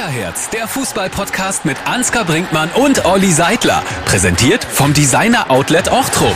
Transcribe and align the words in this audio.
Kickerherz, 0.00 0.48
der 0.48 0.66
Fußball-Podcast 0.66 1.66
mit 1.66 1.76
Ansgar 1.86 2.24
Brinkmann 2.24 2.70
und 2.70 3.04
Olli 3.04 3.30
Seidler. 3.32 3.82
Präsentiert 4.06 4.64
vom 4.64 4.94
Designer 4.94 5.50
Outlet 5.50 5.92
Ochtrup. 5.92 6.34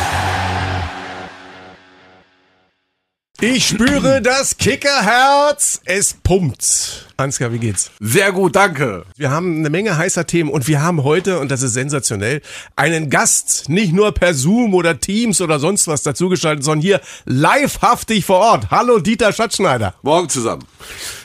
Ich 3.40 3.66
spüre 3.68 4.20
das 4.20 4.58
Kickerherz. 4.58 5.80
Es 5.86 6.12
pumpt. 6.12 7.06
Ansgar, 7.16 7.52
wie 7.52 7.58
geht's? 7.58 7.90
Sehr 8.00 8.32
gut, 8.32 8.54
danke. 8.54 9.06
Wir 9.16 9.30
haben 9.30 9.58
eine 9.58 9.70
Menge 9.70 9.96
heißer 9.96 10.26
Themen 10.26 10.50
und 10.50 10.68
wir 10.68 10.82
haben 10.82 11.02
heute, 11.02 11.38
und 11.38 11.50
das 11.50 11.62
ist 11.62 11.72
sensationell, 11.72 12.42
einen 12.76 13.08
Gast, 13.08 13.70
nicht 13.70 13.94
nur 13.94 14.12
per 14.12 14.34
Zoom 14.34 14.74
oder 14.74 15.00
Teams 15.00 15.40
oder 15.40 15.58
sonst 15.58 15.88
was 15.88 16.02
dazugeschaltet, 16.02 16.64
sondern 16.64 16.82
hier 16.82 17.00
livehaftig 17.24 18.26
vor 18.26 18.40
Ort. 18.40 18.70
Hallo 18.70 18.98
Dieter 18.98 19.32
Schatzschneider. 19.32 19.94
Morgen 20.02 20.28
zusammen. 20.28 20.64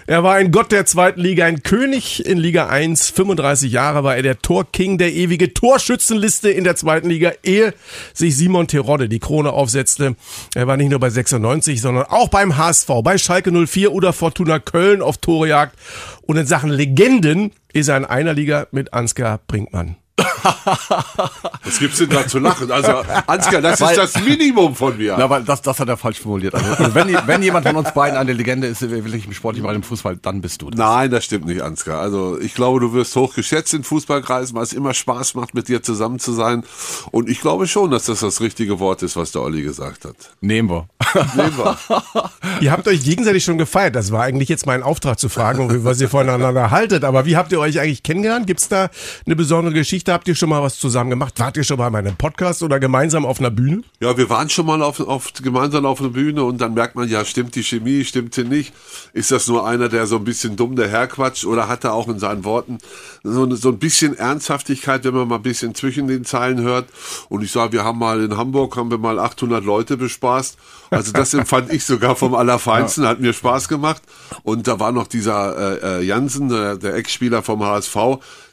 Er 0.10 0.24
war 0.24 0.34
ein 0.34 0.52
Gott 0.52 0.72
der 0.72 0.88
zweiten 0.88 1.22
Liga, 1.22 1.46
ein 1.46 1.62
König 1.62 2.26
in 2.26 2.40
Liga 2.40 2.66
1. 2.66 3.12
35 3.12 3.72
Jahre 3.72 4.04
war 4.04 4.16
er 4.16 4.24
der 4.24 4.40
Torking, 4.40 4.98
der 4.98 5.14
ewige 5.14 5.54
Torschützenliste 5.54 6.50
in 6.50 6.64
der 6.64 6.76
zweiten 6.76 7.10
Liga, 7.10 7.32
ehe 7.44 7.76
sich 8.16 8.36
Simon 8.36 8.66
Terodde 8.66 9.08
die 9.08 9.20
Krone 9.20 9.52
aufsetzte. 9.52 10.16
Er 10.56 10.66
war 10.66 10.78
nicht 10.78 10.90
nur 10.90 11.00
bei 11.00 11.12
96, 11.12 11.80
sondern 11.80 12.06
auch 12.06 12.30
beim 12.30 12.58
HSV, 12.58 12.90
bei 13.04 13.20
Schalke 13.20 13.52
04 13.52 13.94
oder 13.94 14.12
Fortuna 14.12 14.58
Köln 14.58 15.04
auf 15.04 15.20
Torejagd. 15.20 15.76
Und 16.24 16.38
in 16.38 16.48
Sachen 16.48 16.72
Legenden 16.72 17.52
ist 17.72 17.90
er 17.90 17.98
in 17.98 18.06
einer 18.06 18.34
Liga 18.34 18.66
mit 18.72 18.94
Ansgar 18.94 19.40
Brinkmann. 19.46 19.96
Was 21.64 21.80
gibt's 21.80 21.98
denn 21.98 22.10
da 22.10 22.28
zu 22.28 22.40
lachen? 22.40 22.72
Also, 22.72 22.94
Ansgar, 23.28 23.62
das 23.62 23.82
ist 23.82 23.98
das 23.98 24.24
Minimum 24.24 24.76
von 24.76 24.98
mir. 24.98 25.16
Na, 25.18 25.30
weil 25.30 25.44
das, 25.44 25.62
das 25.62 25.80
hat 25.80 25.88
er 25.88 25.98
falsch 25.98 26.20
formuliert. 26.20 26.56
Also, 26.56 26.72
also 26.72 26.96
wenn, 26.96 27.16
wenn 27.26 27.44
jemand 27.44 27.68
von 27.68 27.76
uns 27.76 27.92
beiden 27.94 28.18
eine 28.18 28.34
Legende 28.34 28.68
ist, 28.68 28.82
wirklich 28.82 29.26
im 29.26 29.34
Sportlichen 29.34 29.64
Bereich 29.64 29.78
im 29.78 29.84
Fußball, 29.84 30.18
dann 30.18 30.42
bist 30.42 30.62
du 30.62 30.70
das. 30.70 30.78
Nein, 30.78 31.12
das 31.12 31.26
stimmt 31.26 31.46
nicht, 31.46 31.62
Ansgar. 31.62 32.00
Also, 32.00 32.40
ich 32.40 32.54
glaube, 32.54 32.80
du 32.80 32.94
wirst 32.94 33.16
hoch 33.16 33.36
geschätzt 33.36 33.74
in 33.74 33.84
Fußballkreisen, 33.84 34.56
weil 34.56 34.64
es 34.64 34.74
immer 34.74 34.94
Spaß 34.94 35.36
macht, 35.36 35.54
mit 35.54 35.68
dir 35.68 35.84
zusammen 35.84 36.20
zu 36.20 36.34
sein. 36.34 36.64
Und 37.12 37.30
ich 37.30 37.42
glaube 37.42 37.68
schon, 37.68 37.92
dass 37.92 38.06
das 38.06 38.22
das 38.22 38.42
richtige 38.42 38.80
Wort 38.80 39.04
ist, 39.04 39.16
was 39.16 39.32
der 39.32 39.42
Olli 39.42 39.62
gesagt 39.62 40.06
hat. 40.06 40.16
Nehmen 40.42 40.70
wir. 40.70 40.88
Nehmen 41.36 41.58
wir. 41.58 41.78
Ihr 42.62 42.72
habt 42.72 42.88
euch 42.88 43.04
gegenseitig 43.04 43.44
schon 43.44 43.58
gefeiert. 43.58 43.96
Das 43.96 44.12
war 44.12 44.24
eigentlich 44.24 44.50
jetzt 44.50 44.66
mein 44.66 44.84
Auftrag 44.84 45.20
zu 45.20 45.30
fragen, 45.30 45.84
was 45.84 46.02
ihr 46.02 46.10
voneinander 46.10 46.72
haltet. 46.72 47.04
Aber 47.04 47.26
wie 47.26 47.38
habt 47.38 47.52
ihr 47.52 47.60
euch 47.60 47.80
eigentlich 47.80 48.04
kennengelernt? 48.04 48.48
Gibt's 48.48 48.68
da 48.68 48.90
eine 49.26 49.36
besondere 49.36 49.74
Geschichte? 49.74 50.09
Habt 50.14 50.28
ihr 50.28 50.36
schon 50.36 50.50
mal 50.50 50.64
was 50.64 50.80
zusammen 50.80 51.12
gemacht? 51.12 51.40
Wart 51.40 51.56
ihr 51.56 51.64
schon 51.64 51.78
mal 51.78 51.90
bei 51.90 52.00
einem 52.00 52.16
Podcast 52.16 52.64
oder 52.64 52.80
gemeinsam 52.80 53.26
auf 53.26 53.40
einer 53.40 53.52
Bühne? 53.52 53.84
Ja, 54.00 54.18
wir 54.18 54.30
waren 54.30 54.50
schon 54.50 54.66
mal 54.66 54.82
auf, 54.82 55.00
auf, 55.00 55.32
gemeinsam 55.34 55.86
auf 55.86 56.00
einer 56.00 56.10
Bühne 56.10 56.44
und 56.44 56.60
dann 56.60 56.74
merkt 56.74 56.96
man, 56.96 57.08
ja, 57.08 57.24
stimmt 57.26 57.56
die 57.56 57.64
Chemie, 57.64 58.04
stimmt 58.04 58.34
sie 58.34 58.44
nicht? 58.44 58.74
Ist 59.14 59.32
das 59.32 59.48
nur 59.48 59.68
einer, 59.68 59.88
der 59.88 60.08
so 60.08 60.16
ein 60.16 60.24
bisschen 60.24 60.56
dumm 60.56 60.76
daherquatscht 60.76 61.46
oder 61.46 61.68
hat 61.68 61.84
er 61.84 61.94
auch 61.94 62.08
in 62.08 62.18
seinen 62.18 62.44
Worten 62.44 62.80
so, 63.24 63.56
so 63.56 63.70
ein 63.70 63.78
bisschen 63.78 64.18
Ernsthaftigkeit, 64.18 65.04
wenn 65.04 65.14
man 65.14 65.28
mal 65.28 65.36
ein 65.36 65.44
bisschen 65.44 65.76
zwischen 65.76 66.08
den 66.08 66.26
Zeilen 66.26 66.62
hört? 66.62 66.90
Und 67.30 67.44
ich 67.44 67.52
sage, 67.52 67.74
wir 67.74 67.84
haben 67.84 68.00
mal 68.00 68.22
in 68.22 68.36
Hamburg, 68.36 68.78
haben 68.78 68.90
wir 68.90 68.98
mal 68.98 69.20
800 69.20 69.64
Leute 69.64 69.96
bespaßt. 69.96 70.58
Also 70.90 71.12
das 71.12 71.34
empfand 71.36 71.72
ich 71.72 71.86
sogar 71.86 72.16
vom 72.16 72.34
Allerfeinsten, 72.34 73.06
hat 73.06 73.20
mir 73.20 73.34
Spaß 73.34 73.68
gemacht. 73.68 74.02
Und 74.44 74.68
da 74.68 74.80
war 74.80 74.92
noch 74.92 75.08
dieser 75.08 75.82
äh, 75.84 76.00
äh, 76.00 76.02
Jansen, 76.02 76.50
der, 76.50 76.78
der 76.78 76.96
Ex-Spieler 76.96 77.44
vom 77.44 77.64
HSV, 77.64 77.96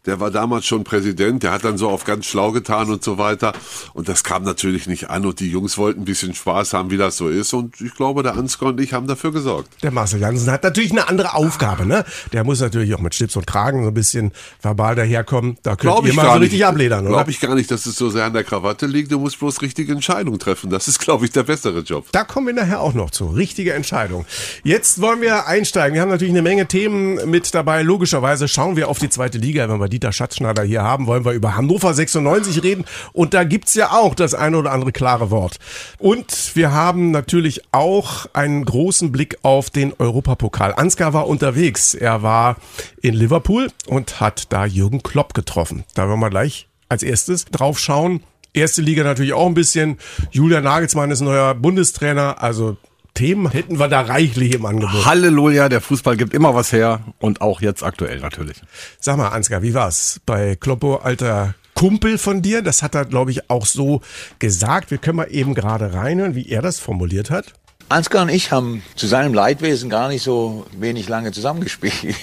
der 0.07 0.21
war 0.21 0.31
damals 0.31 0.67
schon 0.67 0.85
Präsident, 0.85 1.43
der 1.43 1.53
hat 1.53 1.65
dann 1.65 1.79
so 1.79 1.89
auf 1.89 2.05
ganz 2.05 2.27
schlau 2.27 2.53
getan 2.53 2.91
und 2.91 3.03
so 3.03 3.19
weiter. 3.19 3.53
Und 3.93 4.09
das 4.09 4.25
kam 4.25 4.45
natürlich 4.45 4.87
nicht 4.87 5.11
an 5.11 5.27
und 5.27 5.41
die 5.41 5.51
Jungs 5.51 5.77
wollten 5.79 6.03
ein 6.03 6.05
bisschen 6.05 6.35
Spaß 6.35 6.73
haben, 6.73 6.91
wie 6.91 6.97
das 6.97 7.17
so 7.17 7.29
ist. 7.29 7.53
Und 7.53 7.81
ich 7.81 7.95
glaube, 7.95 8.23
der 8.23 8.37
Ansgar 8.37 8.71
und 8.71 8.81
ich 8.81 8.93
haben 8.93 9.07
dafür 9.07 9.33
gesorgt. 9.33 9.69
Der 9.83 9.91
Marcel 9.91 10.21
Jansen 10.21 10.51
hat 10.51 10.62
natürlich 10.62 10.93
eine 10.93 11.09
andere 11.09 11.34
Aufgabe, 11.34 11.87
ne? 11.87 12.05
Der 12.33 12.45
muss 12.45 12.61
natürlich 12.61 12.95
auch 12.95 13.01
mit 13.01 13.15
Schlips 13.15 13.37
und 13.37 13.47
Kragen 13.47 13.83
so 13.83 13.89
ein 13.89 13.95
bisschen 13.95 14.33
verbal 14.62 14.95
daherkommen. 14.95 15.59
Da 15.62 15.71
könnt 15.71 15.81
Glaub 15.81 16.07
ihr 16.07 16.15
mal 16.15 16.25
so 16.27 16.33
richtig 16.33 16.53
nicht. 16.61 16.67
abledern, 16.67 17.01
oder? 17.07 17.17
Glaube 17.17 17.31
ich 17.31 17.41
gar 17.41 17.55
nicht, 17.55 17.71
dass 17.71 17.87
es 17.87 17.97
so 17.97 18.11
sehr 18.11 18.25
an 18.25 18.33
der 18.33 18.45
Krawatte 18.45 18.87
liegt. 18.87 19.11
Du 19.12 19.19
musst 19.19 19.39
bloß 19.39 19.62
richtige 19.62 19.93
Entscheidungen 19.93 20.39
treffen. 20.39 20.71
Das 20.71 20.89
ist, 20.89 21.01
glaube 21.01 21.25
ich, 21.25 21.33
der 21.33 21.43
bessere 21.43 21.81
Job. 21.81 22.06
Da 22.12 22.25
kommen 22.25 22.47
wir 22.47 22.55
nachher 22.55 22.81
auch 22.81 22.94
noch 22.94 23.11
zu. 23.11 23.27
Richtige 23.27 23.73
Entscheidung. 23.75 24.25
Jetzt 24.62 25.00
wollen 25.00 25.21
wir 25.21 25.47
einsteigen. 25.47 25.94
Wir 25.94 26.03
haben 26.03 26.11
natürlich 26.11 26.33
eine 26.33 26.43
Menge 26.43 26.67
Themen 26.67 27.31
mit 27.31 27.55
dabei. 27.55 27.83
Logischerweise 27.83 28.49
schauen 28.49 28.77
wir 28.77 28.88
auf 28.88 28.99
die 28.99 29.09
zweite 29.09 29.38
Liga. 29.38 29.69
Wenn 29.69 29.81
wir 29.81 29.88
Dieter 29.97 30.12
Schatzschneider 30.12 30.62
hier 30.62 30.83
haben, 30.83 31.07
wollen 31.07 31.25
wir 31.25 31.33
über 31.33 31.57
Hannover 31.57 31.95
96 31.95 32.62
reden. 32.62 32.84
Und 33.15 33.33
da 33.33 33.45
gibt's 33.45 33.73
ja 33.75 33.93
auch 33.93 34.15
das 34.15 34.34
eine 34.34 34.59
oder 34.59 34.73
andere 34.73 34.93
klare 34.93 35.31
Wort. 35.31 35.57
Und 35.99 36.55
wir 36.55 36.73
haben 36.73 37.12
natürlich 37.12 37.62
auch 37.73 38.27
einen 38.35 38.67
großen 38.67 39.11
Blick 39.11 39.39
auf 39.41 39.71
den 39.71 39.95
Europapokal. 39.99 40.75
Ansgar 40.75 41.15
war 41.15 41.27
unterwegs. 41.29 41.95
Er 41.95 42.23
war 42.23 42.56
in 43.01 43.15
Liverpool 43.15 43.71
und 43.87 44.21
hat 44.21 44.53
da 44.53 44.67
Jürgen 44.67 45.03
Klopp 45.03 45.33
getroffen. 45.33 45.85
Da 45.95 46.06
wollen 46.09 46.21
wir 46.21 46.29
gleich 46.29 46.69
als 46.91 47.03
erstes 47.03 47.47
drauf 47.47 47.79
schauen. 47.79 48.23
Erste 48.53 48.83
Liga 48.83 49.03
natürlich 49.03 49.33
auch 49.33 49.47
ein 49.47 49.55
bisschen. 49.55 49.97
Julian 50.31 50.65
Nagelsmann 50.65 51.11
ist 51.11 51.23
neuer 51.23 51.55
Bundestrainer. 51.55 52.43
Also 52.43 52.77
Themen 53.16 53.50
hätten 53.50 53.81
wir 53.81 53.88
da 53.88 54.03
reichlich 54.03 54.54
im 54.54 54.65
Angebot. 54.65 55.04
Halleluja, 55.04 55.69
der 55.69 55.81
Fußball 55.81 56.16
gibt 56.16 56.34
immer 56.34 56.54
was 56.54 56.71
her 56.71 57.00
und 57.19 57.41
auch 57.41 57.60
jetzt 57.60 57.82
aktuell 57.82 58.21
natürlich. 58.21 58.62
Sag 59.00 59.16
mal, 59.16 59.31
Ansgar, 59.31 59.62
wie 59.62 59.75
war's 59.75 60.21
bei 60.25 60.54
Kloppo, 60.54 60.97
alter 60.97 61.55
Kumpel 61.75 62.19
von 62.19 62.43
dir? 62.43 62.62
Das 62.62 62.82
hat 62.82 62.94
er, 62.94 63.05
glaube 63.05 63.32
ich, 63.32 63.50
auch 63.50 63.66
so 63.66 64.03
gesagt. 64.38 64.91
Wir 64.91 64.99
können 64.99 65.16
mal 65.16 65.28
eben 65.31 65.55
gerade 65.55 65.94
reinhören, 65.94 66.34
wie 66.34 66.49
er 66.49 66.62
das 66.62 66.78
formuliert 66.78 67.31
hat. 67.31 67.55
Ansgar 67.89 68.23
und 68.23 68.31
ich 68.31 68.51
haben 68.51 68.83
zu 68.97 69.07
seinem 69.07 69.33
Leidwesen 69.33 69.89
gar 69.89 70.09
nicht 70.09 70.25
so 70.25 70.67
wenig 70.77 71.09
lange 71.09 71.31
zusammengespielt. 71.31 71.95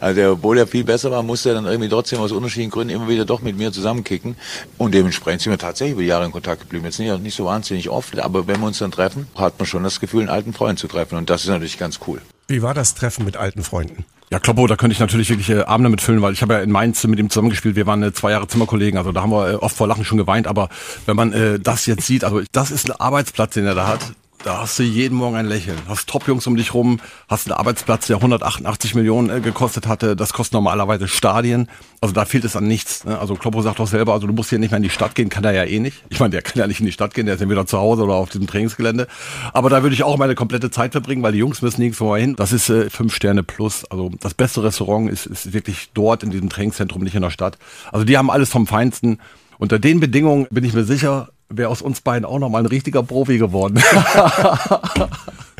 also 0.00 0.32
obwohl 0.32 0.56
er 0.56 0.66
viel 0.66 0.84
besser 0.84 1.10
war, 1.10 1.22
musste 1.22 1.50
er 1.50 1.56
dann 1.56 1.66
irgendwie 1.66 1.90
trotzdem 1.90 2.18
aus 2.20 2.32
unterschiedlichen 2.32 2.70
Gründen 2.70 2.94
immer 2.94 3.08
wieder 3.08 3.26
doch 3.26 3.42
mit 3.42 3.58
mir 3.58 3.70
zusammenkicken. 3.70 4.36
Und 4.78 4.94
dementsprechend 4.94 5.42
sind 5.42 5.52
wir 5.52 5.58
tatsächlich 5.58 5.92
über 5.92 6.02
Jahre 6.02 6.24
in 6.24 6.32
Kontakt 6.32 6.62
geblieben. 6.62 6.86
Jetzt 6.86 6.98
nicht, 6.98 7.20
nicht 7.20 7.36
so 7.36 7.44
wahnsinnig 7.44 7.90
oft, 7.90 8.18
aber 8.18 8.46
wenn 8.46 8.60
wir 8.60 8.66
uns 8.68 8.78
dann 8.78 8.90
treffen, 8.90 9.26
hat 9.34 9.58
man 9.58 9.66
schon 9.66 9.84
das 9.84 10.00
Gefühl, 10.00 10.20
einen 10.20 10.30
alten 10.30 10.54
Freund 10.54 10.78
zu 10.78 10.88
treffen. 10.88 11.18
Und 11.18 11.28
das 11.28 11.42
ist 11.42 11.48
natürlich 11.48 11.78
ganz 11.78 12.00
cool. 12.06 12.22
Wie 12.46 12.62
war 12.62 12.72
das 12.72 12.94
Treffen 12.94 13.26
mit 13.26 13.36
alten 13.36 13.62
Freunden? 13.62 14.06
Ja, 14.30 14.38
Kloppo, 14.38 14.66
da 14.66 14.76
könnte 14.76 14.92
ich 14.92 15.00
natürlich 15.00 15.30
wirklich 15.30 15.48
äh, 15.48 15.62
Abende 15.62 15.88
mitfüllen, 15.88 16.20
weil 16.20 16.34
ich 16.34 16.42
habe 16.42 16.54
ja 16.54 16.60
in 16.60 16.70
Mainz 16.70 17.02
mit 17.04 17.18
ihm 17.18 17.30
zusammengespielt. 17.30 17.76
Wir 17.76 17.86
waren 17.86 18.02
äh, 18.02 18.12
zwei 18.12 18.32
Jahre 18.32 18.46
Zimmerkollegen, 18.46 18.98
also 18.98 19.10
da 19.10 19.22
haben 19.22 19.30
wir 19.30 19.52
äh, 19.52 19.54
oft 19.54 19.74
vor 19.74 19.88
Lachen 19.88 20.04
schon 20.04 20.18
geweint. 20.18 20.46
Aber 20.46 20.68
wenn 21.06 21.16
man 21.16 21.32
äh, 21.32 21.58
das 21.58 21.86
jetzt 21.86 22.06
sieht, 22.06 22.24
also 22.24 22.42
das 22.52 22.70
ist 22.70 22.90
ein 22.90 23.00
Arbeitsplatz, 23.00 23.54
den 23.54 23.64
er 23.64 23.74
da 23.74 23.86
hat. 23.86 24.00
Da 24.48 24.62
hast 24.62 24.78
du 24.78 24.82
jeden 24.82 25.18
Morgen 25.18 25.36
ein 25.36 25.44
Lächeln. 25.44 25.76
Hast 25.88 26.08
Top-Jungs 26.08 26.46
um 26.46 26.56
dich 26.56 26.72
rum, 26.72 27.00
hast 27.28 27.46
einen 27.46 27.58
Arbeitsplatz, 27.58 28.06
der 28.06 28.16
188 28.16 28.94
Millionen 28.94 29.28
äh, 29.28 29.40
gekostet 29.42 29.86
hatte. 29.86 30.16
Das 30.16 30.32
kostet 30.32 30.54
normalerweise 30.54 31.06
Stadien. 31.06 31.68
Also 32.00 32.14
da 32.14 32.24
fehlt 32.24 32.46
es 32.46 32.56
an 32.56 32.66
nichts. 32.66 33.04
Ne? 33.04 33.18
Also 33.18 33.34
Kloppo 33.34 33.60
sagt 33.60 33.78
doch 33.78 33.86
selber, 33.86 34.14
also 34.14 34.26
du 34.26 34.32
musst 34.32 34.48
hier 34.48 34.58
nicht 34.58 34.70
mehr 34.70 34.78
in 34.78 34.82
die 34.82 34.88
Stadt 34.88 35.14
gehen, 35.14 35.28
kann 35.28 35.44
er 35.44 35.52
ja 35.52 35.64
eh 35.64 35.80
nicht. 35.80 36.02
Ich 36.08 36.18
meine, 36.18 36.30
der 36.30 36.40
kann 36.40 36.58
ja 36.58 36.66
nicht 36.66 36.80
in 36.80 36.86
die 36.86 36.92
Stadt 36.92 37.12
gehen, 37.12 37.26
der 37.26 37.34
ist 37.34 37.42
entweder 37.42 37.66
zu 37.66 37.76
Hause 37.76 38.04
oder 38.04 38.14
auf 38.14 38.30
diesem 38.30 38.46
Trainingsgelände. 38.46 39.06
Aber 39.52 39.68
da 39.68 39.82
würde 39.82 39.92
ich 39.92 40.02
auch 40.02 40.16
meine 40.16 40.34
komplette 40.34 40.70
Zeit 40.70 40.92
verbringen, 40.92 41.22
weil 41.22 41.32
die 41.32 41.40
Jungs 41.40 41.60
müssen 41.60 41.82
nirgendwo 41.82 42.16
hin. 42.16 42.34
Das 42.34 42.52
ist 42.52 42.70
äh, 42.70 42.88
fünf 42.88 43.14
Sterne 43.14 43.42
plus. 43.42 43.84
Also 43.84 44.10
das 44.18 44.32
beste 44.32 44.62
Restaurant 44.62 45.10
ist, 45.10 45.26
ist 45.26 45.52
wirklich 45.52 45.90
dort 45.92 46.22
in 46.22 46.30
diesem 46.30 46.48
Trainingszentrum, 46.48 47.02
nicht 47.02 47.14
in 47.14 47.20
der 47.20 47.30
Stadt. 47.30 47.58
Also 47.92 48.06
die 48.06 48.16
haben 48.16 48.30
alles 48.30 48.48
vom 48.48 48.66
Feinsten. 48.66 49.18
Unter 49.58 49.78
den 49.78 50.00
Bedingungen 50.00 50.46
bin 50.50 50.64
ich 50.64 50.72
mir 50.72 50.84
sicher, 50.84 51.28
wäre 51.48 51.70
aus 51.70 51.82
uns 51.82 52.00
beiden 52.00 52.24
auch 52.24 52.38
noch 52.38 52.48
mal 52.48 52.60
ein 52.60 52.66
richtiger 52.66 53.02
Profi 53.02 53.38
geworden. 53.38 53.82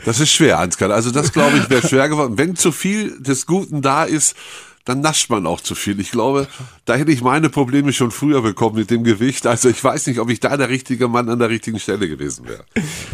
Das 0.04 0.20
ist 0.20 0.30
schwer, 0.30 0.58
Ansgar. 0.58 0.90
Also 0.90 1.10
das, 1.10 1.32
glaube 1.32 1.58
ich, 1.58 1.68
wäre 1.68 1.86
schwer 1.86 2.08
geworden. 2.08 2.38
Wenn 2.38 2.56
zu 2.56 2.72
viel 2.72 3.20
des 3.20 3.46
Guten 3.46 3.82
da 3.82 4.04
ist, 4.04 4.36
dann 4.84 5.00
nascht 5.00 5.28
man 5.28 5.46
auch 5.46 5.60
zu 5.60 5.74
viel. 5.74 6.00
Ich 6.00 6.10
glaube, 6.10 6.46
da 6.86 6.94
hätte 6.94 7.12
ich 7.12 7.20
meine 7.20 7.50
Probleme 7.50 7.92
schon 7.92 8.10
früher 8.10 8.40
bekommen 8.40 8.76
mit 8.76 8.90
dem 8.90 9.04
Gewicht. 9.04 9.46
Also 9.46 9.68
ich 9.68 9.82
weiß 9.82 10.06
nicht, 10.06 10.18
ob 10.18 10.30
ich 10.30 10.40
da 10.40 10.56
der 10.56 10.70
richtige 10.70 11.08
Mann 11.08 11.28
an 11.28 11.38
der 11.38 11.50
richtigen 11.50 11.78
Stelle 11.78 12.08
gewesen 12.08 12.46
wäre. 12.48 12.64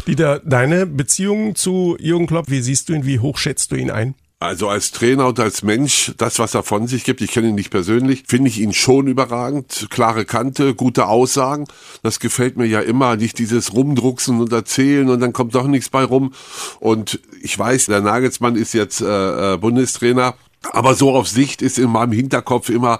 Dieter, 0.07 0.39
deine 0.45 0.85
Beziehung 0.85 1.55
zu 1.55 1.97
Jürgen 1.99 2.27
Klopp, 2.27 2.49
wie 2.49 2.61
siehst 2.61 2.87
du 2.87 2.93
ihn, 2.93 3.05
wie 3.05 3.19
hoch 3.19 3.37
schätzt 3.37 3.71
du 3.71 3.75
ihn 3.75 3.91
ein? 3.91 4.15
Also 4.45 4.69
als 4.69 4.91
Trainer 4.91 5.25
und 5.27 5.39
als 5.39 5.63
Mensch, 5.63 6.13
das, 6.17 6.37
was 6.37 6.53
er 6.53 6.61
von 6.61 6.87
sich 6.87 7.03
gibt, 7.03 7.21
ich 7.21 7.31
kenne 7.31 7.47
ihn 7.47 7.55
nicht 7.55 7.71
persönlich, 7.71 8.25
finde 8.27 8.47
ich 8.49 8.59
ihn 8.59 8.73
schon 8.73 9.07
überragend. 9.07 9.87
Klare 9.89 10.23
Kante, 10.23 10.75
gute 10.75 11.07
Aussagen. 11.07 11.65
Das 12.03 12.19
gefällt 12.19 12.55
mir 12.55 12.67
ja 12.67 12.79
immer. 12.79 13.15
Nicht 13.15 13.39
dieses 13.39 13.73
Rumdrucksen 13.73 14.39
und 14.39 14.53
Erzählen 14.53 15.09
und 15.09 15.19
dann 15.19 15.33
kommt 15.33 15.55
doch 15.55 15.65
nichts 15.65 15.89
bei 15.89 16.03
rum. 16.03 16.31
Und 16.79 17.19
ich 17.41 17.57
weiß, 17.57 17.87
der 17.87 18.01
Nagelsmann 18.01 18.55
ist 18.55 18.75
jetzt 18.75 19.01
äh, 19.01 19.53
äh, 19.53 19.57
Bundestrainer, 19.57 20.35
aber 20.71 20.93
so 20.93 21.11
auf 21.11 21.27
Sicht 21.27 21.63
ist 21.63 21.79
in 21.79 21.89
meinem 21.89 22.11
Hinterkopf 22.11 22.69
immer, 22.69 22.99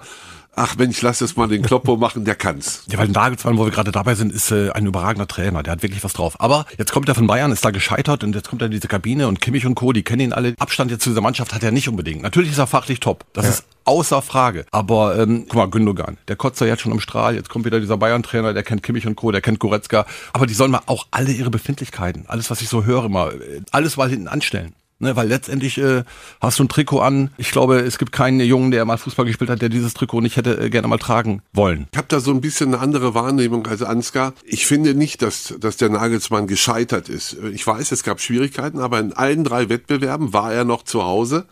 ach 0.56 0.75
Mensch, 0.78 1.02
lass 1.02 1.22
es 1.22 1.36
mal 1.36 1.48
den 1.48 1.62
Kloppo 1.62 1.98
machen, 1.98 2.25
der 2.25 2.36
kann's. 2.36 2.84
Ja, 2.90 2.98
weil 2.98 3.07
Nagelsmann, 3.10 3.57
wo 3.57 3.66
wir 3.66 3.72
gerade 3.72 3.92
dabei 3.92 4.16
sind, 4.16 4.31
ist 4.34 4.52
äh, 4.52 4.72
ein 4.72 4.86
überragender 4.86 5.28
Trainer. 5.28 5.63
Der 5.63 5.74
hat 5.74 5.84
wirklich 5.84 6.04
was 6.04 6.13
drauf. 6.13 6.40
Aber 6.40 6.66
jetzt 6.78 6.92
kommt 6.92 7.07
er 7.10 7.16
von 7.16 7.28
Bayern, 7.28 7.52
ist 7.52 7.63
da 7.66 7.72
gescheitert 7.72 8.24
und 8.24 8.36
jetzt 8.36 8.50
kommt 8.50 8.62
er 8.62 8.68
in 8.68 8.72
diese 8.72 8.88
Kabine 8.88 9.28
und 9.28 9.42
Kimmich 9.42 9.66
und 9.66 9.75
Co., 9.75 9.92
die 9.94 10.04
kennen 10.04 10.22
ihn 10.22 10.34
alle. 10.34 10.56
Abstand 10.60 10.92
jetzt 10.92 11.04
zu 11.04 11.10
dieser 11.10 11.22
Mannschaft 11.22 11.54
hat 11.54 11.63
er 11.63 11.72
nicht 11.72 11.90
unbedingt. 11.90 12.22
Natürlich 12.22 12.52
ist 12.52 12.57
er 12.57 12.68
fachlich 12.68 13.00
top. 13.00 13.25
Das 13.34 13.46
Ja. 13.46 13.52
ist 13.52 13.63
außer 13.86 14.22
Frage. 14.22 14.66
Aber 14.72 15.18
ähm, 15.19 15.46
guck 15.48 15.56
mal, 15.56 15.69
Gündogan, 15.69 16.18
der 16.28 16.36
kotzt 16.36 16.60
ja 16.62 16.68
jetzt 16.68 16.81
schon 16.81 16.92
am 16.92 17.00
Strahl. 17.00 17.36
Jetzt 17.36 17.50
kommt 17.50 17.66
wieder 17.66 17.80
dieser 17.80 17.98
Bayern-Trainer, 17.98 18.54
der 18.54 18.63
kennt 18.63 18.81
Kimmich 18.84 19.06
und 19.07 19.16
Co., 19.16 19.31
der 19.31 19.42
kennt 19.42 19.60
Goretzka. 19.60 20.06
Aber 20.34 20.48
die 20.48 20.54
sollen 20.54 20.72
mal 20.72 20.81
auch 20.88 21.06
alle 21.12 21.31
ihre 21.31 21.50
Befindlichkeiten, 21.52 22.25
alles, 22.28 22.50
was 22.50 22.62
ich 22.62 22.69
so 22.69 22.84
höre, 22.86 23.10
mal, 23.10 23.34
äh, 23.42 23.62
alles 23.72 23.98
mal 23.98 24.10
hinten 24.10 24.28
anstellen. 24.28 24.74
Ne, 24.97 25.13
weil 25.18 25.27
letztendlich 25.27 25.77
äh, 25.77 26.03
hast 26.39 26.57
du 26.57 26.63
ein 26.63 26.69
Trikot 26.69 27.01
an. 27.01 27.30
Ich 27.36 27.51
glaube, 27.51 27.80
es 27.80 27.97
gibt 27.97 28.13
keinen 28.13 28.39
Jungen, 28.39 28.71
der 28.71 28.86
mal 28.86 28.97
Fußball 28.97 29.25
gespielt 29.25 29.50
hat, 29.50 29.62
der 29.62 29.68
dieses 29.68 29.94
Trikot 29.94 30.21
nicht 30.21 30.38
hätte 30.38 30.57
äh, 30.57 30.69
gerne 30.69 30.88
mal 30.88 30.97
tragen 30.97 31.42
wollen. 31.51 31.88
Ich 31.92 31.97
habe 31.97 32.07
da 32.07 32.21
so 32.21 32.31
ein 32.31 32.39
bisschen 32.39 32.74
eine 32.74 32.81
andere 32.81 33.13
Wahrnehmung 33.13 33.68
als 33.68 33.83
Ansgar. 33.83 34.33
Ich 34.45 34.65
finde 34.65 34.95
nicht, 34.95 35.21
dass, 35.21 35.53
dass 35.59 35.75
der 35.75 35.89
Nagelsmann 35.89 36.47
gescheitert 36.47 37.09
ist. 37.09 37.36
Ich 37.51 37.68
weiß, 37.68 37.92
es 37.92 38.03
gab 38.03 38.21
Schwierigkeiten, 38.21 38.80
aber 38.80 39.00
in 39.00 39.12
allen 39.12 39.44
drei 39.44 39.68
Wettbewerben 39.68 40.31
war 40.31 40.53
er 40.53 40.63
noch 40.63 40.83
zu 40.83 41.03
Hause. 41.03 41.45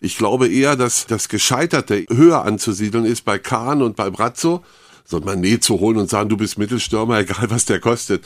Ich 0.00 0.16
glaube 0.16 0.46
eher, 0.46 0.76
dass 0.76 1.06
das 1.06 1.28
Gescheiterte 1.28 2.04
höher 2.08 2.44
anzusiedeln 2.44 3.06
ist 3.06 3.24
bei 3.24 3.40
Kahn 3.40 3.82
und 3.82 3.96
bei 3.96 4.10
Brazzo 4.10 4.62
so 5.04 5.18
ein 5.18 5.24
Manet 5.24 5.62
zu 5.62 5.80
holen 5.80 5.98
und 5.98 6.08
sagen, 6.08 6.28
du 6.28 6.36
bist 6.36 6.58
Mittelstürmer, 6.58 7.18
egal 7.20 7.50
was 7.50 7.66
der 7.66 7.80
kostet, 7.80 8.24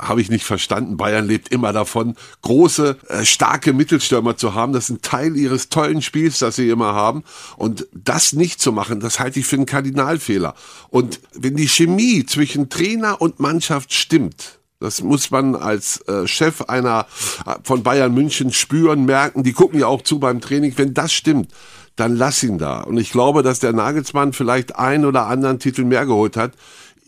habe 0.00 0.20
ich 0.20 0.30
nicht 0.30 0.44
verstanden. 0.44 0.96
Bayern 0.96 1.26
lebt 1.26 1.48
immer 1.48 1.72
davon, 1.72 2.16
große, 2.42 2.96
äh, 3.08 3.24
starke 3.24 3.72
Mittelstürmer 3.72 4.36
zu 4.36 4.54
haben. 4.54 4.72
Das 4.72 4.84
ist 4.84 4.90
ein 4.90 5.02
Teil 5.02 5.36
ihres 5.36 5.68
tollen 5.68 6.02
Spiels, 6.02 6.38
das 6.38 6.56
sie 6.56 6.68
immer 6.68 6.94
haben. 6.94 7.24
Und 7.56 7.86
das 7.92 8.32
nicht 8.32 8.60
zu 8.60 8.72
machen, 8.72 9.00
das 9.00 9.20
halte 9.20 9.40
ich 9.40 9.46
für 9.46 9.56
einen 9.56 9.66
Kardinalfehler. 9.66 10.54
Und 10.90 11.20
wenn 11.34 11.56
die 11.56 11.68
Chemie 11.68 12.26
zwischen 12.26 12.68
Trainer 12.68 13.20
und 13.20 13.40
Mannschaft 13.40 13.92
stimmt, 13.92 14.58
das 14.82 15.00
muss 15.00 15.30
man 15.30 15.54
als 15.54 16.00
äh, 16.08 16.26
Chef 16.26 16.62
einer 16.62 17.06
äh, 17.46 17.54
von 17.62 17.84
Bayern 17.84 18.12
München 18.12 18.52
spüren, 18.52 19.04
merken. 19.04 19.44
Die 19.44 19.52
gucken 19.52 19.78
ja 19.78 19.86
auch 19.86 20.02
zu 20.02 20.18
beim 20.18 20.40
Training. 20.40 20.72
Wenn 20.76 20.92
das 20.92 21.12
stimmt, 21.12 21.52
dann 21.96 22.16
lass 22.16 22.42
ihn 22.42 22.58
da. 22.58 22.80
Und 22.80 22.96
ich 22.96 23.12
glaube, 23.12 23.42
dass 23.42 23.58
der 23.58 23.72
Nagelsmann 23.72 24.32
vielleicht 24.32 24.76
ein 24.76 25.04
oder 25.04 25.26
anderen 25.26 25.58
Titel 25.58 25.84
mehr 25.84 26.06
geholt 26.06 26.36
hat. 26.36 26.52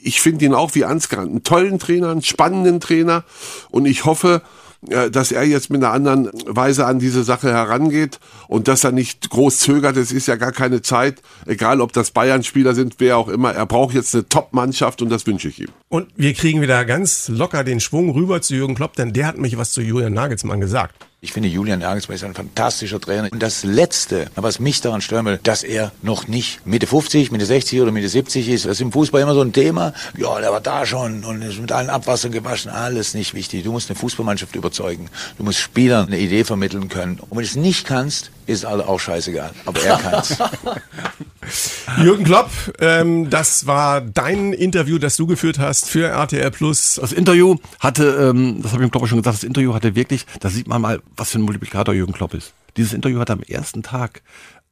Ich 0.03 0.21
finde 0.21 0.45
ihn 0.45 0.55
auch 0.55 0.75
wie 0.75 0.85
Ansgar 0.85 1.23
einen 1.23 1.43
tollen 1.43 1.79
Trainer, 1.79 2.11
einen 2.11 2.23
spannenden 2.23 2.81
Trainer. 2.81 3.25
Und 3.71 3.87
ich 3.87 4.05
hoffe, 4.05 4.43
äh, 4.91 5.11
dass 5.11 5.33
er 5.33 5.45
jetzt 5.45 5.71
mit 5.71 5.83
einer 5.83 5.93
anderen 5.93 6.31
Weise 6.47 6.87
an 6.87 6.99
diese 6.99 7.25
Sache 7.25 7.51
herangeht 7.51 8.21
und 8.49 8.69
dass 8.69 8.85
er 8.85 8.93
nicht 8.93 9.31
groß 9.31 9.59
zögert. 9.59 9.97
Es 9.97 10.13
ist 10.13 10.29
ja 10.29 10.37
gar 10.37 10.53
keine 10.53 10.83
Zeit, 10.83 11.23
egal 11.47 11.81
ob 11.81 11.93
das 11.93 12.11
Bayern-Spieler 12.11 12.75
sind, 12.75 12.97
wer 12.99 13.17
auch 13.17 13.29
immer. 13.29 13.55
Er 13.55 13.67
braucht 13.67 13.95
jetzt 13.95 14.15
eine 14.15 14.29
Top-Mannschaft 14.29 15.01
und 15.01 15.09
das 15.09 15.27
wünsche 15.27 15.49
ich 15.49 15.61
ihm. 15.61 15.69
Und 15.89 16.09
wir 16.17 16.35
kriegen 16.35 16.61
wieder 16.61 16.85
ganz 16.85 17.29
locker 17.29 17.65
den 17.65 17.81
Schwung 17.81 18.11
rüber 18.11 18.43
zu 18.43 18.55
Jürgen 18.55 18.75
Klopp, 18.75 18.95
denn 18.95 19.13
der 19.13 19.27
hat 19.27 19.39
mich 19.39 19.57
was 19.57 19.73
zu 19.73 19.81
Julian 19.81 20.13
Nagelsmann 20.13 20.61
gesagt. 20.61 20.95
Ich 21.25 21.33
finde, 21.33 21.49
Julian 21.49 21.79
Nagelsmann 21.79 22.17
ist 22.17 22.25
ein 22.25 22.35
fantastischer 22.35 23.01
Trainer. 23.01 23.31
Und 23.33 23.43
das 23.43 23.65
Letzte, 23.65 24.27
was 24.35 24.61
mich 24.61 24.83
daran 24.83 25.01
stören 25.01 25.25
will, 25.25 25.41
dass 25.43 25.63
er 25.63 25.91
noch 26.03 26.29
nicht 26.29 26.67
Mitte 26.67 26.87
50, 26.87 27.33
Mitte 27.33 27.47
60 27.47 27.81
oder 27.81 27.93
Mitte 27.93 28.11
70 28.11 28.47
ist. 28.51 28.67
Das 28.67 28.73
ist 28.73 28.83
im 28.83 28.93
Fußball 28.93 29.23
immer 29.23 29.33
so 29.33 29.41
ein 29.41 29.55
Thema. 29.55 29.95
Ja, 30.19 30.39
der 30.39 30.53
war 30.53 30.61
da 30.61 30.85
schon 30.85 31.25
und 31.25 31.41
ist 31.41 31.59
mit 31.59 31.73
allen 31.73 31.89
Abwassern 31.89 32.31
gewaschen. 32.31 32.71
Alles 32.71 33.15
nicht 33.15 33.33
wichtig. 33.33 33.65
Du 33.65 33.73
musst 33.73 33.89
eine 33.89 33.99
Fußballmannschaft 33.99 34.55
überzeugen. 34.55 35.09
Du 35.39 35.45
musst 35.45 35.61
Spielern 35.61 36.09
eine 36.09 36.19
Idee 36.19 36.45
vermitteln 36.45 36.91
können. 36.91 37.19
Und 37.19 37.31
wenn 37.31 37.39
du 37.39 37.45
es 37.45 37.57
nicht 37.57 37.87
kannst, 37.87 38.31
ist 38.47 38.65
alle 38.65 38.87
auch 38.87 39.01
scheißegal. 39.01 39.51
Aber 39.65 39.81
er 39.83 39.99
kann's. 39.99 40.39
Jürgen 42.03 42.25
Klopp, 42.25 42.51
ähm, 42.81 43.31
das 43.31 43.67
war 43.67 44.01
dein 44.01 44.53
Interview, 44.53 44.99
das 44.99 45.17
du 45.17 45.27
geführt 45.27 45.59
hast 45.59 45.89
für 45.89 46.09
RTL 46.09 46.51
Plus. 46.51 46.99
Das 47.01 47.13
Interview 47.13 47.57
hatte, 47.81 48.31
ähm, 48.31 48.63
das 48.63 48.73
habe 48.73 48.83
ich 48.83 48.89
dem 48.89 48.91
Klopp 48.91 49.09
schon 49.09 49.19
gesagt, 49.19 49.37
das 49.37 49.45
Interview 49.45 49.75
hatte 49.75 49.95
wirklich, 49.95 50.27
da 50.41 50.49
sieht 50.49 50.69
man 50.69 50.81
mal, 50.81 51.03
was 51.17 51.31
für 51.31 51.39
ein 51.39 51.43
Multiplikator 51.43 51.95
Jürgen 51.95 52.13
Klopp 52.13 52.35
ist. 52.35 52.53
Dieses 52.77 52.93
Interview 52.93 53.21
hatte 53.21 53.35
am 53.35 53.43
ersten 53.43 53.83
Tag 53.83 54.23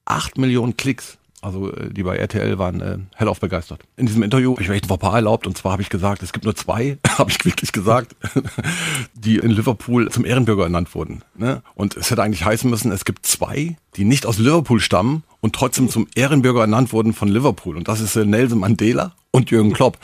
acht 0.04 0.38
Millionen 0.38 0.76
Klicks. 0.76 1.18
Also 1.42 1.72
äh, 1.72 1.92
die 1.92 2.04
bei 2.04 2.16
RTL 2.16 2.58
waren 2.58 2.80
äh, 2.80 2.98
hellauf 3.16 3.40
begeistert. 3.40 3.80
In 3.96 4.06
diesem 4.06 4.22
Interview 4.22 4.52
habe 4.52 4.62
ich 4.62 4.68
mir 4.68 4.76
echt 4.76 4.90
ein 4.90 4.98
paar 4.98 5.14
erlaubt 5.14 5.46
und 5.46 5.58
zwar 5.58 5.72
habe 5.72 5.82
ich 5.82 5.90
gesagt, 5.90 6.22
es 6.22 6.32
gibt 6.32 6.44
nur 6.44 6.54
zwei, 6.54 6.98
habe 7.18 7.30
ich 7.30 7.44
wirklich 7.44 7.72
gesagt, 7.72 8.16
die 9.14 9.36
in 9.36 9.50
Liverpool 9.50 10.08
zum 10.10 10.24
Ehrenbürger 10.24 10.62
ernannt 10.62 10.94
wurden. 10.94 11.22
Ne? 11.36 11.62
Und 11.74 11.96
es 11.96 12.10
hätte 12.10 12.22
eigentlich 12.22 12.44
heißen 12.44 12.70
müssen, 12.70 12.92
es 12.92 13.04
gibt 13.04 13.26
zwei, 13.26 13.76
die 13.96 14.04
nicht 14.04 14.24
aus 14.24 14.38
Liverpool 14.38 14.80
stammen 14.80 15.24
und 15.40 15.54
trotzdem 15.54 15.88
zum 15.88 16.06
Ehrenbürger 16.14 16.62
ernannt 16.62 16.92
wurden 16.92 17.12
von 17.12 17.28
Liverpool. 17.28 17.76
Und 17.76 17.88
das 17.88 18.00
ist 18.00 18.14
äh, 18.16 18.24
Nelson 18.24 18.60
Mandela 18.60 19.12
und 19.32 19.50
Jürgen 19.50 19.72
Klopp. 19.72 19.98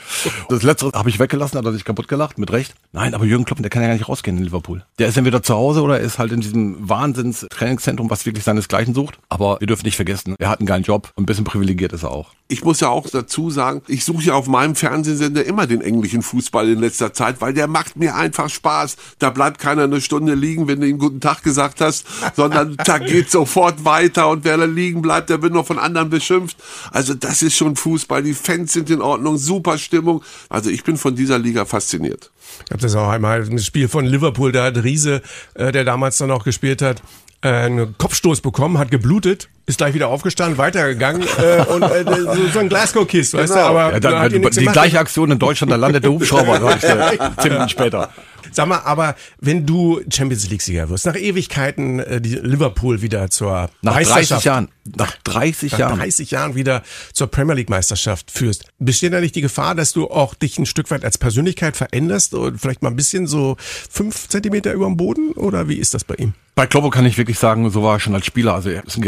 Das 0.49 0.63
letzte 0.63 0.91
habe 0.93 1.09
ich 1.09 1.19
weggelassen, 1.19 1.57
hat 1.57 1.65
er 1.65 1.71
sich 1.71 1.85
kaputt 1.85 2.07
gelacht, 2.07 2.37
mit 2.37 2.51
Recht. 2.51 2.73
Nein, 2.91 3.13
aber 3.13 3.25
Jürgen 3.25 3.45
Klopp, 3.45 3.61
der 3.61 3.69
kann 3.69 3.81
ja 3.81 3.87
gar 3.87 3.95
nicht 3.95 4.09
rausgehen 4.09 4.37
in 4.37 4.43
Liverpool. 4.43 4.83
Der 4.97 5.07
ist 5.07 5.17
entweder 5.17 5.41
zu 5.41 5.55
Hause 5.55 5.81
oder 5.81 5.99
er 5.99 6.05
ist 6.05 6.19
halt 6.19 6.31
in 6.31 6.41
diesem 6.41 6.89
Wahnsinns-Trainingszentrum, 6.89 8.09
was 8.09 8.25
wirklich 8.25 8.43
seinesgleichen 8.43 8.93
sucht. 8.93 9.19
Aber 9.29 9.59
wir 9.59 9.67
dürfen 9.67 9.85
nicht 9.85 9.95
vergessen, 9.95 10.35
er 10.37 10.49
hat 10.49 10.59
einen 10.59 10.67
geilen 10.67 10.83
Job 10.83 11.11
und 11.15 11.23
ein 11.23 11.25
bisschen 11.25 11.45
privilegiert 11.45 11.93
ist 11.93 12.03
er 12.03 12.11
auch. 12.11 12.31
Ich 12.51 12.63
muss 12.63 12.79
ja 12.79 12.89
auch 12.89 13.07
dazu 13.07 13.51
sagen, 13.51 13.83
ich 13.87 14.03
suche 14.03 14.23
ja 14.23 14.33
auf 14.33 14.47
meinem 14.47 14.73
Fernsehsender 14.73 15.45
immer 15.45 15.67
den 15.67 15.81
englischen 15.81 16.23
Fußball 16.23 16.67
in 16.67 16.79
letzter 16.79 17.13
Zeit, 17.13 17.41
weil 17.41 17.53
der 17.53 17.67
macht 17.67 17.95
mir 17.95 18.15
einfach 18.15 18.49
Spaß. 18.49 18.97
Da 19.19 19.29
bleibt 19.29 19.59
keiner 19.59 19.83
eine 19.83 20.01
Stunde 20.01 20.33
liegen, 20.33 20.67
wenn 20.67 20.81
du 20.81 20.87
ihm 20.87 20.97
guten 20.97 21.19
Tag 21.19 21.43
gesagt 21.43 21.79
hast, 21.79 22.07
sondern 22.35 22.75
da 22.85 22.97
geht 22.97 23.29
sofort 23.29 23.85
weiter 23.85 24.29
und 24.29 24.45
wer 24.45 24.57
da 24.57 24.65
liegen 24.65 25.03
bleibt, 25.03 25.29
der 25.29 25.43
wird 25.43 25.53
noch 25.53 25.67
von 25.67 25.77
anderen 25.77 26.09
beschimpft. 26.09 26.57
Also 26.89 27.13
das 27.13 27.43
ist 27.43 27.55
schon 27.55 27.75
Fußball. 27.75 28.23
Die 28.23 28.33
Fans 28.33 28.73
sind 28.73 28.89
in 28.89 29.03
Ordnung, 29.03 29.37
super 29.37 29.77
Stimmung. 29.77 30.23
Also 30.49 30.71
ich 30.71 30.83
bin 30.83 30.97
von 30.97 31.15
dieser 31.15 31.37
Liga 31.37 31.65
fasziniert. 31.65 32.31
Ich 32.65 32.71
habe 32.71 32.81
das 32.81 32.95
auch 32.95 33.09
einmal, 33.09 33.43
ein 33.43 33.59
Spiel 33.59 33.87
von 33.87 34.05
Liverpool, 34.05 34.51
da 34.51 34.65
hat 34.65 34.83
Riese, 34.83 35.21
äh, 35.53 35.71
der 35.71 35.85
damals 35.85 36.17
dann 36.17 36.31
auch 36.31 36.45
gespielt 36.45 36.81
hat, 36.81 37.03
äh, 37.41 37.49
einen 37.49 37.95
Kopfstoß 37.97 38.41
bekommen, 38.41 38.77
hat 38.79 38.91
geblutet, 38.91 39.49
ist 39.69 39.77
gleich 39.77 39.93
wieder 39.93 40.07
aufgestanden, 40.09 40.57
weitergegangen 40.57 41.21
äh, 41.21 41.61
und 41.71 41.83
äh, 41.83 42.03
so, 42.05 42.47
so 42.53 42.59
ein 42.59 42.69
Glasgow-Kiss, 42.69 43.33
weißt 43.33 43.51
du, 43.51 43.55
Genau. 43.55 43.67
aber 43.67 43.91
Ja, 43.93 43.99
da 43.99 44.09
dann, 44.11 44.19
hat 44.21 44.33
ihn 44.33 44.41
die 44.41 44.49
gemacht. 44.49 44.73
gleiche 44.73 44.99
Aktion 44.99 45.31
in 45.31 45.39
Deutschland, 45.39 45.71
da 45.71 45.75
landet 45.77 46.03
der 46.03 46.11
Hubschrauber, 46.11 46.59
sag 46.59 46.75
ich 46.75 46.81
dir, 47.17 47.33
zehn 47.41 47.51
Minuten 47.53 47.69
später. 47.69 48.09
Sag 48.51 48.67
mal, 48.67 48.79
aber 48.79 49.15
wenn 49.39 49.65
du 49.67 50.01
Champions 50.11 50.49
League-Sieger 50.49 50.89
wirst, 50.89 51.05
nach 51.05 51.15
Ewigkeiten 51.15 51.99
äh, 51.99 52.19
die 52.19 52.33
Liverpool 52.35 53.01
wieder 53.03 53.29
zur 53.29 53.69
Nach 53.83 53.93
30 53.93 54.09
Meisterschaft, 54.15 54.45
Jahren, 54.45 54.69
nach 54.95 55.15
30 55.23 55.71
nach 55.73 55.79
Jahren. 55.79 55.99
30 55.99 56.31
Jahren 56.31 56.55
wieder 56.55 56.81
zur 57.13 57.27
Premier 57.27 57.53
League-Meisterschaft 57.55 58.31
führst, 58.31 58.65
besteht 58.79 59.13
da 59.13 59.19
nicht 59.21 59.35
die 59.35 59.41
Gefahr, 59.41 59.75
dass 59.75 59.93
du 59.93 60.09
auch 60.09 60.33
dich 60.33 60.57
ein 60.57 60.65
Stück 60.65 60.89
weit 60.89 61.03
als 61.05 61.19
Persönlichkeit 61.19 61.77
veränderst 61.77 62.33
und 62.33 62.59
vielleicht 62.59 62.81
mal 62.81 62.89
ein 62.89 62.95
bisschen 62.95 63.27
so 63.27 63.55
fünf 63.59 64.27
Zentimeter 64.29 64.73
über 64.73 64.85
dem 64.85 64.97
Boden? 64.97 65.31
Oder 65.33 65.67
wie 65.69 65.75
ist 65.75 65.93
das 65.93 66.03
bei 66.03 66.15
ihm? 66.15 66.33
Bei 66.55 66.65
Kloppo 66.65 66.89
kann 66.89 67.05
ich 67.05 67.17
wirklich 67.17 67.37
sagen, 67.39 67.69
so 67.69 67.83
war 67.83 67.97
er 67.97 67.99
schon 67.99 68.15
als 68.15 68.25
Spieler. 68.25 68.55
Also 68.55 68.69
er 68.69 68.83
ist 68.85 68.97
ein 68.97 69.01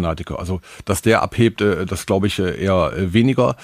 Gerechtigkeitsfanatiker. 0.00 0.38
Also, 0.38 0.60
dass 0.84 1.02
der 1.02 1.22
abhebt, 1.22 1.60
äh, 1.60 1.86
das 1.86 2.06
glaube 2.06 2.26
ich 2.26 2.38
äh, 2.38 2.62
eher 2.62 2.92
äh, 2.92 3.12
weniger. 3.12 3.56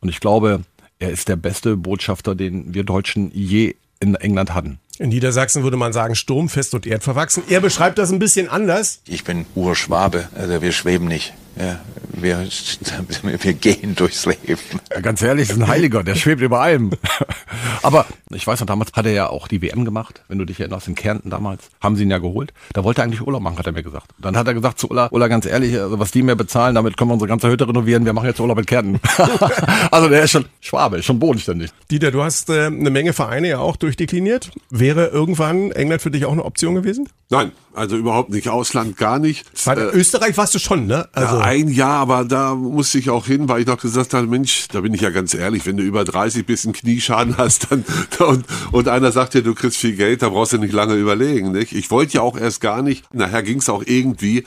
Und 0.00 0.08
ich 0.08 0.20
glaube, 0.20 0.62
er 0.98 1.10
ist 1.10 1.28
der 1.28 1.36
beste 1.36 1.76
Botschafter, 1.76 2.34
den 2.34 2.74
wir 2.74 2.84
Deutschen 2.84 3.30
je 3.32 3.74
in 4.00 4.14
England 4.14 4.54
hatten. 4.54 4.78
In 4.98 5.08
Niedersachsen 5.08 5.64
würde 5.64 5.76
man 5.76 5.92
sagen 5.92 6.14
sturmfest 6.14 6.74
und 6.74 6.86
erdverwachsen. 6.86 7.42
Er 7.48 7.60
beschreibt 7.60 7.98
das 7.98 8.12
ein 8.12 8.18
bisschen 8.18 8.48
anders. 8.48 9.00
Ich 9.08 9.24
bin 9.24 9.44
Urschwabe, 9.54 10.28
also 10.36 10.62
wir 10.62 10.72
schweben 10.72 11.08
nicht. 11.08 11.34
Ja, 11.56 11.80
wir, 12.12 12.38
wir 13.22 13.52
gehen 13.54 13.94
durchs 13.94 14.26
Leben. 14.26 14.58
Ja, 14.92 15.00
ganz 15.00 15.22
ehrlich, 15.22 15.50
ist 15.50 15.60
ein 15.60 15.68
Heiliger, 15.68 16.02
der 16.02 16.14
schwebt 16.14 16.42
über 16.42 16.60
allem. 16.60 16.90
Aber 17.82 18.06
ich 18.30 18.46
weiß 18.46 18.60
noch, 18.60 18.66
damals 18.66 18.92
hat 18.92 19.06
er 19.06 19.12
ja 19.12 19.28
auch 19.28 19.46
die 19.46 19.62
WM 19.62 19.84
gemacht, 19.84 20.22
wenn 20.28 20.38
du 20.38 20.44
dich 20.44 20.58
erinnerst, 20.58 20.88
in 20.88 20.94
Kärnten 20.94 21.30
damals. 21.30 21.70
Haben 21.80 21.96
sie 21.96 22.02
ihn 22.02 22.10
ja 22.10 22.18
geholt. 22.18 22.52
Da 22.72 22.82
wollte 22.82 23.02
er 23.02 23.04
eigentlich 23.04 23.20
Urlaub 23.20 23.42
machen, 23.42 23.58
hat 23.58 23.66
er 23.66 23.72
mir 23.72 23.82
gesagt. 23.82 24.10
Dann 24.18 24.36
hat 24.36 24.46
er 24.46 24.54
gesagt 24.54 24.78
zu 24.78 24.88
Ulla, 24.88 25.08
Ulla, 25.10 25.28
ganz 25.28 25.46
ehrlich, 25.46 25.78
also 25.78 25.98
was 25.98 26.10
die 26.10 26.22
mir 26.22 26.36
bezahlen, 26.36 26.74
damit 26.74 26.96
können 26.96 27.10
wir 27.10 27.14
unsere 27.14 27.28
ganze 27.28 27.48
Hütte 27.48 27.68
renovieren, 27.68 28.04
wir 28.04 28.12
machen 28.12 28.26
jetzt 28.26 28.40
Urlaub 28.40 28.58
in 28.58 28.66
Kärnten. 28.66 29.00
also 29.90 30.08
der 30.08 30.24
ist 30.24 30.32
schon 30.32 30.46
Schwabe, 30.60 30.98
ist 30.98 31.04
schon 31.04 31.18
bodenständig. 31.18 31.70
Dieter, 31.90 32.10
du 32.10 32.22
hast 32.22 32.50
äh, 32.50 32.66
eine 32.66 32.90
Menge 32.90 33.12
Vereine 33.12 33.48
ja 33.48 33.58
auch 33.58 33.76
durchdekliniert. 33.76 34.50
Wäre 34.70 35.06
irgendwann 35.06 35.70
England 35.72 36.02
für 36.02 36.10
dich 36.10 36.24
auch 36.24 36.32
eine 36.32 36.44
Option 36.44 36.74
gewesen? 36.74 37.08
Nein, 37.30 37.52
also 37.74 37.96
überhaupt 37.96 38.30
nicht. 38.30 38.48
Ausland 38.48 38.96
gar 38.96 39.18
nicht. 39.18 39.44
War, 39.66 39.76
Österreich 39.76 40.36
warst 40.36 40.54
du 40.54 40.58
schon, 40.58 40.86
ne? 40.86 41.08
Also, 41.12 41.38
ja, 41.38 41.43
ein 41.44 41.68
Jahr, 41.68 41.98
aber 41.98 42.24
da 42.24 42.54
musste 42.54 42.96
ich 42.96 43.10
auch 43.10 43.26
hin, 43.26 43.50
weil 43.50 43.60
ich 43.60 43.66
doch 43.66 43.76
gesagt 43.76 44.14
habe, 44.14 44.26
Mensch, 44.26 44.66
da 44.68 44.80
bin 44.80 44.94
ich 44.94 45.02
ja 45.02 45.10
ganz 45.10 45.34
ehrlich, 45.34 45.66
wenn 45.66 45.76
du 45.76 45.82
über 45.82 46.02
30 46.02 46.46
bis 46.46 46.64
einen 46.64 46.72
Knieschaden 46.72 47.36
hast 47.38 47.70
dann, 47.70 47.84
und, 48.18 48.46
und 48.72 48.88
einer 48.88 49.12
sagt 49.12 49.34
dir, 49.34 49.42
du 49.42 49.54
kriegst 49.54 49.76
viel 49.76 49.94
Geld, 49.94 50.22
da 50.22 50.30
brauchst 50.30 50.54
du 50.54 50.58
nicht 50.58 50.72
lange 50.72 50.94
überlegen. 50.94 51.52
Nicht? 51.52 51.72
Ich 51.72 51.90
wollte 51.90 52.14
ja 52.14 52.22
auch 52.22 52.38
erst 52.38 52.62
gar 52.62 52.80
nicht, 52.80 53.12
nachher 53.12 53.42
ging 53.42 53.58
es 53.58 53.68
auch 53.68 53.82
irgendwie, 53.84 54.44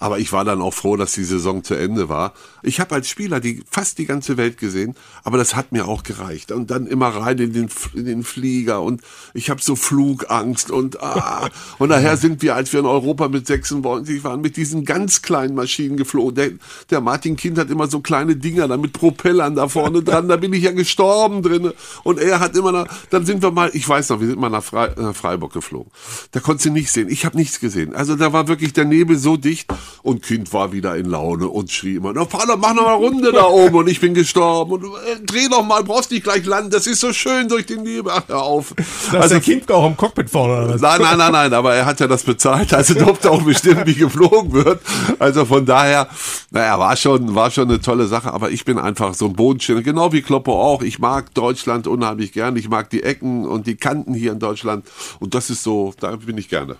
aber 0.00 0.18
ich 0.18 0.32
war 0.32 0.44
dann 0.44 0.60
auch 0.60 0.74
froh, 0.74 0.96
dass 0.96 1.12
die 1.12 1.22
Saison 1.22 1.62
zu 1.62 1.74
Ende 1.74 2.08
war. 2.08 2.34
Ich 2.64 2.80
habe 2.80 2.96
als 2.96 3.08
Spieler 3.08 3.38
die, 3.38 3.62
fast 3.70 3.98
die 3.98 4.06
ganze 4.06 4.36
Welt 4.36 4.58
gesehen, 4.58 4.96
aber 5.22 5.38
das 5.38 5.54
hat 5.54 5.70
mir 5.70 5.86
auch 5.86 6.02
gereicht. 6.02 6.50
Und 6.50 6.72
dann 6.72 6.88
immer 6.88 7.10
rein 7.10 7.38
in 7.38 7.52
den, 7.52 7.68
in 7.94 8.06
den 8.06 8.24
Flieger 8.24 8.82
und 8.82 9.02
ich 9.34 9.50
habe 9.50 9.62
so 9.62 9.76
Flugangst 9.76 10.72
und 10.72 11.00
ah, 11.00 11.48
und 11.78 11.90
nachher 11.90 12.16
sind 12.16 12.42
wir, 12.42 12.56
als 12.56 12.72
wir 12.72 12.80
in 12.80 12.86
Europa 12.86 13.28
mit 13.28 13.46
96 13.46 14.24
waren, 14.24 14.40
mit 14.40 14.56
diesen 14.56 14.84
ganz 14.84 15.22
kleinen 15.22 15.54
Maschinen 15.54 15.96
geflogen. 15.96 16.39
Der, 16.40 16.50
der 16.90 17.00
Martin 17.00 17.36
Kind 17.36 17.58
hat 17.58 17.70
immer 17.70 17.86
so 17.86 18.00
kleine 18.00 18.36
Dinger 18.36 18.68
da 18.68 18.76
mit 18.76 18.92
Propellern 18.92 19.54
da 19.54 19.68
vorne 19.68 20.02
dran, 20.04 20.28
da 20.28 20.36
bin 20.36 20.52
ich 20.52 20.64
ja 20.64 20.72
gestorben 20.72 21.42
drin. 21.42 21.72
Und 22.02 22.18
er 22.18 22.40
hat 22.40 22.56
immer, 22.56 22.72
noch, 22.72 22.86
dann 23.10 23.26
sind 23.26 23.42
wir 23.42 23.50
mal, 23.50 23.70
ich 23.74 23.88
weiß 23.88 24.08
noch, 24.10 24.20
wir 24.20 24.26
sind 24.26 24.40
mal 24.40 24.48
nach, 24.48 24.62
Fre 24.62 24.94
nach 24.96 25.14
Freiburg 25.14 25.52
geflogen. 25.52 25.90
Da 26.32 26.40
konntest 26.40 26.66
du 26.66 26.70
nichts 26.70 26.92
sehen. 26.92 27.08
Ich 27.08 27.24
habe 27.24 27.36
nichts 27.36 27.60
gesehen. 27.60 27.94
Also 27.94 28.16
da 28.16 28.32
war 28.32 28.48
wirklich 28.48 28.72
der 28.72 28.84
Nebel 28.84 29.18
so 29.18 29.36
dicht 29.36 29.72
und 30.02 30.22
Kind 30.22 30.52
war 30.52 30.72
wieder 30.72 30.96
in 30.96 31.06
Laune 31.06 31.48
und 31.48 31.70
schrie 31.70 31.96
immer, 31.96 32.12
na 32.14 32.24
Vater, 32.24 32.56
mach 32.56 32.74
noch 32.74 32.82
mal 32.82 32.94
eine 32.94 33.04
Runde 33.04 33.32
da 33.32 33.44
oben 33.44 33.76
und 33.76 33.88
ich 33.88 34.00
bin 34.00 34.14
gestorben 34.14 34.72
und 34.72 34.84
äh, 34.84 35.24
dreh 35.24 35.48
doch 35.48 35.64
mal, 35.64 35.82
brauchst 35.84 36.10
nicht 36.10 36.24
gleich 36.24 36.44
landen, 36.44 36.70
das 36.70 36.86
ist 36.86 37.00
so 37.00 37.12
schön 37.12 37.48
durch 37.48 37.66
den 37.66 37.82
Nebel. 37.82 38.12
Ach, 38.14 38.22
hör 38.28 38.42
auf. 38.42 38.74
Das 38.76 39.14
also, 39.14 39.28
der 39.34 39.40
Kind 39.40 39.70
auch 39.70 39.86
im 39.86 39.96
Cockpit 39.96 40.30
vorne 40.30 40.64
oder 40.64 40.74
was? 40.74 40.80
Nein, 40.80 41.00
nein, 41.02 41.18
nein, 41.18 41.32
nein, 41.32 41.52
aber 41.52 41.74
er 41.74 41.86
hat 41.86 42.00
ja 42.00 42.06
das 42.06 42.22
bezahlt, 42.22 42.72
also 42.72 42.94
durfte 43.04 43.30
auch 43.30 43.42
bestimmt, 43.42 43.86
wie 43.86 43.94
geflogen 43.94 44.52
wird. 44.52 44.80
Also 45.18 45.44
von 45.44 45.66
daher, 45.66 46.08
naja, 46.50 46.78
war 46.78 46.96
schon, 46.96 47.34
war 47.34 47.50
schon 47.50 47.68
eine 47.68 47.80
tolle 47.80 48.06
Sache, 48.06 48.32
aber 48.32 48.50
ich 48.50 48.64
bin 48.64 48.78
einfach 48.78 49.14
so 49.14 49.26
ein 49.26 49.34
Bodenständiger, 49.34 49.92
genau 49.92 50.12
wie 50.12 50.22
Kloppo 50.22 50.60
auch. 50.60 50.82
Ich 50.82 50.98
mag 50.98 51.32
Deutschland 51.34 51.86
unheimlich 51.86 52.32
gern, 52.32 52.56
ich 52.56 52.68
mag 52.68 52.90
die 52.90 53.02
Ecken 53.02 53.46
und 53.46 53.66
die 53.66 53.76
Kanten 53.76 54.14
hier 54.14 54.32
in 54.32 54.38
Deutschland 54.38 54.84
und 55.20 55.34
das 55.34 55.50
ist 55.50 55.62
so, 55.62 55.94
da 56.00 56.16
bin 56.16 56.38
ich 56.38 56.48
gerne. 56.48 56.76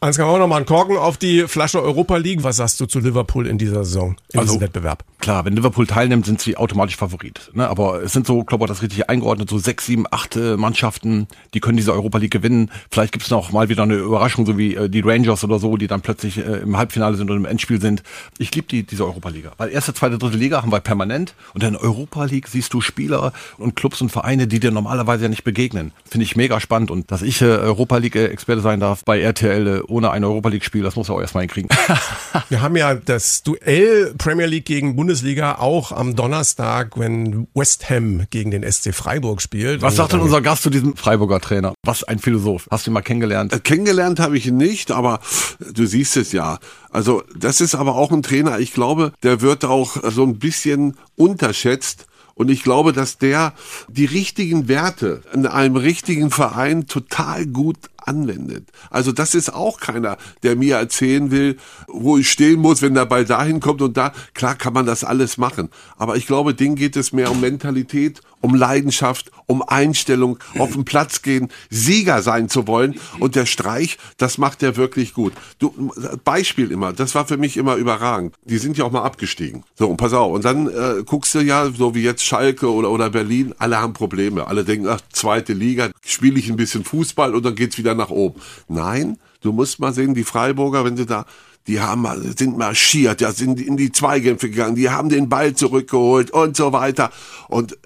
Ansgar, 0.00 0.28
auch 0.28 0.38
nochmal 0.38 0.58
einen 0.58 0.66
Korken 0.66 0.96
auf 0.96 1.16
die 1.16 1.46
Flasche 1.46 1.82
Europa 1.82 2.16
League. 2.16 2.42
Was 2.42 2.56
sagst 2.56 2.80
du 2.80 2.86
zu 2.86 2.98
Liverpool 2.98 3.46
in 3.46 3.58
dieser 3.58 3.84
Saison, 3.84 4.16
in 4.32 4.40
also, 4.40 4.54
diesem 4.54 4.60
Wettbewerb? 4.62 5.04
Klar, 5.18 5.44
wenn 5.44 5.54
Liverpool 5.54 5.86
teilnimmt, 5.86 6.26
sind 6.26 6.40
sie 6.40 6.56
automatisch 6.56 6.96
Favorit. 6.96 7.52
Ne? 7.54 7.68
Aber 7.68 8.02
es 8.02 8.12
sind 8.12 8.26
so, 8.26 8.42
glaube 8.42 8.64
ich, 8.64 8.68
das 8.68 8.82
richtig 8.82 9.08
eingeordnet, 9.08 9.48
so 9.48 9.58
sechs, 9.58 9.86
sieben, 9.86 10.04
acht 10.10 10.34
äh, 10.34 10.56
Mannschaften, 10.56 11.28
die 11.54 11.60
können 11.60 11.76
diese 11.76 11.92
Europa 11.92 12.18
League 12.18 12.32
gewinnen. 12.32 12.70
Vielleicht 12.90 13.12
gibt 13.12 13.24
es 13.24 13.30
noch 13.30 13.52
mal 13.52 13.68
wieder 13.68 13.84
eine 13.84 13.94
Überraschung, 13.94 14.46
so 14.46 14.58
wie 14.58 14.74
äh, 14.74 14.88
die 14.88 15.00
Rangers 15.00 15.44
oder 15.44 15.60
so, 15.60 15.76
die 15.76 15.86
dann 15.86 16.00
plötzlich 16.00 16.38
äh, 16.38 16.62
im 16.62 16.76
Halbfinale 16.76 17.16
sind 17.16 17.30
oder 17.30 17.38
im 17.38 17.44
Endspiel 17.44 17.80
sind. 17.80 18.02
Ich 18.38 18.52
liebe 18.54 18.66
die, 18.66 18.82
diese 18.82 19.04
Europa 19.04 19.28
Liga. 19.28 19.52
Weil 19.58 19.70
erste, 19.70 19.94
zweite, 19.94 20.18
dritte 20.18 20.36
Liga 20.36 20.60
haben 20.60 20.72
wir 20.72 20.80
permanent. 20.80 21.34
Und 21.54 21.62
in 21.62 21.76
Europa 21.76 22.24
League 22.24 22.48
siehst 22.48 22.74
du 22.74 22.80
Spieler 22.80 23.32
und 23.58 23.76
Clubs 23.76 24.00
und 24.00 24.10
Vereine, 24.10 24.48
die 24.48 24.58
dir 24.58 24.72
normalerweise 24.72 25.24
ja 25.24 25.28
nicht 25.28 25.44
begegnen. 25.44 25.92
Finde 26.04 26.24
ich 26.24 26.34
mega 26.34 26.58
spannend. 26.58 26.90
Und 26.90 27.12
dass 27.12 27.22
ich 27.22 27.40
äh, 27.42 27.44
Europa 27.44 27.98
League-Experte 27.98 28.60
sein 28.60 28.80
darf 28.80 29.04
bei 29.04 29.20
RTL 29.20 29.61
äh, 29.66 29.82
ohne 29.88 30.10
eine 30.10 30.26
Europa 30.26 30.48
League-Spiel, 30.48 30.82
das 30.82 30.96
muss 30.96 31.08
er 31.08 31.14
auch 31.14 31.20
erstmal 31.20 31.42
hinkriegen. 31.42 31.70
Wir 32.48 32.62
haben 32.62 32.76
ja 32.76 32.94
das 32.94 33.42
Duell 33.42 34.14
Premier 34.16 34.46
League 34.46 34.64
gegen 34.64 34.96
Bundesliga 34.96 35.56
auch 35.58 35.92
am 35.92 36.16
Donnerstag, 36.16 36.98
wenn 36.98 37.46
West 37.54 37.88
Ham 37.90 38.26
gegen 38.30 38.50
den 38.50 38.70
SC 38.70 38.94
Freiburg 38.94 39.42
spielt. 39.42 39.82
Was 39.82 39.96
sagt 39.96 40.12
denn 40.12 40.20
unser 40.20 40.40
Gast 40.40 40.62
zu 40.62 40.70
diesem 40.70 40.96
Freiburger 40.96 41.40
Trainer? 41.40 41.74
Was 41.84 42.04
ein 42.04 42.18
Philosoph. 42.18 42.68
Hast 42.70 42.86
du 42.86 42.90
ihn 42.90 42.94
mal 42.94 43.02
kennengelernt? 43.02 43.52
Äh, 43.52 43.60
kennengelernt 43.60 44.20
habe 44.20 44.36
ich 44.36 44.46
ihn 44.46 44.56
nicht, 44.56 44.90
aber 44.90 45.20
du 45.72 45.86
siehst 45.86 46.16
es 46.16 46.32
ja. 46.32 46.58
Also 46.90 47.22
das 47.36 47.60
ist 47.60 47.74
aber 47.74 47.94
auch 47.96 48.12
ein 48.12 48.22
Trainer, 48.22 48.58
ich 48.58 48.72
glaube, 48.72 49.12
der 49.22 49.40
wird 49.40 49.64
auch 49.64 49.96
so 50.10 50.24
ein 50.24 50.38
bisschen 50.38 50.96
unterschätzt. 51.16 52.06
Und 52.34 52.50
ich 52.50 52.62
glaube, 52.62 52.92
dass 52.92 53.18
der 53.18 53.52
die 53.88 54.06
richtigen 54.06 54.68
Werte 54.68 55.22
in 55.34 55.46
einem 55.46 55.76
richtigen 55.76 56.30
Verein 56.30 56.86
total 56.86 57.46
gut 57.46 57.76
anwendet. 58.06 58.70
Also 58.90 59.12
das 59.12 59.34
ist 59.34 59.52
auch 59.52 59.80
keiner, 59.80 60.16
der 60.42 60.56
mir 60.56 60.76
erzählen 60.76 61.30
will, 61.30 61.56
wo 61.88 62.18
ich 62.18 62.30
stehen 62.30 62.60
muss, 62.60 62.82
wenn 62.82 62.94
der 62.94 63.06
Ball 63.06 63.24
dahin 63.24 63.60
kommt 63.60 63.82
und 63.82 63.96
da. 63.96 64.12
Klar 64.34 64.54
kann 64.54 64.72
man 64.72 64.86
das 64.86 65.04
alles 65.04 65.38
machen. 65.38 65.70
Aber 65.96 66.16
ich 66.16 66.26
glaube, 66.26 66.54
denen 66.54 66.76
geht 66.76 66.96
es 66.96 67.12
mehr 67.12 67.30
um 67.30 67.40
Mentalität, 67.40 68.20
um 68.40 68.54
Leidenschaft, 68.54 69.30
um 69.46 69.62
Einstellung, 69.62 70.38
auf 70.58 70.72
den 70.72 70.84
Platz 70.84 71.22
gehen, 71.22 71.48
Sieger 71.70 72.22
sein 72.22 72.48
zu 72.48 72.66
wollen. 72.66 72.96
Und 73.20 73.36
der 73.36 73.46
Streich, 73.46 73.98
das 74.18 74.36
macht 74.36 74.62
er 74.62 74.76
wirklich 74.76 75.14
gut. 75.14 75.32
Du, 75.58 75.92
Beispiel 76.24 76.70
immer, 76.70 76.92
das 76.92 77.14
war 77.14 77.26
für 77.26 77.36
mich 77.36 77.56
immer 77.56 77.76
überragend. 77.76 78.34
Die 78.44 78.58
sind 78.58 78.76
ja 78.76 78.84
auch 78.84 78.90
mal 78.90 79.02
abgestiegen. 79.02 79.64
So, 79.78 79.88
und 79.88 79.96
pass 79.96 80.12
auf. 80.12 80.32
Und 80.32 80.44
dann 80.44 80.68
äh, 80.68 81.02
guckst 81.04 81.34
du 81.34 81.40
ja, 81.40 81.70
so 81.70 81.94
wie 81.94 82.02
jetzt 82.02 82.24
Schalke 82.24 82.70
oder, 82.70 82.90
oder 82.90 83.10
Berlin, 83.10 83.54
alle 83.58 83.80
haben 83.80 83.92
Probleme. 83.92 84.46
Alle 84.46 84.64
denken, 84.64 84.88
ach, 84.88 85.00
zweite 85.12 85.52
Liga, 85.52 85.90
spiele 86.04 86.38
ich 86.38 86.50
ein 86.50 86.56
bisschen 86.56 86.84
Fußball 86.84 87.34
und 87.34 87.44
dann 87.44 87.54
geht's 87.54 87.78
wieder 87.78 87.91
nach 87.94 88.10
oben. 88.10 88.40
Nein, 88.68 89.18
du 89.40 89.52
musst 89.52 89.80
mal 89.80 89.92
sehen, 89.92 90.14
die 90.14 90.24
Freiburger, 90.24 90.84
wenn 90.84 90.96
sie 90.96 91.06
da 91.06 91.26
die 91.66 91.80
haben, 91.80 92.06
sind 92.36 92.58
marschiert, 92.58 93.20
ja, 93.20 93.30
sind 93.30 93.60
in 93.60 93.76
die 93.76 93.92
Zweikämpfe 93.92 94.50
gegangen, 94.50 94.74
die 94.74 94.90
haben 94.90 95.08
den 95.08 95.28
Ball 95.28 95.54
zurückgeholt 95.54 96.32
und 96.32 96.56
so 96.56 96.72
weiter. 96.72 97.12
Und 97.48 97.78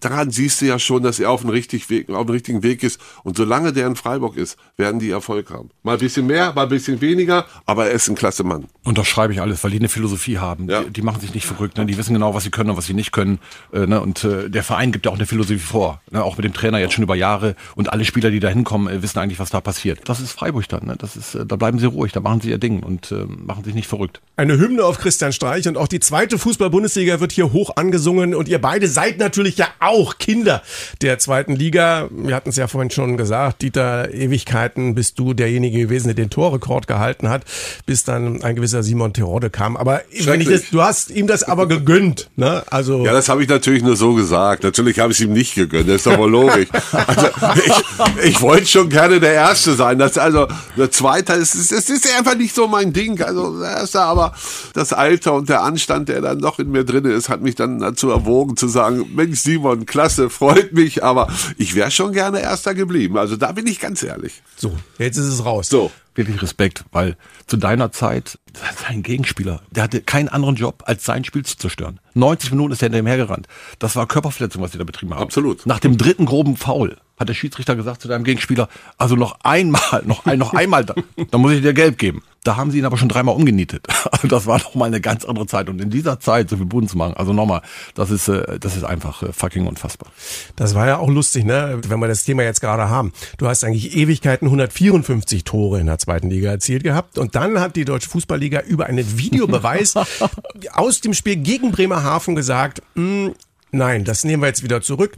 daran 0.00 0.30
siehst 0.30 0.60
du 0.60 0.66
ja 0.66 0.78
schon, 0.78 1.02
dass 1.02 1.20
er 1.20 1.30
auf 1.30 1.42
dem, 1.42 1.50
richtig 1.50 1.88
Weg, 1.90 2.10
auf 2.10 2.26
dem 2.26 2.32
richtigen 2.32 2.62
Weg 2.62 2.82
ist. 2.82 3.00
Und 3.22 3.36
solange 3.36 3.72
der 3.72 3.86
in 3.86 3.96
Freiburg 3.96 4.36
ist, 4.36 4.58
werden 4.76 4.98
die 4.98 5.10
Erfolg 5.10 5.50
haben. 5.50 5.70
Mal 5.82 5.92
ein 5.92 5.98
bisschen 5.98 6.26
mehr, 6.26 6.52
mal 6.52 6.64
ein 6.64 6.68
bisschen 6.68 7.00
weniger, 7.00 7.46
aber 7.66 7.86
er 7.86 7.92
ist 7.92 8.08
ein 8.08 8.14
klasse 8.14 8.44
Mann. 8.44 8.66
Und 8.82 8.98
das 8.98 9.06
schreibe 9.06 9.32
ich 9.32 9.40
alles, 9.40 9.62
weil 9.62 9.70
die 9.70 9.78
eine 9.78 9.88
Philosophie 9.88 10.38
haben. 10.38 10.68
Ja. 10.68 10.82
Die, 10.82 10.90
die, 10.90 11.02
machen 11.02 11.20
sich 11.20 11.34
nicht 11.34 11.46
verrückt, 11.46 11.78
ne? 11.78 11.86
die 11.86 11.96
wissen 11.96 12.14
genau, 12.14 12.34
was 12.34 12.44
sie 12.44 12.50
können 12.50 12.70
und 12.70 12.76
was 12.76 12.86
sie 12.86 12.94
nicht 12.94 13.12
können. 13.12 13.38
Äh, 13.72 13.86
ne? 13.86 14.00
Und 14.00 14.24
äh, 14.24 14.50
der 14.50 14.64
Verein 14.64 14.92
gibt 14.92 15.06
ja 15.06 15.12
auch 15.12 15.16
eine 15.16 15.26
Philosophie 15.26 15.58
vor, 15.58 16.00
ne? 16.10 16.22
auch 16.24 16.36
mit 16.36 16.44
dem 16.44 16.52
Trainer 16.52 16.78
jetzt 16.78 16.94
schon 16.94 17.04
über 17.04 17.14
Jahre. 17.14 17.54
Und 17.76 17.92
alle 17.92 18.04
Spieler, 18.04 18.30
die 18.30 18.40
da 18.40 18.48
hinkommen, 18.48 18.92
äh, 18.92 19.02
wissen 19.02 19.18
eigentlich, 19.18 19.38
was 19.38 19.50
da 19.50 19.60
passiert. 19.60 20.00
Das 20.06 20.20
ist 20.20 20.32
Freiburg 20.32 20.68
dann. 20.68 20.86
Ne? 20.86 20.96
Das 20.98 21.16
ist, 21.16 21.34
äh, 21.34 21.46
da 21.46 21.56
bleiben 21.56 21.78
sie 21.78 21.86
ruhig, 21.86 22.12
da 22.12 22.20
machen 22.20 22.40
sie 22.40 22.50
ihr 22.50 22.58
Ding 22.58 22.82
und 22.82 23.12
äh, 23.12 23.24
machen 23.26 23.64
sich 23.64 23.74
nicht 23.74 23.86
verrückt. 23.86 24.20
Eine 24.36 24.58
Hymne 24.58 24.84
auf 24.84 24.98
Christian 24.98 25.32
Streich 25.32 25.68
und 25.68 25.76
auch 25.76 25.88
die 25.88 26.00
zweite 26.00 26.38
Fußball-Bundesliga 26.38 27.20
wird 27.20 27.32
hier 27.32 27.52
hoch 27.52 27.76
angesungen 27.76 28.34
und 28.34 28.48
ihr 28.48 28.60
beide 28.60 28.88
seid 28.88 29.18
natürlich 29.18 29.43
ja 29.52 29.68
auch 29.80 30.18
Kinder 30.18 30.62
der 31.02 31.18
zweiten 31.18 31.54
Liga. 31.54 32.08
Wir 32.10 32.34
hatten 32.34 32.50
es 32.50 32.56
ja 32.56 32.66
vorhin 32.66 32.90
schon 32.90 33.16
gesagt, 33.16 33.62
Dieter, 33.62 34.12
Ewigkeiten 34.12 34.94
bist 34.94 35.18
du 35.18 35.34
derjenige 35.34 35.78
gewesen, 35.78 36.08
der 36.08 36.14
den 36.14 36.30
Torrekord 36.30 36.86
gehalten 36.86 37.28
hat, 37.28 37.44
bis 37.86 38.04
dann 38.04 38.42
ein 38.42 38.56
gewisser 38.56 38.82
Simon 38.82 39.12
Terode 39.12 39.50
kam. 39.50 39.76
Aber 39.76 40.02
wenn 40.24 40.40
ich 40.40 40.48
das, 40.48 40.70
du 40.70 40.82
hast 40.82 41.10
ihm 41.10 41.26
das 41.26 41.42
aber 41.42 41.66
gegönnt, 41.66 42.30
ne? 42.36 42.62
Also 42.70 43.04
ja, 43.04 43.12
das 43.12 43.28
habe 43.28 43.42
ich 43.42 43.48
natürlich 43.48 43.82
nur 43.82 43.96
so 43.96 44.14
gesagt. 44.14 44.64
Natürlich 44.64 44.98
habe 44.98 45.12
ich 45.12 45.18
es 45.18 45.24
ihm 45.24 45.32
nicht 45.32 45.54
gegönnt. 45.54 45.88
Das 45.88 45.96
ist 45.96 46.06
doch 46.06 46.18
wohl 46.18 46.30
logisch. 46.30 46.68
Also 47.06 47.28
ich, 47.66 48.24
ich 48.30 48.40
wollte 48.40 48.66
schon 48.66 48.88
gerne 48.88 49.20
der 49.20 49.34
Erste 49.34 49.74
sein. 49.74 49.98
Das 49.98 50.16
also 50.16 50.46
der 50.76 50.90
Zweite, 50.90 51.34
es 51.34 51.54
ist, 51.54 51.72
es 51.72 51.90
ist 51.90 52.16
einfach 52.16 52.36
nicht 52.36 52.54
so 52.54 52.66
mein 52.66 52.92
Ding. 52.92 53.20
Also 53.20 53.60
der 53.60 53.70
Erste, 53.70 54.00
aber 54.00 54.34
das 54.72 54.92
Alter 54.92 55.34
und 55.34 55.48
der 55.48 55.62
Anstand, 55.62 56.08
der 56.08 56.20
dann 56.20 56.38
noch 56.38 56.58
in 56.58 56.70
mir 56.70 56.84
drin 56.84 57.04
ist, 57.04 57.28
hat 57.28 57.42
mich 57.42 57.54
dann 57.54 57.80
dazu 57.80 58.10
erwogen 58.10 58.56
zu 58.56 58.68
sagen, 58.68 59.04
Mensch 59.14 59.33
Simon, 59.34 59.86
klasse 59.86 60.30
freut 60.30 60.72
mich, 60.72 61.02
aber 61.04 61.28
ich 61.58 61.74
wäre 61.74 61.90
schon 61.90 62.12
gerne 62.12 62.40
Erster 62.40 62.74
geblieben. 62.74 63.18
Also 63.18 63.36
da 63.36 63.52
bin 63.52 63.66
ich 63.66 63.80
ganz 63.80 64.02
ehrlich. 64.02 64.42
So, 64.56 64.76
jetzt 64.98 65.16
ist 65.16 65.26
es 65.26 65.44
raus. 65.44 65.68
So. 65.68 65.90
Wirklich 66.16 66.40
Respekt, 66.42 66.84
weil 66.92 67.16
zu 67.48 67.56
deiner 67.56 67.90
Zeit, 67.90 68.38
sein 68.86 69.02
Gegenspieler, 69.02 69.62
der 69.72 69.82
hatte 69.82 70.00
keinen 70.00 70.28
anderen 70.28 70.54
Job, 70.54 70.84
als 70.86 71.04
sein 71.04 71.24
Spiel 71.24 71.44
zu 71.44 71.56
zerstören. 71.56 71.98
90 72.14 72.52
Minuten 72.52 72.72
ist 72.72 72.82
er 72.82 72.86
hinter 72.86 73.00
ihm 73.00 73.06
hergerannt. 73.06 73.48
Das 73.80 73.96
war 73.96 74.06
Körperverletzung, 74.06 74.62
was 74.62 74.70
sie 74.70 74.78
da 74.78 74.84
betrieben 74.84 75.12
haben. 75.12 75.22
Absolut. 75.22 75.66
Nach 75.66 75.80
dem 75.80 75.98
dritten 75.98 76.24
groben 76.24 76.56
Foul 76.56 76.98
hat 77.18 77.28
der 77.28 77.34
Schiedsrichter 77.34 77.74
gesagt 77.74 78.00
zu 78.00 78.08
deinem 78.08 78.22
Gegenspieler, 78.22 78.68
also 78.96 79.16
noch 79.16 79.40
einmal, 79.42 80.02
noch, 80.04 80.24
ein, 80.26 80.38
noch 80.38 80.54
einmal, 80.54 80.84
da, 80.84 80.94
dann 81.30 81.40
muss 81.40 81.52
ich 81.52 81.62
dir 81.62 81.74
gelb 81.74 81.98
geben. 81.98 82.22
Da 82.44 82.56
haben 82.56 82.70
sie 82.70 82.78
ihn 82.78 82.84
aber 82.84 82.96
schon 82.96 83.08
dreimal 83.08 83.34
umgenietet. 83.34 83.86
Also 84.14 84.28
das 84.28 84.46
war 84.46 84.58
noch 84.58 84.74
mal 84.74 84.84
eine 84.84 85.00
ganz 85.00 85.24
andere 85.24 85.46
Zeit. 85.46 85.68
Und 85.68 85.80
in 85.80 85.90
dieser 85.90 86.20
Zeit 86.20 86.48
so 86.48 86.56
viel 86.56 86.66
Boden 86.66 86.86
zu 86.86 86.96
machen, 86.96 87.14
also 87.16 87.32
nochmal, 87.32 87.62
das 87.94 88.10
ist, 88.10 88.28
äh, 88.28 88.60
das 88.60 88.76
ist 88.76 88.84
einfach 88.84 89.22
äh, 89.22 89.32
fucking 89.32 89.66
unfassbar. 89.66 90.12
Das 90.56 90.74
war 90.74 90.86
ja 90.86 90.98
auch 90.98 91.08
lustig, 91.08 91.44
ne? 91.44 91.80
wenn 91.88 91.98
wir 91.98 92.06
das 92.06 92.24
Thema 92.24 92.42
jetzt 92.42 92.60
gerade 92.60 92.88
haben. 92.88 93.12
Du 93.38 93.48
hast 93.48 93.64
eigentlich 93.64 93.96
Ewigkeiten 93.96 94.46
154 94.46 95.42
Tore 95.44 95.80
in 95.80 95.86
der 95.86 95.98
zweiten 95.98 96.30
Liga 96.30 96.50
erzielt 96.50 96.84
gehabt. 96.84 97.18
Und 97.18 97.34
dann 97.34 97.58
hat 97.58 97.76
die 97.76 97.84
Deutsche 97.84 98.08
Fußballliga 98.08 98.60
über 98.60 98.86
einen 98.86 99.18
Videobeweis 99.18 99.94
aus 100.72 101.00
dem 101.00 101.12
Spiel 101.12 101.36
gegen 101.36 101.72
Bremerhaven 101.72 102.36
gesagt, 102.36 102.82
hm, 102.94 103.34
nein, 103.72 104.04
das 104.04 104.24
nehmen 104.24 104.42
wir 104.42 104.48
jetzt 104.48 104.62
wieder 104.62 104.80
zurück. 104.80 105.16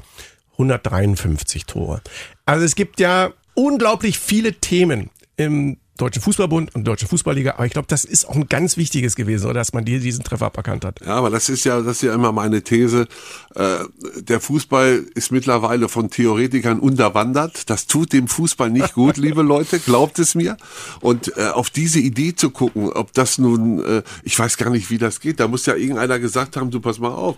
153 0.53 1.67
Tore. 1.67 2.01
Also 2.47 2.65
es 2.65 2.77
gibt 2.77 2.99
ja 2.99 3.31
unglaublich 3.55 4.19
viele 4.19 4.55
Themen 4.55 5.11
im 5.37 5.77
Deutschen 5.97 6.23
Fußballbund 6.23 6.75
und 6.75 6.85
Deutsche 6.85 7.07
Fußballliga. 7.07 7.55
Aber 7.55 7.67
ich 7.67 7.73
glaube, 7.73 7.89
das 7.89 8.05
ist 8.05 8.29
auch 8.29 8.35
ein 8.35 8.49
ganz 8.49 8.77
wichtiges 8.77 9.17
gewesen, 9.17 9.45
oder, 9.47 9.55
dass 9.55 9.73
man 9.73 9.85
dir 9.85 9.99
diesen 10.01 10.25
Treffer 10.25 10.47
aberkannt 10.47 10.85
hat. 10.85 11.01
Ja, 11.05 11.15
aber 11.15 11.31
das 11.31 11.49
ist 11.49 11.65
ja, 11.65 11.81
das 11.81 11.97
ist 11.97 12.03
ja 12.03 12.15
immer 12.15 12.33
meine 12.33 12.63
These. 12.63 13.09
Äh, 13.55 13.79
der 14.21 14.41
Fußball 14.41 15.05
ist 15.15 15.33
mittlerweile 15.33 15.89
von 15.89 16.11
Theoretikern 16.11 16.81
unterwandert. 16.81 17.71
Das 17.71 17.87
tut 17.87 18.13
dem 18.13 18.29
Fußball 18.29 18.71
nicht 18.71 18.95
gut, 18.95 19.17
liebe 19.17 19.43
Leute, 19.43 19.79
glaubt 19.79 20.19
es 20.19 20.35
mir. 20.35 20.57
Und 21.01 21.37
äh, 21.37 21.49
auf 21.49 21.71
diese 21.71 21.99
Idee 21.99 22.35
zu 22.35 22.51
gucken, 22.51 22.91
ob 22.91 23.13
das 23.13 23.39
nun, 23.39 23.85
äh, 23.85 24.03
ich 24.23 24.39
weiß 24.39 24.57
gar 24.57 24.71
nicht, 24.71 24.91
wie 24.91 24.99
das 24.99 25.21
geht. 25.21 25.41
Da 25.41 25.49
muss 25.49 25.67
ja 25.67 25.75
irgendeiner 25.75 26.19
gesagt 26.19 26.57
haben, 26.57 26.71
du 26.71 26.81
pass 26.81 26.99
mal 26.99 27.09
auf 27.09 27.37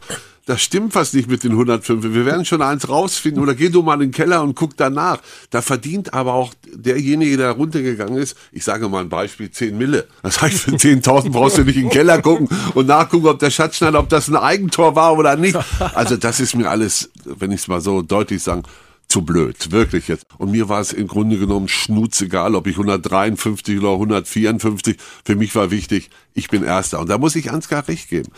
das 0.49 0.63
stimmt 0.63 0.95
was 0.95 1.13
nicht 1.13 1.29
mit 1.29 1.45
den 1.45 1.53
105. 1.53 2.03
Wir 2.03 2.25
werden 2.25 2.47
schon 2.47 2.63
eins 2.63 2.89
rausfinden 2.89 3.43
oder 3.43 3.55
geh 3.55 3.69
du 3.69 3.83
mal 3.83 3.95
in 3.95 4.01
den 4.01 4.11
Keller 4.13 4.43
und 4.43 4.55
guck 4.55 4.79
danach. 4.79 5.21
Da 5.51 5.61
verdient 5.61 6.15
aber 6.15 6.33
auch 6.33 6.55
derjenige, 6.73 7.37
der 7.37 7.51
runtergegangen 7.51 8.17
ist, 8.17 8.35
ich 8.51 8.65
sage 8.65 8.89
mal 8.89 9.03
ein 9.03 9.11
Beispiel, 9.11 9.51
10 9.51 9.77
Mille. 9.77 10.07
Das 10.23 10.41
heißt, 10.41 10.61
für 10.61 10.71
10.000 10.71 11.33
brauchst 11.33 11.59
du 11.59 11.65
nicht 11.65 11.77
in 11.77 11.83
den 11.83 11.91
Keller 11.91 12.23
gucken 12.23 12.49
und 12.75 12.87
nachgucken, 12.87 13.27
ob 13.27 13.39
der 13.39 13.51
Schatzschneider, 13.51 13.99
ob 13.99 14.09
das 14.09 14.29
ein 14.29 14.37
Eigentor 14.37 14.97
war 14.97 15.19
oder 15.19 15.37
nicht. 15.37 15.59
Also 15.95 16.17
das 16.17 16.41
ist 16.41 16.55
mir 16.55 16.71
alles, 16.71 17.11
wenn 17.27 17.53
ich 17.53 17.61
es 17.61 17.69
mal 17.69 17.83
so 17.83 18.01
deutlich 18.01 18.43
sagen, 18.43 18.63
zu 19.09 19.23
blöd, 19.23 19.73
wirklich 19.73 20.09
jetzt. 20.09 20.27
Und 20.37 20.51
mir 20.51 20.69
war 20.69 20.81
es 20.81 20.93
im 20.93 21.09
Grunde 21.09 21.39
genommen 21.39 21.67
schnutzegal, 21.69 22.55
ob 22.55 22.67
ich 22.67 22.75
153 22.75 23.79
oder 23.79 23.93
154. 23.93 24.99
Für 25.25 25.35
mich 25.35 25.55
war 25.55 25.71
wichtig, 25.71 26.11
ich 26.35 26.49
bin 26.49 26.63
Erster. 26.63 27.01
Und 27.01 27.09
da 27.09 27.17
muss 27.17 27.35
ich 27.35 27.51
Ansgar 27.51 27.89
recht 27.89 28.11
geben. 28.11 28.31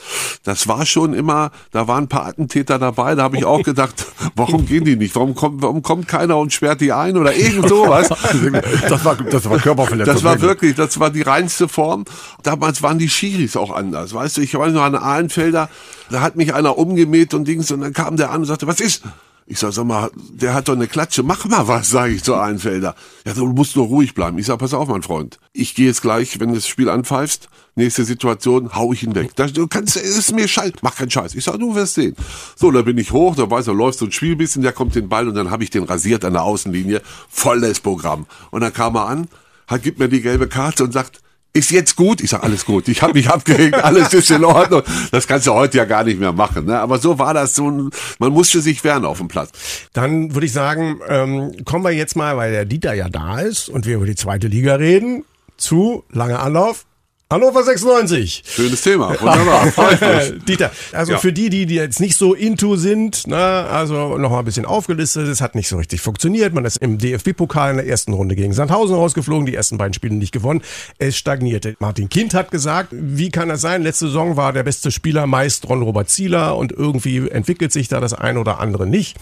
Das 0.45 0.69
war 0.69 0.87
schon 0.87 1.13
immer, 1.13 1.51
da 1.73 1.89
waren 1.89 2.05
ein 2.05 2.09
paar 2.09 2.25
Attentäter 2.25 2.79
dabei, 2.79 3.17
da 3.17 3.25
habe 3.25 3.37
ich 3.37 3.45
auch 3.45 3.63
gedacht, 3.65 4.07
warum 4.37 4.65
gehen 4.65 4.85
die 4.85 4.95
nicht? 4.95 5.17
Warum 5.17 5.35
kommt, 5.35 5.61
warum 5.61 5.83
kommt 5.83 6.07
keiner 6.07 6.39
und 6.39 6.53
sperrt 6.53 6.81
die 6.81 6.93
ein 6.93 7.17
oder 7.17 7.35
irgend 7.35 7.69
sowas? 7.69 8.09
Das 8.89 9.05
war, 9.05 9.17
das 9.17 9.49
war 9.49 9.59
Körperverletzung. 9.59 10.15
Das 10.15 10.25
war 10.25 10.41
wirklich, 10.41 10.75
das 10.75 10.99
war 10.99 11.11
die 11.11 11.23
reinste 11.23 11.69
Form. 11.69 12.05
Damals 12.43 12.83
waren 12.83 12.99
die 12.99 13.09
Schiris 13.09 13.57
auch 13.57 13.71
anders. 13.71 14.15
Weißt 14.15 14.37
du, 14.37 14.41
ich 14.41 14.55
war 14.55 14.69
noch 14.69 14.83
an 14.83 14.95
Ahlenfelder, 14.95 15.69
da 16.11 16.21
hat 16.21 16.37
mich 16.37 16.55
einer 16.55 16.79
umgemäht 16.79 17.35
und 17.35 17.47
Dings 17.47 17.71
und 17.71 17.81
dann 17.81 17.93
kam 17.93 18.17
der 18.17 18.31
an 18.31 18.41
und 18.41 18.47
sagte, 18.47 18.67
was 18.67 18.81
ist? 18.81 19.03
Ich 19.51 19.59
sag, 19.59 19.73
sag 19.73 19.85
mal, 19.85 20.13
der 20.15 20.55
hat 20.55 20.69
doch 20.69 20.75
eine 20.75 20.87
Klatsche, 20.87 21.25
mach 21.25 21.45
mal 21.47 21.67
was, 21.67 21.91
sage 21.91 22.13
ich 22.13 22.23
zu 22.23 22.37
Einfelder. 22.37 22.95
Ja, 23.27 23.33
du 23.33 23.47
musst 23.47 23.75
nur 23.75 23.87
ruhig 23.87 24.15
bleiben. 24.15 24.39
Ich 24.39 24.47
sag, 24.47 24.61
pass 24.61 24.73
auf, 24.73 24.87
mein 24.87 25.03
Freund. 25.03 25.41
Ich 25.53 25.75
gehe 25.75 25.89
jetzt 25.89 26.03
gleich, 26.03 26.39
wenn 26.39 26.51
du 26.51 26.55
das 26.55 26.69
Spiel 26.69 26.89
anpfeifst, 26.89 27.49
nächste 27.75 28.05
Situation, 28.05 28.77
hau 28.77 28.93
ich 28.93 29.03
ihn 29.03 29.17
weg. 29.17 29.35
Das, 29.35 29.53
du 29.53 29.67
kannst, 29.67 29.97
es 29.97 30.17
ist 30.17 30.33
mir 30.33 30.47
scheiß, 30.47 30.75
mach 30.83 30.95
keinen 30.95 31.11
Scheiß. 31.11 31.35
Ich 31.35 31.43
sag, 31.43 31.59
du 31.59 31.75
wirst 31.75 31.95
sehen. 31.95 32.15
So, 32.55 32.71
da 32.71 32.83
bin 32.83 32.97
ich 32.97 33.11
hoch, 33.11 33.35
da 33.35 33.51
weiß 33.51 33.67
er, 33.67 33.75
läuft 33.75 33.99
so 33.99 34.05
ein 34.05 34.13
Spiel 34.13 34.37
bisschen, 34.37 34.63
der 34.63 34.71
kommt 34.71 34.95
den 34.95 35.09
Ball 35.09 35.27
und 35.27 35.35
dann 35.35 35.51
habe 35.51 35.65
ich 35.65 35.71
den 35.71 35.83
rasiert 35.83 36.25
an 36.25 36.35
der 36.35 36.45
Außenlinie. 36.45 37.03
Volles 37.29 37.81
Programm. 37.81 38.27
Und 38.53 38.61
dann 38.61 38.73
kam 38.73 38.95
er 38.95 39.09
an, 39.09 39.27
hat, 39.67 39.83
gibt 39.83 39.99
mir 39.99 40.09
die 40.09 40.21
gelbe 40.21 40.47
Karte 40.47 40.85
und 40.85 40.93
sagt, 40.93 41.23
ist 41.53 41.71
jetzt 41.71 41.97
gut? 41.97 42.21
Ich 42.21 42.31
sag 42.31 42.43
alles 42.43 42.65
gut. 42.65 42.89
Ich 42.89 43.03
habe 43.03 43.15
mich 43.15 43.29
abgeregt, 43.31 43.75
alles 43.75 44.13
ist 44.13 44.31
in 44.31 44.45
Ordnung. 44.45 44.83
Das 45.11 45.27
kannst 45.27 45.47
du 45.47 45.53
heute 45.53 45.79
ja 45.79 45.85
gar 45.85 46.05
nicht 46.05 46.21
mehr 46.21 46.33
machen. 46.33 46.67
Ne? 46.67 46.79
Aber 46.79 46.99
so 46.99 47.19
war 47.19 47.35
das. 47.35 47.55
So 47.55 47.71
ein, 47.71 47.91
man 48.19 48.33
musste 48.33 48.61
sich 48.61 48.83
wehren 48.85 49.05
auf 49.05 49.19
dem 49.19 49.29
Platz. 49.29 49.51
Dann 49.93 50.35
würde 50.35 50.47
ich 50.47 50.53
sagen, 50.53 51.01
ähm, 51.09 51.65
kommen 51.65 51.85
wir 51.85 51.91
jetzt 51.91 52.17
mal, 52.17 52.37
weil 52.37 52.53
der 52.53 52.65
Dieter 52.65 52.95
ja 52.95 53.09
da 53.09 53.41
ist 53.41 53.69
und 53.69 53.87
wir 53.87 53.97
über 53.97 54.07
die 54.07 54.15
zweite 54.15 54.47
Liga 54.47 54.77
reden, 54.77 55.25
zu 55.57 56.05
lange 56.11 56.39
Anlauf. 56.39 56.87
Hannover 57.33 57.63
96. 57.63 58.43
Schönes 58.45 58.83
Thema. 58.83 59.11
Wunderbar. 59.21 59.69
Dieter, 60.49 60.73
also 60.91 61.13
ja. 61.13 61.19
für 61.19 61.33
die, 61.33 61.49
die, 61.49 61.65
die 61.65 61.77
jetzt 61.77 62.01
nicht 62.01 62.17
so 62.17 62.35
into 62.35 62.75
sind, 62.75 63.29
ne, 63.29 63.37
also 63.37 64.19
noch 64.19 64.31
mal 64.31 64.41
ein 64.41 64.45
bisschen 64.45 64.67
aufgelistet, 64.67 65.29
es 65.29 65.41
hat 65.41 65.55
nicht 65.55 65.69
so 65.69 65.77
richtig 65.77 66.01
funktioniert. 66.01 66.53
Man 66.55 66.65
ist 66.65 66.79
im 66.79 66.99
DFB-Pokal 66.99 67.71
in 67.71 67.77
der 67.77 67.87
ersten 67.87 68.15
Runde 68.15 68.35
gegen 68.35 68.53
Sandhausen 68.53 68.97
rausgeflogen, 68.97 69.47
die 69.47 69.55
ersten 69.55 69.79
beiden 69.79 69.95
Spiele 69.95 70.17
nicht 70.17 70.33
gewonnen. 70.33 70.61
Es 70.99 71.17
stagnierte. 71.17 71.77
Martin 71.79 72.09
Kind 72.09 72.35
hat 72.35 72.51
gesagt, 72.51 72.89
wie 72.91 73.31
kann 73.31 73.49
das 73.49 73.61
sein? 73.61 73.85
Letzte 73.85 74.07
Saison 74.07 74.37
war 74.37 74.53
der 74.53 74.65
beste 74.65 74.91
Spieler 74.91 75.29
meist 75.29 75.69
Ron-Robert 75.69 76.11
Zieler 76.11 76.57
und 76.57 76.73
irgendwie 76.73 77.29
entwickelt 77.29 77.71
sich 77.71 77.87
da 77.87 78.01
das 78.01 78.13
ein 78.13 78.39
oder 78.39 78.59
andere 78.59 78.89
nicht. 78.89 79.17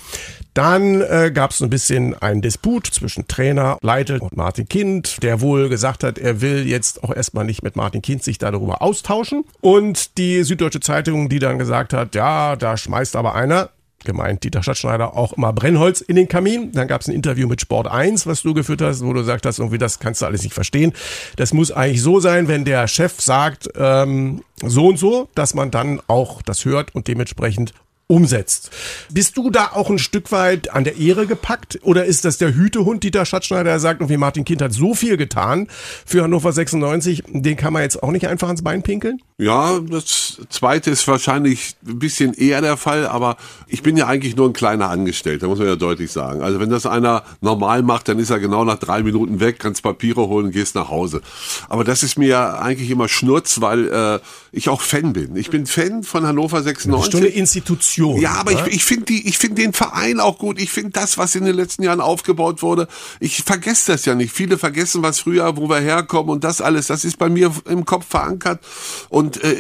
Dann 0.55 1.03
äh, 1.03 1.31
gab 1.33 1.51
es 1.51 1.61
ein 1.61 1.71
bisschen 1.71 2.15
einen 2.15 2.41
Disput 2.41 2.87
zwischen 2.87 3.29
Trainer 3.29 3.77
Leitl 3.83 4.19
und 4.19 4.37
Martin 4.37 4.67
Kind, 4.67 5.23
der 5.23 5.43
wohl 5.43 5.69
gesagt 5.69 6.03
hat, 6.03 6.17
er 6.19 6.41
will 6.41 6.67
jetzt 6.67 7.05
auch 7.05 7.15
erstmal 7.15 7.45
nicht 7.45 7.63
mit 7.63 7.77
Martin 7.77 7.98
Martin 7.99 8.03
Kind 8.03 8.23
sich 8.23 8.39
darüber 8.39 8.83
austauschen. 8.83 9.45
Und 9.61 10.19
die 10.19 10.43
Süddeutsche 10.43 10.81
Zeitung, 10.81 11.29
die 11.29 11.39
dann 11.39 11.59
gesagt 11.59 11.93
hat, 11.93 12.15
ja, 12.15 12.57
da 12.57 12.77
schmeißt 12.77 13.17
aber 13.17 13.35
einer, 13.35 13.71
gemeint 14.05 14.45
Dieter 14.45 14.63
Stadtschneider, 14.63 15.17
auch 15.17 15.33
immer 15.33 15.53
Brennholz 15.53 16.01
in 16.01 16.17
den 16.17 16.29
Kamin. 16.29 16.73
Dann 16.73 16.87
gab 16.87 17.01
es 17.01 17.09
ein 17.09 17.15
Interview 17.15 17.49
mit 17.49 17.61
Sport 17.61 17.89
1, 17.89 18.27
was 18.27 18.43
du 18.43 18.55
geführt 18.55 18.81
hast, 18.81 19.05
wo 19.05 19.13
du 19.13 19.21
gesagt 19.21 19.45
hast, 19.45 19.59
irgendwie 19.59 19.79
das 19.79 19.99
kannst 19.99 20.23
du 20.23 20.27
alles 20.27 20.43
nicht 20.43 20.55
verstehen. 20.55 20.93
Das 21.37 21.53
muss 21.53 21.73
eigentlich 21.73 22.03
so 22.03 22.21
sein, 22.21 22.47
wenn 22.49 22.65
der 22.65 22.87
Chef 22.87 23.21
sagt, 23.21 23.69
ähm, 23.77 24.43
so 24.63 24.87
und 24.87 24.99
so, 24.99 25.29
dass 25.35 25.55
man 25.55 25.71
dann 25.71 26.01
auch 26.07 26.43
das 26.43 26.65
hört 26.65 26.95
und 26.95 27.09
dementsprechend 27.09 27.75
umsetzt. 28.09 28.71
Bist 29.13 29.37
du 29.37 29.51
da 29.51 29.73
auch 29.75 29.91
ein 29.91 29.99
Stück 29.99 30.33
weit 30.33 30.71
an 30.71 30.85
der 30.85 30.97
Ehre 30.97 31.27
gepackt 31.27 31.79
oder 31.83 32.07
ist 32.07 32.25
das 32.25 32.39
der 32.39 32.55
Hütehund 32.55 33.05
Dieter 33.05 33.27
Schatzschneider, 33.27 33.65
der 33.65 33.81
sagt, 33.81 34.09
wie 34.09 34.17
Martin 34.17 34.47
Kind 34.47 34.63
hat 34.63 34.73
so 34.73 34.95
viel 34.95 35.19
getan 35.19 35.69
für 36.07 36.23
Hannover 36.23 36.51
96, 36.51 37.25
den 37.29 37.57
kann 37.57 37.75
man 37.75 37.83
jetzt 37.83 38.03
auch 38.03 38.11
nicht 38.11 38.27
einfach 38.27 38.49
ans 38.49 38.63
Bein 38.63 38.83
pinkeln? 38.83 39.21
Ja, 39.37 39.79
das 39.79 40.41
zweite 40.49 40.91
ist 40.91 41.07
wahrscheinlich 41.07 41.77
ein 41.87 41.99
bisschen 41.99 42.33
eher 42.33 42.63
der 42.63 42.79
Fall, 42.79 43.07
aber 43.07 43.37
ich 43.67 43.83
bin 43.83 43.97
ja 43.97 44.07
eigentlich 44.07 44.35
nur 44.37 44.49
ein 44.49 44.55
kleiner 44.55 44.89
Angestellter, 44.89 45.47
muss 45.47 45.59
man 45.59 45.69
ja 45.69 45.77
deutlich 45.77 46.11
sagen. 46.11 46.41
Also 46.41 46.61
wenn 46.61 46.71
das 46.71 46.87
einer 46.87 47.23
normal 47.43 47.83
macht, 47.83 48.09
dann 48.09 48.19
ist 48.19 48.31
er 48.31 48.41
genau 48.41 48.65
nach 48.65 48.79
drei 48.79 49.03
Minuten 49.03 49.39
weg, 49.39 49.59
kannst 49.59 49.83
Papiere 49.83 50.29
holen 50.29 50.47
und 50.47 50.53
gehst 50.53 50.75
nach 50.75 50.89
Hause. 50.89 51.21
Aber 51.69 51.85
das 51.85 52.03
ist 52.03 52.19
mir 52.19 52.29
ja 52.29 52.59
eigentlich 52.59 52.91
immer 52.91 53.07
Schnurz, 53.07 53.61
weil 53.61 53.89
äh, 53.89 54.19
ich 54.51 54.71
auch 54.71 54.81
Fan 54.81 55.13
bin. 55.13 55.37
Ich 55.37 55.51
bin 55.51 55.67
Fan 55.67 56.03
von 56.03 56.27
Hannover 56.27 56.63
96. 56.63 57.15
Eine 57.15 57.27
Institution. 57.27 57.98
Institution. 57.99 58.21
Ja, 58.21 58.33
aber 58.35 58.53
ne? 58.53 58.69
ich, 58.69 58.77
ich 58.77 58.85
finde 58.85 59.07
die, 59.07 59.29
ich 59.29 59.39
finde 59.39 59.63
den 59.63 59.73
Verein 59.73 60.21
auch 60.21 60.39
gut. 60.39 60.61
Ich 60.61 60.71
finde 60.71 60.91
das, 60.91 61.19
was 61.19 61.35
in 61.35 61.45
den 61.45 61.55
letzten 61.55 61.83
Jahren 61.83 62.01
aufgebaut 62.01 62.63
wurde. 62.63 62.89
Ich 63.21 63.43
vergesse 63.43 63.93
das 63.93 64.05
ja 64.05 64.15
nicht. 64.15 64.33
Viele 64.33 64.59
vergessen, 64.59 65.03
was 65.03 65.21
früher, 65.21 65.57
wo 65.57 65.69
wir 65.69 65.81
herkommen 65.81 66.31
und 66.31 66.45
das 66.45 66.61
alles. 66.61 66.87
Das 66.87 67.05
ist 67.05 67.19
bei 67.19 67.29
mir 67.29 67.53
im 67.67 67.85
Kopf 67.85 68.07
verankert. 68.09 68.65
Und 69.09 69.43
äh, 69.43 69.57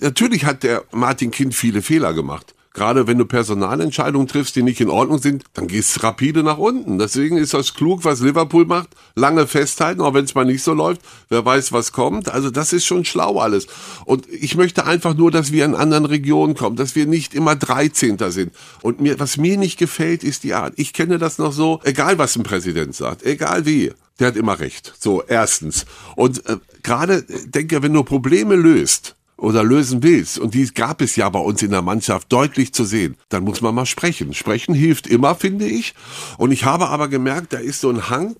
natürlich 0.00 0.44
hat 0.44 0.62
der 0.62 0.84
Martin 0.92 1.30
Kind 1.30 1.54
viele 1.54 1.82
Fehler 1.82 2.14
gemacht. 2.14 2.55
Gerade 2.76 3.06
wenn 3.06 3.16
du 3.16 3.24
Personalentscheidungen 3.24 4.28
triffst, 4.28 4.54
die 4.54 4.62
nicht 4.62 4.82
in 4.82 4.90
Ordnung 4.90 5.16
sind, 5.18 5.44
dann 5.54 5.66
gehst 5.66 6.02
rapide 6.02 6.42
nach 6.42 6.58
unten. 6.58 6.98
Deswegen 6.98 7.38
ist 7.38 7.54
das 7.54 7.72
klug, 7.72 8.04
was 8.04 8.20
Liverpool 8.20 8.66
macht. 8.66 8.90
Lange 9.14 9.46
festhalten, 9.46 10.02
auch 10.02 10.12
wenn 10.12 10.26
es 10.26 10.34
mal 10.34 10.44
nicht 10.44 10.62
so 10.62 10.74
läuft. 10.74 11.00
Wer 11.30 11.42
weiß, 11.42 11.72
was 11.72 11.92
kommt. 11.92 12.28
Also 12.28 12.50
das 12.50 12.74
ist 12.74 12.84
schon 12.84 13.06
schlau 13.06 13.38
alles. 13.38 13.66
Und 14.04 14.28
ich 14.30 14.56
möchte 14.56 14.84
einfach 14.84 15.14
nur, 15.14 15.30
dass 15.30 15.52
wir 15.52 15.64
in 15.64 15.74
anderen 15.74 16.04
Regionen 16.04 16.54
kommen, 16.54 16.76
dass 16.76 16.94
wir 16.94 17.06
nicht 17.06 17.32
immer 17.32 17.56
13. 17.56 18.18
sind. 18.28 18.52
Und 18.82 19.00
mir, 19.00 19.18
was 19.18 19.38
mir 19.38 19.56
nicht 19.56 19.78
gefällt, 19.78 20.22
ist 20.22 20.44
die 20.44 20.52
Art. 20.52 20.74
Ich 20.76 20.92
kenne 20.92 21.16
das 21.16 21.38
noch 21.38 21.52
so, 21.52 21.80
egal 21.82 22.18
was 22.18 22.36
ein 22.36 22.42
Präsident 22.42 22.94
sagt, 22.94 23.24
egal 23.24 23.64
wie 23.64 23.92
der 24.18 24.28
hat 24.28 24.36
immer 24.36 24.58
recht. 24.60 24.94
So, 24.98 25.22
erstens. 25.22 25.86
Und 26.14 26.46
äh, 26.46 26.58
gerade, 26.82 27.24
äh, 27.28 27.46
denke, 27.46 27.82
wenn 27.82 27.92
du 27.92 28.02
Probleme 28.02 28.54
löst, 28.54 29.15
oder 29.36 29.62
lösen 29.62 30.02
willst, 30.02 30.38
und 30.38 30.54
die 30.54 30.66
gab 30.72 31.02
es 31.02 31.16
ja 31.16 31.28
bei 31.28 31.38
uns 31.38 31.62
in 31.62 31.70
der 31.70 31.82
Mannschaft 31.82 32.32
deutlich 32.32 32.72
zu 32.72 32.84
sehen, 32.84 33.16
dann 33.28 33.44
muss 33.44 33.60
man 33.60 33.74
mal 33.74 33.86
sprechen. 33.86 34.32
Sprechen 34.32 34.74
hilft 34.74 35.06
immer, 35.06 35.34
finde 35.34 35.66
ich. 35.66 35.94
Und 36.38 36.52
ich 36.52 36.64
habe 36.64 36.88
aber 36.88 37.08
gemerkt, 37.08 37.52
da 37.52 37.58
ist 37.58 37.80
so 37.80 37.90
ein 37.90 38.08
Hang, 38.08 38.36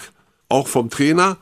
auch 0.49 0.69
vom 0.69 0.89
Trainer, 0.91 1.37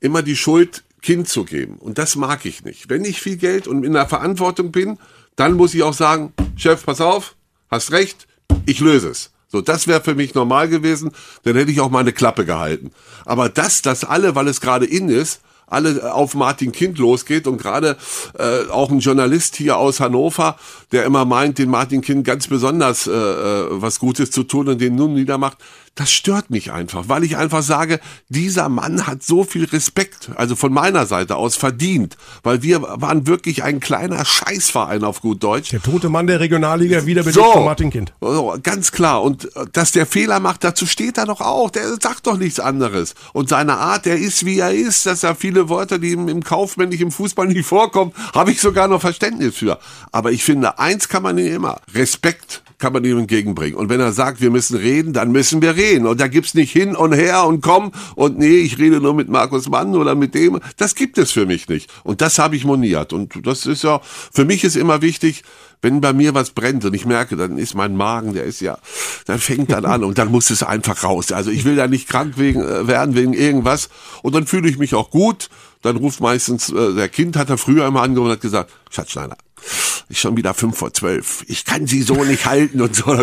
immer 0.00 0.22
die 0.22 0.36
Schuld 0.36 0.84
Kind 1.02 1.28
zu 1.28 1.44
geben. 1.44 1.76
Und 1.76 1.98
das 1.98 2.16
mag 2.16 2.44
ich 2.44 2.64
nicht. 2.64 2.90
Wenn 2.90 3.04
ich 3.04 3.20
viel 3.20 3.36
Geld 3.36 3.66
und 3.66 3.84
in 3.84 3.94
der 3.94 4.06
Verantwortung 4.06 4.70
bin, 4.70 4.98
dann 5.34 5.54
muss 5.54 5.74
ich 5.74 5.82
auch 5.82 5.94
sagen, 5.94 6.32
Chef, 6.56 6.84
pass 6.84 7.00
auf, 7.00 7.36
hast 7.70 7.92
recht, 7.92 8.26
ich 8.66 8.80
löse 8.80 9.08
es. 9.08 9.30
So, 9.48 9.60
das 9.60 9.86
wäre 9.86 10.02
für 10.02 10.14
mich 10.14 10.34
normal 10.34 10.68
gewesen, 10.68 11.10
dann 11.42 11.56
hätte 11.56 11.72
ich 11.72 11.80
auch 11.80 11.90
meine 11.90 12.12
Klappe 12.12 12.44
gehalten. 12.44 12.92
Aber 13.24 13.48
das, 13.48 13.82
dass 13.82 14.04
alle, 14.04 14.34
weil 14.34 14.46
es 14.46 14.60
gerade 14.60 14.86
in 14.86 15.08
ist, 15.08 15.40
alle 15.70 16.12
auf 16.12 16.34
Martin 16.34 16.72
Kind 16.72 16.98
losgeht 16.98 17.46
und 17.46 17.58
gerade 17.58 17.96
äh, 18.38 18.68
auch 18.70 18.90
ein 18.90 18.98
Journalist 18.98 19.56
hier 19.56 19.76
aus 19.76 20.00
Hannover, 20.00 20.56
der 20.92 21.04
immer 21.04 21.24
meint, 21.24 21.58
den 21.58 21.70
Martin 21.70 22.02
Kind 22.02 22.24
ganz 22.24 22.48
besonders 22.48 23.06
äh, 23.06 23.10
äh 23.12 23.66
was 23.70 23.98
Gutes 23.98 24.30
zu 24.30 24.42
tun 24.42 24.68
und 24.68 24.80
den 24.80 24.96
nun 24.96 25.14
niedermacht, 25.14 25.58
das 25.96 26.12
stört 26.12 26.50
mich 26.50 26.72
einfach, 26.72 27.08
weil 27.08 27.24
ich 27.24 27.36
einfach 27.36 27.62
sage, 27.62 28.00
dieser 28.28 28.68
Mann 28.68 29.06
hat 29.06 29.22
so 29.22 29.44
viel 29.44 29.64
Respekt, 29.64 30.30
also 30.36 30.56
von 30.56 30.72
meiner 30.72 31.04
Seite 31.04 31.36
aus 31.36 31.56
verdient, 31.56 32.16
weil 32.42 32.62
wir 32.62 32.80
waren 32.80 33.26
wirklich 33.26 33.64
ein 33.64 33.80
kleiner 33.80 34.24
Scheißverein 34.24 35.04
auf 35.04 35.20
gut 35.20 35.42
Deutsch. 35.42 35.70
Der 35.70 35.82
tote 35.82 36.08
Mann 36.08 36.26
der 36.26 36.40
Regionalliga 36.40 37.04
wieder 37.04 37.22
so, 37.24 37.52
von 37.52 37.64
Martin 37.64 37.90
Kind. 37.90 38.14
So, 38.20 38.56
ganz 38.62 38.92
klar. 38.92 39.22
Und 39.22 39.54
äh, 39.56 39.66
dass 39.72 39.92
der 39.92 40.06
Fehler 40.06 40.40
macht, 40.40 40.64
dazu 40.64 40.86
steht 40.86 41.18
er 41.18 41.26
doch 41.26 41.40
auch. 41.40 41.70
Der 41.70 41.86
sagt 42.00 42.26
doch 42.26 42.38
nichts 42.38 42.60
anderes. 42.60 43.14
Und 43.32 43.48
seine 43.48 43.76
Art, 43.76 44.06
der 44.06 44.16
ist 44.16 44.46
wie 44.46 44.58
er 44.58 44.72
ist, 44.72 45.06
dass 45.06 45.22
er 45.22 45.34
viele 45.34 45.68
Wörter, 45.68 45.98
die 45.98 46.12
im, 46.12 46.28
im 46.28 46.42
kaufmännlichen 46.42 47.10
Fußball 47.10 47.46
nicht 47.46 47.66
vorkommen, 47.66 48.12
habe 48.34 48.52
ich 48.52 48.60
sogar 48.60 48.88
noch 48.88 49.00
Verständnis 49.00 49.56
für. 49.56 49.78
Aber 50.12 50.32
ich 50.32 50.44
finde, 50.44 50.78
eins 50.78 51.08
kann 51.08 51.22
man 51.22 51.36
ihm 51.36 51.54
immer. 51.54 51.80
Respekt 51.94 52.62
kann 52.80 52.92
man 52.92 53.04
ihm 53.04 53.18
entgegenbringen. 53.18 53.78
Und 53.78 53.88
wenn 53.88 54.00
er 54.00 54.12
sagt, 54.12 54.40
wir 54.40 54.50
müssen 54.50 54.76
reden, 54.76 55.12
dann 55.12 55.30
müssen 55.30 55.62
wir 55.62 55.76
reden. 55.76 56.06
Und 56.06 56.20
da 56.20 56.28
gibt's 56.28 56.54
nicht 56.54 56.72
hin 56.72 56.96
und 56.96 57.12
her 57.12 57.46
und 57.46 57.60
komm 57.60 57.92
und 58.16 58.38
nee, 58.38 58.58
ich 58.58 58.78
rede 58.78 59.00
nur 59.00 59.14
mit 59.14 59.28
Markus 59.28 59.68
Mann 59.68 59.94
oder 59.94 60.14
mit 60.14 60.34
dem. 60.34 60.58
Das 60.76 60.94
gibt 60.94 61.18
es 61.18 61.30
für 61.30 61.46
mich 61.46 61.68
nicht. 61.68 61.90
Und 62.02 62.20
das 62.20 62.38
habe 62.38 62.56
ich 62.56 62.64
moniert. 62.64 63.12
Und 63.12 63.46
das 63.46 63.66
ist 63.66 63.84
ja, 63.84 64.00
für 64.02 64.44
mich 64.44 64.64
ist 64.64 64.76
immer 64.76 65.02
wichtig, 65.02 65.44
wenn 65.82 66.00
bei 66.00 66.12
mir 66.12 66.34
was 66.34 66.50
brennt 66.50 66.84
und 66.84 66.94
ich 66.94 67.06
merke, 67.06 67.36
dann 67.36 67.56
ist 67.56 67.74
mein 67.74 67.96
Magen, 67.96 68.34
der 68.34 68.44
ist 68.44 68.60
ja, 68.60 68.78
dann 69.26 69.38
fängt 69.38 69.70
dann 69.70 69.84
an 69.84 70.04
und 70.04 70.18
dann 70.18 70.28
muss 70.28 70.50
es 70.50 70.62
einfach 70.62 71.04
raus. 71.04 71.32
Also 71.32 71.50
ich 71.50 71.64
will 71.64 71.76
da 71.76 71.86
nicht 71.86 72.08
krank 72.08 72.34
wegen, 72.36 72.60
äh, 72.60 72.86
werden 72.86 73.14
wegen 73.14 73.32
irgendwas 73.32 73.88
und 74.22 74.34
dann 74.34 74.46
fühle 74.46 74.68
ich 74.68 74.78
mich 74.78 74.94
auch 74.94 75.10
gut. 75.10 75.48
Dann 75.82 75.96
ruft 75.96 76.20
meistens, 76.20 76.70
äh, 76.70 76.94
der 76.94 77.08
Kind 77.08 77.36
hat 77.36 77.48
er 77.48 77.56
früher 77.56 77.86
immer 77.86 78.02
angerufen 78.02 78.28
und 78.28 78.32
hat 78.32 78.42
gesagt, 78.42 78.70
Schatzschneider, 78.90 79.36
ist 80.08 80.18
schon 80.18 80.36
wieder 80.36 80.54
fünf 80.54 80.76
vor 80.76 80.92
zwölf. 80.92 81.44
Ich 81.46 81.64
kann 81.64 81.86
sie 81.86 82.02
so 82.02 82.24
nicht 82.24 82.44
halten 82.46 82.80
und 82.80 82.94
so. 82.94 83.12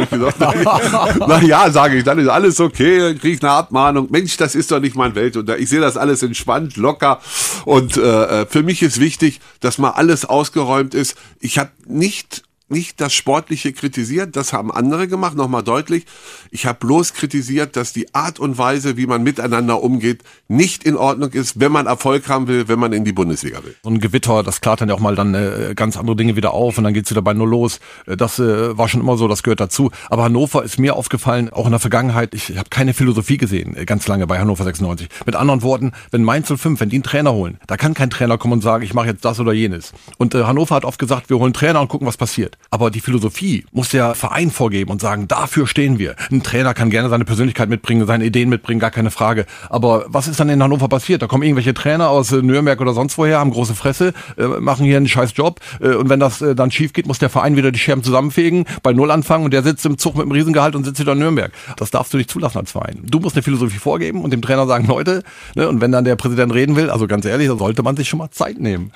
na 1.20 1.42
ja, 1.42 1.70
sage 1.70 1.98
ich, 1.98 2.04
dann 2.04 2.18
ist 2.20 2.30
alles 2.30 2.60
okay, 2.60 3.00
dann 3.00 3.20
kriege 3.20 3.36
ich 3.36 3.44
eine 3.44 3.52
Abmahnung. 3.52 4.08
Mensch, 4.10 4.38
das 4.38 4.56
ist 4.56 4.72
doch 4.72 4.80
nicht 4.80 4.96
mein 4.96 5.14
Welt. 5.16 5.36
Und 5.36 5.50
ich 5.50 5.70
sehe 5.70 5.82
das 5.82 5.98
alles 5.98 6.24
entspannt, 6.24 6.78
locker. 6.78 7.20
Und 7.66 7.98
äh, 7.98 8.46
für 8.46 8.64
mich 8.64 8.82
ist 8.82 9.00
wichtig, 9.00 9.42
dass 9.60 9.78
mal 9.78 9.92
alles 9.92 10.26
ausgeräumt 10.26 10.94
ist. 10.94 11.18
Ich 11.40 11.60
habe 11.60 11.72
nicht 11.86 12.44
nicht 12.70 13.00
das 13.00 13.14
Sportliche 13.14 13.72
kritisiert, 13.74 14.36
das 14.36 14.54
haben 14.54 14.72
andere 14.72 15.08
gemacht, 15.08 15.36
nochmal 15.36 15.64
deutlich. 15.64 16.06
Ich 16.52 16.66
habe 16.66 16.80
bloß 16.80 17.14
kritisiert, 17.14 17.76
dass 17.76 17.94
die 17.94 18.14
Art 18.14 18.40
und 18.40 18.58
Weise, 18.58 18.98
wie 18.98 19.08
man 19.08 19.24
miteinander 19.24 19.82
umgeht, 19.82 20.24
nicht 20.48 20.84
in 20.84 20.96
Ordnung 20.96 21.32
ist, 21.32 21.60
wenn 21.60 21.72
man 21.72 21.86
Erfolg 21.88 22.28
haben 22.28 22.48
will, 22.48 22.68
wenn 22.68 22.80
man 22.80 22.94
in 22.94 23.06
die 23.06 23.14
Bundesliga 23.14 23.64
will. 23.64 23.76
So 23.84 23.90
ein 23.90 24.00
Gewitter, 24.00 24.44
das 24.44 24.62
klart 24.62 24.82
dann 24.82 24.90
ja 24.90 24.96
auch 24.96 25.00
mal 25.00 25.16
dann 25.16 25.34
äh, 25.34 25.74
ganz 25.76 25.98
andere 25.98 26.16
Dinge 26.16 26.36
wieder 26.36 26.54
auf 26.54 26.78
und 26.78 26.84
dann 26.84 26.94
geht's 26.94 27.10
wieder 27.10 27.22
bei 27.22 27.34
Null 27.34 27.50
los. 27.50 27.80
Äh, 28.06 28.18
Das 28.18 28.40
äh, 28.40 28.78
war 28.78 28.90
schon 28.90 29.02
immer 29.02 29.18
so, 29.18 29.28
das 29.28 29.44
gehört 29.44 29.60
dazu. 29.60 29.92
Aber 30.10 30.24
Hannover 30.24 30.64
ist 30.64 30.78
mir 30.80 30.96
aufgefallen, 30.96 31.50
auch 31.50 31.66
in 31.66 31.72
der 31.72 31.80
Vergangenheit, 31.80 32.34
ich 32.34 32.58
habe 32.58 32.70
keine 32.70 32.94
Philosophie 32.94 33.38
gesehen, 33.38 33.76
äh, 33.78 33.86
ganz 33.86 34.08
lange 34.08 34.28
bei 34.28 34.40
Hannover 34.40 34.64
96. 34.64 35.08
Mit 35.26 35.36
anderen 35.36 35.62
Worten, 35.62 35.94
wenn 36.12 36.24
Mainz 36.24 36.48
05, 36.48 36.80
wenn 36.80 36.90
die 36.90 36.98
einen 36.98 37.04
Trainer 37.04 37.34
holen, 37.34 37.60
da 37.68 37.78
kann 37.78 37.94
kein 37.94 38.10
Trainer 38.10 38.38
kommen 38.38 38.54
und 38.54 38.62
sagen, 38.62 38.84
ich 38.84 38.94
mache 38.94 39.08
jetzt 39.08 39.24
das 39.24 39.40
oder 39.40 39.54
jenes. 39.54 39.94
Und 40.18 40.36
äh, 40.36 40.44
Hannover 40.44 40.76
hat 40.76 40.86
oft 40.86 41.00
gesagt, 41.00 41.30
wir 41.30 41.38
holen 41.40 41.54
Trainer 41.54 41.82
und 41.82 41.88
gucken, 41.88 42.08
was 42.08 42.18
passiert. 42.18 42.57
Aber 42.70 42.92
die 42.92 43.00
Philosophie 43.00 43.66
muss 43.72 43.90
der 43.90 44.16
Verein 44.16 44.52
vorgeben 44.52 44.92
und 44.92 45.02
sagen, 45.02 45.28
dafür 45.28 45.68
stehen 45.68 46.00
wir. 46.00 46.16
Ein 46.32 46.44
Trainer 46.44 46.74
kann 46.74 46.90
gerne 46.90 47.10
seine 47.10 47.26
Persönlichkeit 47.26 47.70
mitbringen, 47.70 48.06
seine 48.06 48.26
Ideen 48.26 48.50
mitbringen, 48.50 48.80
gar 48.80 48.92
keine 48.92 49.12
Frage. 49.12 49.46
Aber 49.70 50.06
was 50.08 50.28
ist 50.28 50.40
dann 50.40 50.50
in 50.50 50.62
Hannover 50.62 50.90
passiert? 50.90 51.22
Da 51.22 51.28
kommen 51.28 51.44
irgendwelche 51.44 51.74
Trainer 51.74 52.10
aus 52.10 52.32
äh, 52.32 52.42
Nürnberg 52.42 52.80
oder 52.82 52.94
sonst 52.94 53.18
woher, 53.18 53.40
haben 53.40 53.52
große 53.52 53.76
Fresse, 53.76 54.14
äh, 54.38 54.48
machen 54.48 54.86
hier 54.86 54.98
einen 54.98 55.08
scheiß 55.08 55.32
Job. 55.36 55.60
Äh, 55.80 55.96
und 55.96 56.10
wenn 56.10 56.20
das 56.20 56.40
dann 56.40 56.72
schief 56.72 56.94
geht, 56.94 57.08
muss 57.08 57.20
der 57.20 57.30
Verein 57.30 57.56
wieder 57.56 57.72
die 57.72 57.80
Scherben 57.80 58.04
zusammenfegen, 58.04 58.66
bei 58.84 58.94
Null 58.94 59.12
anfangen 59.12 59.46
und 59.46 59.54
der 59.54 59.64
sitzt 59.64 59.86
im 59.86 59.98
Zug 59.98 60.16
mit 60.16 60.24
einem 60.24 60.32
Riesengehalt 60.32 60.76
und 60.76 60.84
sitzt 60.84 61.00
wieder 61.00 61.14
in 61.14 61.20
Nürnberg. 61.20 61.52
Das 61.78 61.92
darfst 61.92 62.14
du 62.14 62.18
nicht 62.18 62.30
zulassen 62.30 62.58
als 62.58 62.72
Verein. 62.72 63.00
Du 63.04 63.20
musst 63.20 63.36
eine 63.36 63.44
Philosophie 63.44 63.80
vorgeben 63.80 64.22
und 64.22 64.32
dem 64.32 64.42
Trainer 64.42 64.68
sagen, 64.68 64.88
Leute, 64.88 65.24
ne, 65.56 65.70
und 65.70 65.80
wenn 65.80 65.92
dann 65.92 66.04
der 66.04 66.16
Präsident 66.16 66.54
reden 66.54 66.76
will, 66.76 66.90
also 66.90 67.08
ganz 67.08 67.26
ehrlich, 67.26 67.48
da 67.48 67.56
sollte 67.56 67.82
man 67.84 67.96
sich 67.96 68.10
schon 68.10 68.20
mal 68.20 68.32
Zeit 68.32 68.60
nehmen. 68.60 68.92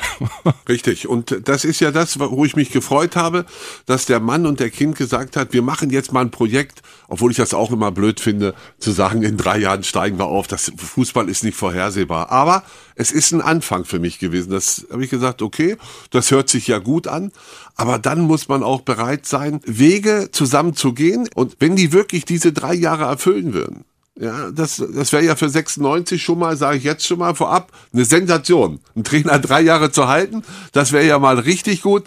Richtig. 0.67 1.07
Und 1.07 1.41
das 1.45 1.63
ist 1.63 1.79
ja 1.79 1.91
das, 1.91 2.19
wo 2.19 2.43
ich 2.43 2.55
mich 2.55 2.71
gefreut 2.71 3.15
habe, 3.15 3.45
dass 3.85 4.05
der 4.05 4.19
Mann 4.19 4.45
und 4.45 4.59
der 4.59 4.69
Kind 4.69 4.95
gesagt 4.95 5.37
hat, 5.37 5.53
wir 5.53 5.61
machen 5.61 5.89
jetzt 5.89 6.11
mal 6.11 6.21
ein 6.21 6.31
Projekt, 6.31 6.81
obwohl 7.07 7.31
ich 7.31 7.37
das 7.37 7.53
auch 7.53 7.71
immer 7.71 7.91
blöd 7.91 8.19
finde, 8.19 8.53
zu 8.79 8.91
sagen, 8.91 9.23
in 9.23 9.37
drei 9.37 9.57
Jahren 9.57 9.83
steigen 9.83 10.17
wir 10.17 10.25
auf. 10.25 10.47
Das 10.47 10.71
Fußball 10.75 11.29
ist 11.29 11.43
nicht 11.43 11.57
vorhersehbar. 11.57 12.31
Aber 12.31 12.63
es 12.95 13.11
ist 13.11 13.31
ein 13.31 13.41
Anfang 13.41 13.85
für 13.85 13.99
mich 13.99 14.19
gewesen. 14.19 14.51
Das 14.51 14.85
habe 14.91 15.03
ich 15.03 15.09
gesagt, 15.09 15.41
okay, 15.41 15.77
das 16.11 16.31
hört 16.31 16.49
sich 16.49 16.67
ja 16.67 16.79
gut 16.79 17.07
an. 17.07 17.31
Aber 17.75 17.99
dann 17.99 18.21
muss 18.21 18.47
man 18.47 18.63
auch 18.63 18.81
bereit 18.81 19.25
sein, 19.25 19.61
Wege 19.65 20.29
zusammen 20.31 20.75
zu 20.75 20.93
gehen. 20.93 21.29
Und 21.35 21.55
wenn 21.59 21.75
die 21.75 21.91
wirklich 21.91 22.25
diese 22.25 22.53
drei 22.53 22.73
Jahre 22.73 23.05
erfüllen 23.05 23.53
würden, 23.53 23.85
ja, 24.19 24.51
das, 24.51 24.83
das 24.93 25.13
wäre 25.13 25.23
ja 25.23 25.35
für 25.37 25.49
96 25.49 26.21
schon 26.21 26.37
mal, 26.37 26.57
sage 26.57 26.77
ich 26.77 26.83
jetzt 26.83 27.07
schon 27.07 27.19
mal 27.19 27.33
vorab, 27.33 27.71
eine 27.93 28.03
Sensation. 28.03 28.79
Einen 28.93 29.05
Trainer 29.05 29.39
drei 29.39 29.61
Jahre 29.61 29.91
zu 29.91 30.09
halten, 30.09 30.43
das 30.73 30.91
wäre 30.91 31.05
ja 31.05 31.17
mal 31.17 31.39
richtig 31.39 31.81
gut. 31.81 32.03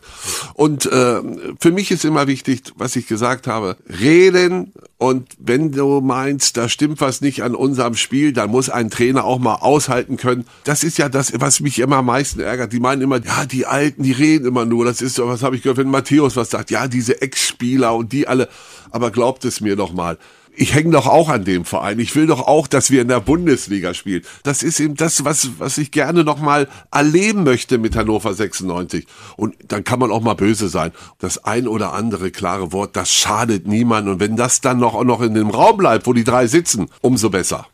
Und 0.53 0.85
äh, 0.85 1.23
für 1.59 1.73
mich 1.73 1.91
ist 1.91 2.05
immer 2.05 2.27
wichtig, 2.27 2.63
was 2.77 2.95
ich 2.97 3.07
gesagt 3.07 3.47
habe, 3.47 3.79
reden. 3.89 4.75
Und 4.99 5.29
wenn 5.39 5.73
du 5.73 6.03
meinst, 6.03 6.59
da 6.59 6.69
stimmt 6.69 7.01
was 7.01 7.23
nicht 7.23 7.43
an 7.43 7.55
unserem 7.55 7.95
Spiel, 7.95 8.35
dann 8.35 8.51
muss 8.51 8.69
ein 8.69 8.91
Trainer 8.91 9.25
auch 9.25 9.39
mal 9.39 9.57
aushalten 9.57 10.19
können. 10.19 10.47
Das 10.65 10.85
ist 10.85 10.99
ja 10.99 11.09
das, 11.09 11.33
was 11.41 11.61
mich 11.61 11.79
immer 11.79 11.97
am 11.97 12.07
meisten 12.07 12.41
ärgert. 12.41 12.75
Die 12.75 12.81
meinen 12.81 13.01
immer, 13.01 13.25
ja, 13.25 13.47
die 13.47 13.65
Alten, 13.65 14.03
die 14.03 14.13
reden 14.13 14.47
immer 14.47 14.67
nur. 14.67 14.85
Das 14.85 15.01
ist 15.01 15.19
was 15.19 15.43
habe 15.43 15.57
ich 15.57 15.63
gehört, 15.63 15.79
wenn 15.79 15.91
Matthäus 15.91 16.37
was 16.37 16.51
sagt, 16.51 16.71
ja, 16.71 16.87
diese 16.87 17.23
Ex-Spieler 17.23 17.95
und 17.95 18.13
die 18.13 18.29
alle. 18.29 18.51
Aber 18.91 19.11
glaubt 19.11 19.47
es 19.47 19.63
mir 19.63 19.75
doch 19.75 19.93
mal 19.93 20.19
ich 20.57 20.75
hänge 20.75 20.91
doch 20.91 21.07
auch 21.07 21.29
an 21.29 21.45
dem 21.45 21.65
Verein. 21.65 21.99
Ich 21.99 22.15
will 22.15 22.27
doch 22.27 22.41
auch, 22.41 22.67
dass 22.67 22.91
wir 22.91 23.03
in 23.03 23.09
der 23.09 23.21
Bundesliga 23.21 23.95
spielen. 23.95 24.23
Das 24.43 24.63
ist 24.63 24.81
eben 24.81 24.95
das, 24.95 25.25
was, 25.25 25.51
was 25.59 25.79
ich 25.79 25.91
gerne 25.91 26.25
noch 26.25 26.41
mal 26.41 26.69
erleben 26.91 27.45
möchte 27.45 27.79
mit 27.79 27.97
Hannover 27.97 28.35
96. 28.35 29.07
Und 29.37 29.57
dann 29.69 29.85
kann 29.85 29.99
man 29.99 30.11
auch 30.11 30.21
mal 30.21 30.35
böse 30.35 30.69
sein. 30.69 30.93
Das 31.19 31.45
ein 31.45 31.67
oder 31.67 31.93
andere 31.93 32.31
klare 32.31 32.73
Wort, 32.73 32.97
das 32.97 33.13
schadet 33.13 33.67
niemand. 33.67 34.09
Und 34.09 34.21
wenn 34.21 34.37
das 34.37 34.61
dann 34.61 34.79
noch, 34.79 35.03
noch 35.05 35.21
in 35.21 35.35
dem 35.35 35.51
Raum 35.51 35.77
bleibt, 35.77 36.07
wo 36.07 36.13
die 36.13 36.25
drei 36.25 36.47
sitzen, 36.47 36.89
umso 37.01 37.31
besser. 37.31 37.67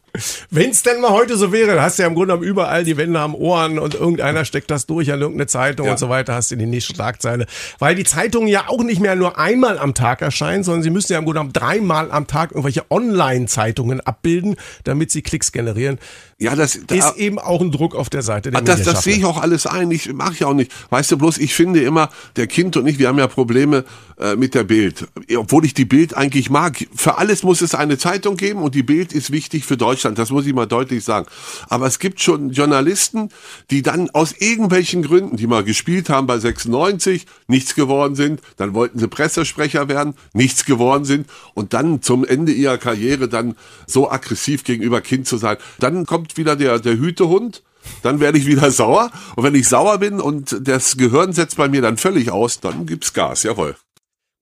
Wenn 0.51 0.71
es 0.71 0.83
denn 0.83 1.01
mal 1.01 1.11
heute 1.11 1.37
so 1.37 1.53
wäre, 1.53 1.69
dann 1.75 1.81
hast 1.81 1.99
du 1.99 2.03
ja 2.03 2.09
im 2.09 2.15
Grunde 2.15 2.35
genommen 2.35 2.49
überall 2.49 2.85
die 2.85 2.97
Wände 2.97 3.19
am 3.21 3.35
Ohren 3.35 3.79
und 3.79 3.95
irgendeiner 3.95 4.45
steckt 4.45 4.71
das 4.71 4.87
durch 4.87 5.13
an 5.13 5.21
irgendeine 5.21 5.47
Zeitung 5.47 5.87
Ja. 5.87 5.93
und 5.93 5.99
so 5.99 6.09
weiter, 6.09 6.35
hast 6.35 6.51
du 6.51 6.57
die 6.57 6.67
nächste 6.67 6.95
Schlagzeile. 6.95 7.47
Weil 7.79 7.95
die 7.95 8.05
Zeitungen 8.05 8.49
ja 8.49 8.65
auch 8.69 8.83
nicht 8.83 9.01
mehr 9.01 9.15
nur 9.15 9.39
einmal 9.39 9.79
am 9.79 9.95
Tag 9.95 10.23
erscheinen, 10.23 10.65
sondern 10.65 10.83
sie 10.83 10.91
müssen 10.91 11.13
ja 11.13 11.19
im 11.19 11.25
Grunde 11.25 11.39
genommen 11.41 11.53
dreimal 11.53 12.11
am 12.11 12.27
Tag 12.27 12.51
irgendwelche 12.51 12.85
Online-Zeitungen 12.91 14.01
abbilden, 14.01 14.57
damit 14.85 15.11
sie 15.11 15.23
Klicks 15.23 15.53
generieren. 15.53 15.99
Ja, 16.41 16.57
das 16.57 16.75
Ist 16.75 17.17
eben 17.19 17.39
auch 17.39 17.61
ein 17.61 17.71
Druck 17.71 17.95
auf 17.95 18.09
der 18.09 18.23
Seite 18.23 18.51
der 18.51 18.61
Ah, 18.61 18.63
das, 18.63 18.83
das 18.83 19.05
sehe 19.05 19.15
ich 19.15 19.27
auch 19.27 19.43
alles 19.43 19.67
ein. 19.67 19.91
Ich 19.91 20.11
mache 20.11 20.33
ich 20.33 20.45
auch 20.47 20.55
nicht. 20.55 20.73
Weißt 20.89 21.13
du 21.13 21.19
bloß, 21.19 21.37
ich 21.37 21.53
finde 21.53 21.83
immer, 21.83 22.09
der 22.37 22.47
Kind 22.47 22.79
und 22.79 22.87
ich, 22.87 22.99
wir 22.99 23.09
haben 23.09 23.19
ja 23.19 23.27
Probleme 23.27 23.85
äh, 24.19 24.37
mit 24.37 24.55
der 24.55 24.65
Bild. 24.65 25.07
Obwohl 25.37 25.67
ich 25.67 25.75
die 25.75 25.85
Bild 25.85 26.17
eigentlich 26.17 26.49
mag. 26.49 26.87
Für 26.95 27.19
alles 27.19 27.43
muss 27.43 27.61
es 27.61 27.75
eine 27.75 27.99
Zeitung 27.99 28.39
geben 28.39 28.63
und 28.63 28.75
die 28.75 28.83
Bild 28.83 29.13
ist 29.13 29.31
wichtig 29.31 29.67
für 29.67 29.77
Deutschland. 29.77 30.19
Das 30.19 30.31
muss 30.31 30.47
ich 30.47 30.55
mal 30.55 30.65
deutlich 30.65 31.05
sagen. 31.05 31.27
Aber 31.69 31.87
es 31.87 31.99
gibt 31.99 32.23
schon 32.23 32.49
Journalisten, 32.51 33.29
die 33.71 33.83
dann 33.83 34.09
aus 34.09 34.33
irgendwelchen 34.33 35.03
Gründen, 35.03 35.37
die 35.37 35.47
mal 35.47 35.63
gespielt 35.63 36.09
haben 36.09 36.27
bei 36.27 36.39
96, 36.39 37.27
nichts 37.49 37.75
geworden 37.75 38.15
sind. 38.15 38.41
Dann 38.57 38.73
wollten 38.73 38.99
sie 38.99 39.09
Pressesprecher 39.09 39.89
werden, 39.89 40.15
nichts 40.33 40.65
geworden 40.65 41.05
sind. 41.05 41.27
Und 41.53 41.75
dann 41.75 42.01
zum 42.01 42.25
Ende 42.25 42.53
ihrer 42.53 42.79
Karriere 42.79 43.29
dann 43.29 43.57
so 43.87 44.11
aggressiv 44.11 44.65
gegenüber 44.65 45.03
Kind 45.03 45.27
zu 45.27 45.37
sein. 45.37 45.59
Dann 45.79 46.07
kommt 46.07 46.30
wieder 46.37 46.57
der, 46.57 46.79
der 46.79 46.99
Hütehund. 46.99 47.63
Dann 48.03 48.21
werde 48.21 48.39
ich 48.39 48.47
wieder 48.47 48.71
sauer. 48.71 49.11
Und 49.37 49.45
wenn 49.45 49.55
ich 49.55 49.69
sauer 49.69 49.99
bin 49.99 50.21
und 50.21 50.57
das 50.67 50.97
Gehirn 50.97 51.33
setzt 51.33 51.57
bei 51.57 51.69
mir 51.69 51.83
dann 51.83 51.97
völlig 51.97 52.31
aus, 52.31 52.61
dann 52.61 52.87
gibt's 52.87 53.13
Gas, 53.13 53.43
jawohl. 53.43 53.77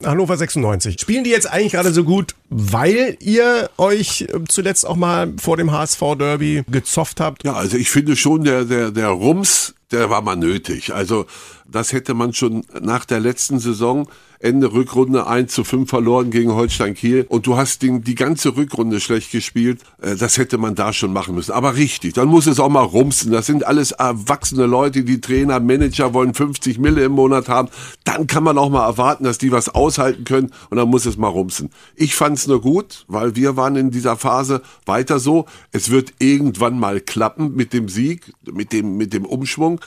Hannover 0.04 0.36
96. 0.36 1.00
Spielen 1.00 1.24
die 1.24 1.30
jetzt 1.30 1.50
eigentlich 1.50 1.72
gerade 1.72 1.92
so 1.92 2.04
gut, 2.04 2.36
weil 2.50 3.16
ihr 3.20 3.68
euch 3.78 4.22
äh, 4.22 4.44
zuletzt 4.48 4.86
auch 4.86 4.94
mal 4.94 5.32
vor 5.40 5.56
dem 5.56 5.72
HSV-Derby 5.72 6.62
gezofft 6.70 7.20
habt? 7.20 7.42
Ja, 7.42 7.54
also 7.54 7.76
ich 7.76 7.90
finde 7.90 8.14
schon, 8.14 8.44
der, 8.44 8.64
der, 8.64 8.92
der 8.92 9.08
Rums, 9.08 9.74
der 9.90 10.08
war 10.08 10.22
mal 10.22 10.36
nötig. 10.36 10.94
Also 10.94 11.26
das 11.66 11.92
hätte 11.92 12.14
man 12.14 12.32
schon 12.32 12.64
nach 12.80 13.06
der 13.06 13.18
letzten 13.18 13.58
Saison 13.58 14.08
Ende 14.40 14.72
Rückrunde 14.72 15.26
1 15.26 15.52
zu 15.52 15.64
5 15.64 15.88
verloren 15.88 16.30
gegen 16.30 16.52
Holstein 16.52 16.94
Kiel 16.94 17.26
und 17.28 17.46
du 17.46 17.56
hast 17.56 17.82
den, 17.82 18.02
die 18.02 18.14
ganze 18.14 18.56
Rückrunde 18.56 19.00
schlecht 19.00 19.32
gespielt. 19.32 19.80
Äh, 20.00 20.16
Das 20.16 20.38
hätte 20.38 20.58
man 20.58 20.74
da 20.74 20.92
schon 20.92 21.12
machen 21.12 21.34
müssen. 21.34 21.52
Aber 21.52 21.76
richtig, 21.76 22.14
dann 22.14 22.28
muss 22.28 22.46
es 22.46 22.60
auch 22.60 22.68
mal 22.68 22.82
rumsen. 22.82 23.32
Das 23.32 23.46
sind 23.46 23.66
alles 23.66 23.92
erwachsene 23.92 24.66
Leute, 24.66 25.02
die 25.04 25.20
Trainer, 25.20 25.60
Manager 25.60 26.14
wollen 26.14 26.34
50 26.34 26.78
Mille 26.78 27.04
im 27.04 27.12
Monat 27.12 27.48
haben. 27.48 27.68
Dann 28.04 28.26
kann 28.26 28.44
man 28.44 28.58
auch 28.58 28.70
mal 28.70 28.86
erwarten, 28.86 29.24
dass 29.24 29.38
die 29.38 29.52
was 29.52 29.68
aushalten 29.68 30.24
können 30.24 30.52
und 30.70 30.76
dann 30.76 30.88
muss 30.88 31.06
es 31.06 31.16
mal 31.16 31.28
rumsen. 31.28 31.70
Ich 31.96 32.14
fand 32.14 32.38
es 32.38 32.46
nur 32.46 32.60
gut, 32.60 33.04
weil 33.08 33.34
wir 33.36 33.56
waren 33.56 33.76
in 33.76 33.90
dieser 33.90 34.16
Phase 34.16 34.62
weiter 34.86 35.18
so. 35.18 35.46
Es 35.72 35.90
wird 35.90 36.14
irgendwann 36.18 36.78
mal 36.78 37.00
klappen 37.00 37.54
mit 37.54 37.72
dem 37.72 37.88
Sieg, 37.88 38.32
mit 38.50 38.72
dem, 38.72 38.96
mit 38.96 39.12
dem 39.12 39.24
Umschwung. 39.24 39.80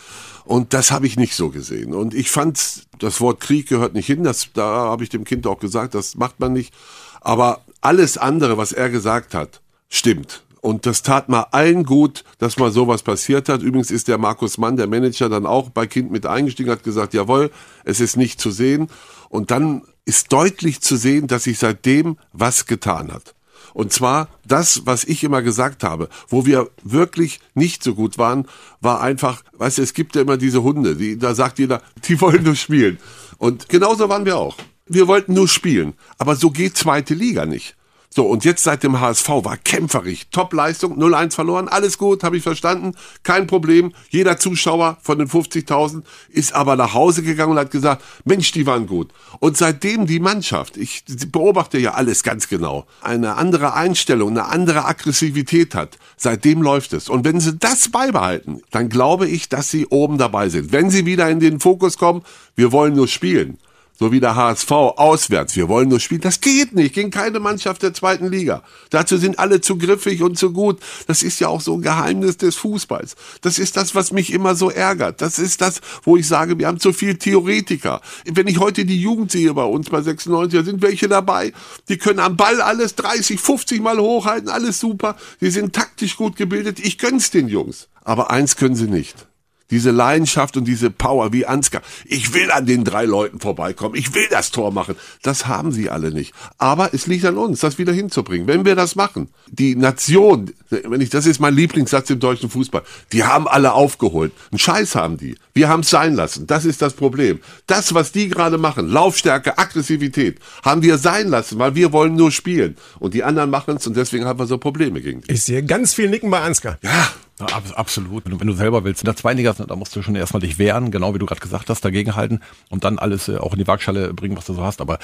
Und 0.44 0.74
das 0.74 0.92
habe 0.92 1.08
ich 1.08 1.18
nicht 1.18 1.36
so 1.36 1.50
gesehen. 1.50 1.94
Und 1.94 2.14
ich 2.14 2.30
fand, 2.32 2.88
das 3.02 3.20
Wort 3.20 3.40
Krieg 3.40 3.68
gehört 3.68 3.94
nicht 3.94 4.06
hin. 4.06 4.24
Das, 4.24 4.50
da 4.54 4.64
habe 4.64 5.04
ich 5.04 5.10
dem 5.10 5.24
Kind 5.24 5.48
auch 5.48 5.60
gesagt, 5.60 5.96
das 5.96 6.16
macht 6.16 6.40
man 6.40 6.54
nicht. 6.54 6.74
Aber 7.20 7.62
alles 7.82 8.18
andere, 8.18 8.58
was 8.58 8.72
er 8.72 8.90
gesagt 8.90 9.34
hat, 9.34 9.62
stimmt. 9.90 10.44
Und 10.62 10.86
das 10.86 11.02
tat 11.02 11.28
mal 11.28 11.48
allen 11.52 11.84
gut, 11.84 12.24
dass 12.38 12.58
mal 12.58 12.72
sowas 12.72 13.02
passiert 13.02 13.50
hat. 13.50 13.64
Übrigens 13.64 13.90
ist 13.90 14.08
der 14.08 14.20
Markus 14.20 14.60
Mann, 14.60 14.78
der 14.78 14.86
Manager, 14.86 15.28
dann 15.28 15.48
auch 15.48 15.70
bei 15.72 15.88
Kind 15.88 16.12
mit 16.12 16.28
eingestiegen, 16.28 16.70
hat 16.70 16.84
gesagt, 16.84 17.16
jawohl, 17.16 17.50
es 17.84 18.00
ist 18.00 18.16
nicht 18.16 18.40
zu 18.40 18.52
sehen. 18.52 18.88
Und 19.30 19.50
dann 19.50 19.82
ist 20.06 20.32
deutlich 20.32 20.82
zu 20.82 20.96
sehen, 20.98 21.26
dass 21.26 21.46
sich 21.46 21.58
seitdem 21.58 22.18
was 22.32 22.68
getan 22.68 23.12
hat. 23.12 23.34
Und 23.74 23.94
zwar 23.94 24.28
das, 24.46 24.86
was 24.86 25.04
ich 25.04 25.24
immer 25.24 25.42
gesagt 25.42 25.84
habe, 25.84 26.10
wo 26.28 26.46
wir 26.46 26.70
wirklich 26.84 27.40
nicht 27.54 27.84
so 27.84 27.96
gut 27.96 28.18
waren, 28.18 28.48
war 28.80 29.02
einfach, 29.02 29.44
weißt 29.58 29.78
du, 29.78 29.82
es 29.82 29.94
gibt 29.94 30.16
ja 30.16 30.22
immer 30.22 30.38
diese 30.38 30.64
Hunde, 30.64 30.96
die, 30.96 31.18
da 31.18 31.36
sagt 31.36 31.60
jeder, 31.60 31.82
die 32.08 32.20
wollen 32.22 32.44
nur 32.44 32.56
spielen. 32.56 32.98
Und 33.38 33.70
genauso 33.70 34.10
waren 34.10 34.26
wir 34.26 34.38
auch. 34.38 34.58
Wir 34.88 35.08
wollten 35.08 35.34
nur 35.34 35.48
spielen. 35.48 35.94
Aber 36.18 36.36
so 36.36 36.52
geht 36.52 36.78
zweite 36.78 37.14
Liga 37.14 37.46
nicht. 37.46 37.76
So, 38.14 38.26
und 38.26 38.44
jetzt 38.44 38.64
seit 38.64 38.84
dem 38.84 39.00
HSV 39.00 39.30
war 39.30 39.56
kämpferig. 39.56 40.28
Top-Leistung, 40.32 41.02
0-1 41.02 41.34
verloren, 41.34 41.70
alles 41.70 41.98
gut, 41.98 42.26
habe 42.26 42.36
ich 42.36 42.44
verstanden, 42.44 42.94
kein 43.24 43.48
Problem. 43.48 43.94
Jeder 44.10 44.38
Zuschauer 44.38 44.98
von 45.02 45.18
den 45.18 45.30
50.000 45.30 46.04
ist 46.28 46.54
aber 46.54 46.76
nach 46.76 46.94
Hause 46.94 47.24
gegangen 47.24 47.54
und 47.54 47.58
hat 47.58 47.72
gesagt, 47.72 48.04
Mensch, 48.26 48.52
die 48.52 48.66
waren 48.66 48.86
gut. 48.86 49.14
Und 49.40 49.56
seitdem 49.56 50.08
die 50.08 50.20
Mannschaft, 50.20 50.76
ich 50.76 51.06
beobachte 51.32 51.78
ja 51.78 51.94
alles 51.94 52.24
ganz 52.24 52.50
genau, 52.50 52.86
eine 53.00 53.38
andere 53.38 53.76
Einstellung, 53.76 54.32
eine 54.32 54.48
andere 54.48 54.84
Aggressivität 54.84 55.74
hat, 55.74 55.98
seitdem 56.18 56.62
läuft 56.62 56.92
es. 56.92 57.08
Und 57.08 57.24
wenn 57.24 57.40
sie 57.40 57.56
das 57.58 57.88
beibehalten, 57.88 58.62
dann 58.72 58.90
glaube 58.90 59.30
ich, 59.30 59.48
dass 59.48 59.72
sie 59.72 59.86
oben 59.88 60.18
dabei 60.18 60.50
sind. 60.50 60.74
Wenn 60.74 60.90
sie 60.90 61.06
wieder 61.06 61.30
in 61.30 61.40
den 61.40 61.62
Fokus 61.62 61.98
kommen, 61.98 62.24
wir 62.58 62.74
wollen 62.74 62.94
nur 62.94 63.08
spielen 63.08 63.58
so 64.02 64.12
wie 64.12 64.20
der 64.20 64.36
HSV, 64.36 64.72
auswärts. 64.72 65.56
Wir 65.56 65.70
wollen 65.70 65.88
nur 65.88 66.00
spielen. 66.00 66.22
Das 66.22 66.42
geht 66.42 66.74
nicht 66.74 66.96
gegen 66.96 67.12
keine 67.12 67.40
Mannschaft 67.40 67.84
der 67.84 67.94
zweiten 67.94 68.32
Liga. 68.32 68.64
Dazu 68.90 69.16
sind 69.18 69.38
alle 69.38 69.62
zu 69.62 69.78
griffig 69.78 70.24
und 70.24 70.40
zu 70.40 70.52
gut. 70.52 70.80
Das 71.06 71.22
ist 71.22 71.40
ja 71.40 71.50
auch 71.50 71.62
so 71.62 71.76
ein 71.76 71.84
Geheimnis 71.84 72.38
des 72.38 72.56
Fußballs. 72.56 73.16
Das 73.42 73.60
ist 73.60 73.78
das, 73.78 73.94
was 73.94 74.12
mich 74.12 74.34
immer 74.34 74.56
so 74.56 74.72
ärgert. 74.72 75.22
Das 75.22 75.38
ist 75.38 75.62
das, 75.62 75.82
wo 76.02 76.18
ich 76.18 76.28
sage, 76.28 76.58
wir 76.58 76.66
haben 76.66 76.80
zu 76.80 76.94
viel 76.94 77.20
Theoretiker. 77.20 78.02
Wenn 78.26 78.48
ich 78.48 78.58
heute 78.58 78.86
die 78.86 79.00
Jugend 79.00 79.32
sehe 79.32 79.54
bei 79.54 79.66
uns 79.66 79.92
bei 79.92 80.02
96, 80.02 80.60
da 80.60 80.66
sind 80.66 80.82
welche 80.82 81.08
dabei, 81.08 81.54
die 81.88 82.00
können 82.00 82.22
am 82.22 82.36
Ball 82.38 82.60
alles 82.60 82.96
30, 82.96 83.40
50 83.40 83.84
Mal 83.84 84.00
hochhalten, 84.00 84.50
alles 84.50 84.80
super. 84.80 85.16
Die 85.42 85.52
sind 85.52 85.76
taktisch 85.76 86.18
gut 86.18 86.38
gebildet. 86.38 86.80
Ich 86.80 86.98
gönn's 86.98 87.30
den 87.30 87.48
Jungs. 87.48 87.88
Aber 88.04 88.32
eins 88.32 88.56
können 88.56 88.76
sie 88.76 88.88
nicht 88.88 89.28
diese 89.72 89.92
Leidenschaft 89.92 90.58
und 90.58 90.66
diese 90.66 90.92
Power 90.92 91.34
wie 91.34 91.46
Ansgar. 91.46 91.82
Ich 92.06 92.34
will 92.34 92.52
an 92.52 92.66
den 92.66 92.84
drei 92.84 93.06
Leuten 93.06 93.40
vorbeikommen. 93.40 93.96
Ich 93.96 94.14
will 94.14 94.28
das 94.30 94.52
Tor 94.52 94.72
machen. 94.72 94.96
Das 95.24 95.48
haben 95.48 95.72
sie 95.72 95.90
alle 95.90 96.12
nicht. 96.12 96.34
Aber 96.58 96.94
es 96.94 97.08
liegt 97.08 97.26
an 97.26 97.38
uns, 97.38 97.62
das 97.62 97.78
wieder 97.78 97.94
hinzubringen. 97.94 98.48
Wenn 98.48 98.66
wir 98.66 98.76
das 98.76 98.96
machen, 98.96 99.30
die 99.50 99.76
Nation, 99.76 100.52
wenn 100.70 101.02
ich, 101.02 101.10
das 101.10 101.26
ist 101.26 101.40
mein 101.40 101.56
Lieblingssatz 101.56 102.10
im 102.10 102.20
deutschen 102.20 102.50
Fußball, 102.50 102.84
die 103.12 103.24
haben 103.24 103.48
alle 103.48 103.74
aufgeholt. 103.74 104.34
Einen 104.52 104.60
Scheiß 104.60 104.96
haben 104.96 105.18
die. 105.18 105.36
Wir 105.54 105.70
haben 105.70 105.82
es 105.82 105.90
sein 105.90 106.14
lassen. 106.16 106.48
Das 106.48 106.66
ist 106.66 106.82
das 106.82 106.94
Problem. 106.94 107.40
Das, 107.68 107.94
was 107.94 108.12
die 108.12 108.30
gerade 108.30 108.58
machen, 108.58 108.90
Laufstärke, 108.90 109.58
Aggressivität, 109.58 110.40
haben 110.64 110.82
wir 110.82 110.98
sein 110.98 111.30
lassen, 111.30 111.60
weil 111.60 111.76
wir 111.76 111.92
wollen 111.94 112.16
nur 112.16 112.32
spielen. 112.32 112.76
Und 113.00 113.14
die 113.14 113.24
anderen 113.24 113.50
machen 113.50 113.78
es 113.78 113.88
und 113.88 113.96
deswegen 113.96 114.26
haben 114.26 114.40
wir 114.40 114.48
so 114.48 114.58
Probleme 114.58 115.02
gegen 115.02 115.22
die. 115.22 115.32
Ich 115.32 115.44
sehe 115.44 115.64
ganz 115.64 115.94
viel 115.94 116.10
Nicken 116.10 116.30
bei 116.30 116.42
Ansgar. 116.42 116.78
Ja, 116.82 117.10
Ja, 117.42 117.56
ab, 117.56 117.64
absolut. 117.76 118.26
Wenn 118.26 118.32
du, 118.32 118.40
wenn 118.40 118.48
du 118.48 118.54
selber 118.54 118.84
willst, 118.84 119.02
in 119.02 119.06
der 119.06 119.16
zweiten 119.16 119.38
Liga, 119.38 119.54
da 119.54 119.76
musst 119.76 119.96
du 119.96 120.02
schon 120.02 120.16
erstmal 120.16 120.42
dich 120.42 120.60
wehren, 120.60 120.92
genau 120.92 121.14
wie 121.14 121.20
du 121.20 121.26
gerade 121.26 121.42
gesagt 121.42 121.70
hast, 121.70 121.84
dagegenhalten 121.84 122.42
und 122.70 122.84
dann 122.84 123.00
alles 123.00 123.28
äh, 123.28 123.38
auch 123.38 123.54
in 123.54 123.60
die 123.60 123.68
Waagschale 123.68 124.14
bringen, 124.14 124.38
was 124.38 124.46
du 124.46 124.54
so 124.54 124.64
hast. 124.64 124.82
Aber 124.82 125.00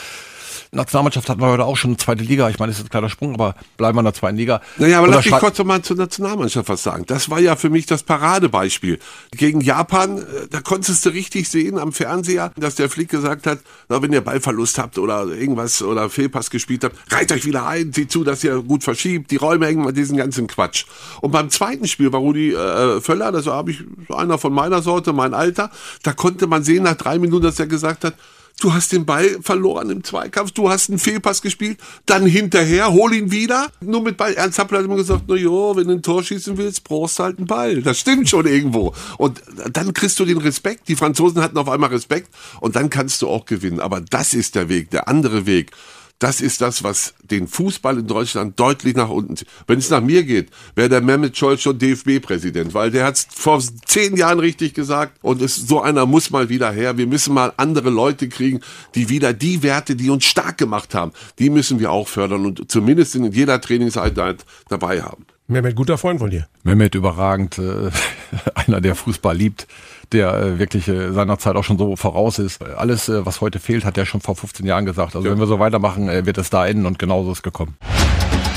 Nationalmannschaft 0.72 1.30
hatten 1.30 1.42
wir 1.42 1.48
heute 1.48 1.66
auch 1.66 1.78
schon 1.78 1.92
eine 1.92 1.98
zweite 1.98 2.24
Liga. 2.24 2.50
Ich 2.50 2.60
meine, 2.60 2.72
das 2.72 2.80
ist 2.80 2.86
ein 2.86 2.90
kleiner 2.90 3.10
Sprung, 3.10 3.34
aber 3.34 3.56
bleiben 3.78 3.96
wir 3.96 4.02
in 4.02 4.06
der 4.06 4.14
zweiten 4.14 4.38
Liga. 4.38 4.62
Naja, 4.78 5.00
aber 5.00 5.08
Und 5.08 5.14
lass 5.14 5.26
mich 5.26 5.34
kurz 5.36 5.64
mal 5.64 5.82
zur 5.82 5.98
Nationalmannschaft 5.98 6.70
was 6.70 6.84
sagen. 6.84 7.06
Das 7.08 7.30
war 7.30 7.40
ja 7.40 7.56
für 7.56 7.70
mich 7.70 7.86
das 7.86 8.04
Paradebeispiel. 8.04 9.00
Gegen 9.32 9.62
Japan, 9.62 10.18
äh, 10.18 10.24
da 10.50 10.62
konntest 10.62 11.06
du 11.06 11.10
richtig 11.10 11.50
sehen 11.50 11.78
am 11.78 11.92
Fernseher, 11.92 12.52
dass 12.58 12.76
der 12.76 12.90
Flick 12.90 13.10
gesagt 13.10 13.48
hat, 13.48 13.60
na, 13.90 14.02
wenn 14.02 14.12
ihr 14.12 14.22
Ballverlust 14.22 14.78
habt 14.78 14.98
oder 14.98 15.26
irgendwas 15.28 15.82
oder 15.82 16.10
Fehlpass 16.10 16.50
gespielt 16.50 16.84
habt, 16.84 16.96
reiht 17.12 17.32
euch 17.32 17.46
wieder 17.46 17.68
ein, 17.68 17.94
seht 17.94 18.12
zu, 18.12 18.24
dass 18.24 18.44
ihr 18.44 18.62
gut 18.62 18.84
verschiebt, 18.84 19.32
die 19.32 19.38
Räume 19.38 19.68
hängen, 19.68 19.94
diesen 19.94 20.18
ganzen 20.18 20.48
Quatsch. 20.48 20.86
Und 21.22 21.32
beim 21.32 21.50
zweiten 21.50 21.88
Spiel 21.88 22.12
war 22.12 22.20
Rudi 22.20 22.54
äh, 22.54 23.02
Völler, 23.02 23.32
das 23.32 23.48
habe 23.48 23.72
ich 23.72 23.84
einer 24.10 24.38
von 24.38 24.54
meiner 24.54 24.82
Sorte, 24.82 25.14
mein 25.14 25.34
Alter, 25.34 25.72
da 26.04 26.14
konnte 26.14 26.48
man 26.48 26.64
sehen 26.64 26.84
nach 26.84 26.96
drei 26.96 27.20
Minuten, 27.20 27.44
dass 27.44 27.60
er 27.60 27.68
gesagt 27.68 28.04
hat, 28.04 28.16
Du 28.60 28.74
hast 28.74 28.92
den 28.92 29.06
Ball 29.06 29.38
verloren 29.44 29.92
im 29.92 30.04
Zweikampf, 30.04 30.52
du 30.52 30.68
hast 30.68 30.90
einen 30.90 30.98
Fehlpass 30.98 31.44
gespielt, 31.44 31.78
dann 32.08 32.26
hinterher, 32.26 32.92
hol 32.92 33.14
ihn 33.14 33.30
wieder. 33.30 33.68
Nur 33.82 34.02
mit 34.02 34.18
Ball. 34.18 34.34
Ernst 34.34 34.58
Happel 34.58 34.80
hat 34.80 34.86
immer 34.86 34.96
gesagt, 34.96 35.26
na 35.28 35.36
ja, 35.36 35.76
wenn 35.76 35.88
du 35.88 35.94
ein 35.94 36.02
Tor 36.02 36.24
schießen 36.24 36.58
willst, 36.58 36.84
brauchst 36.84 37.20
du 37.20 37.24
halt 37.24 37.38
einen 37.38 37.46
Ball. 37.46 37.84
Das 37.84 38.00
stimmt 38.00 38.28
schon 38.28 38.48
irgendwo. 38.48 38.96
Und 39.20 39.44
dann 39.72 39.94
kriegst 39.94 40.20
du 40.20 40.26
den 40.26 40.40
Respekt. 40.40 40.88
Die 40.88 40.96
Franzosen 40.96 41.40
hatten 41.42 41.58
auf 41.60 41.70
einmal 41.70 41.92
Respekt 41.92 42.34
und 42.60 42.76
dann 42.76 42.90
kannst 42.90 43.22
du 43.22 43.28
auch 43.28 43.46
gewinnen. 43.46 43.80
Aber 43.80 44.02
das 44.02 44.34
ist 44.34 44.56
der 44.56 44.70
Weg, 44.70 44.90
der 44.90 45.08
andere 45.08 45.46
Weg. 45.46 45.72
Das 46.20 46.42
ist 46.42 46.62
das, 46.62 46.84
was 46.84 47.14
den 47.22 47.48
Fußball 47.48 48.00
in 48.00 48.08
Deutschland 48.08 48.60
deutlich 48.60 48.96
nach 48.96 49.10
unten 49.10 49.38
zieht. 49.38 49.48
Wenn 49.68 49.78
es 49.78 49.92
nach 49.92 50.02
mir 50.02 50.24
geht, 50.24 50.50
wäre 50.74 50.90
der 50.90 51.02
Mehmet 51.02 51.38
Scholl 51.38 51.60
schon 51.60 51.78
DFB-Präsident, 51.78 52.74
weil 52.74 52.90
der 52.90 53.06
hat 53.06 53.18
es 53.18 53.28
vor 53.30 53.62
zehn 53.86 54.18
Jahren 54.18 54.40
richtig 54.40 54.74
gesagt 54.74 55.20
und 55.22 55.44
es, 55.44 55.56
so 55.56 55.80
einer 55.80 56.08
muss 56.08 56.32
mal 56.32 56.50
wieder 56.50 56.72
her. 56.72 56.98
Wir 56.98 57.06
müssen 57.06 57.36
mal 57.36 57.54
andere 57.58 57.92
Leute 57.92 58.30
kriegen, 58.30 58.62
die 58.96 59.10
wieder 59.10 59.34
die 59.34 59.62
Werte, 59.62 59.96
die 59.96 60.10
uns 60.10 60.26
stark 60.26 60.58
gemacht 60.58 60.96
haben, 60.96 61.12
die 61.38 61.52
müssen 61.52 61.80
wir 61.80 61.92
auch 61.92 62.08
fördern 62.08 62.48
und 62.48 62.72
zumindest 62.72 63.16
in 63.16 63.32
jeder 63.32 63.62
Trainingseinheit 63.62 64.44
dabei 64.70 65.04
haben. 65.04 65.26
Mehmet, 65.50 65.76
guter 65.76 65.98
Freund 65.98 66.20
von 66.20 66.30
dir. 66.30 66.48
Mehmet 66.64 66.94
überragend, 66.94 67.58
äh, 67.58 67.90
einer, 68.56 68.82
der 68.82 68.96
Fußball 68.96 69.38
liebt, 69.38 69.68
der 70.12 70.34
äh, 70.34 70.60
wirklich 70.60 70.88
äh, 70.88 71.12
seiner 71.12 71.38
Zeit 71.40 71.56
auch 71.56 71.64
schon 71.64 71.78
so 71.78 71.96
voraus 71.96 72.40
ist. 72.40 72.62
Alles, 72.64 73.10
äh, 73.10 73.26
was 73.26 73.42
heute 73.42 73.60
fehlt, 73.60 73.86
hat 73.86 73.98
er 73.98 74.06
schon 74.06 74.22
vor 74.22 74.36
15 74.36 74.66
Jahren 74.66 74.86
gesagt. 74.86 75.16
Also 75.16 75.30
wenn 75.30 75.40
wir 75.40 75.48
so 75.48 75.60
weitermachen, 75.60 76.10
äh, 76.10 76.26
wird 76.26 76.38
es 76.38 76.50
da 76.50 76.66
enden 76.68 76.86
und 76.86 77.00
genauso 77.00 77.32
ist 77.32 77.44
gekommen. 77.44 77.78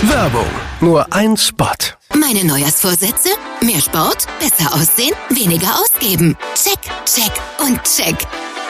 Werbung. 0.03 0.47
Nur 0.81 1.13
ein 1.13 1.37
Spot. 1.37 1.67
Meine 2.19 2.45
Neujahrsvorsätze? 2.45 3.29
Mehr 3.63 3.81
Sport, 3.81 4.27
besser 4.39 4.75
aussehen, 4.75 5.15
weniger 5.29 5.79
ausgeben. 5.79 6.37
Check, 6.55 6.81
check 7.05 7.33
und 7.61 7.81
check. 7.85 8.17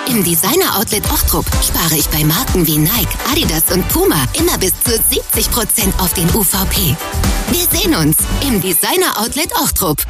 Im 0.08 0.24
Designer 0.24 0.76
Outlet 0.76 1.04
Ochtrup 1.12 1.46
spare 1.62 1.94
ich 1.94 2.08
bei 2.08 2.24
Marken 2.24 2.66
wie 2.66 2.78
Nike, 2.78 3.16
Adidas 3.30 3.70
und 3.72 3.86
Puma 3.88 4.24
immer 4.38 4.58
bis 4.58 4.72
zu 4.82 4.92
70% 4.92 6.00
auf 6.00 6.12
den 6.14 6.28
UVP. 6.34 6.96
Wir 7.50 7.78
sehen 7.78 7.94
uns 7.94 8.16
im 8.46 8.60
Designer 8.60 9.18
Outlet 9.18 9.52
Ochtrup. 9.54 10.02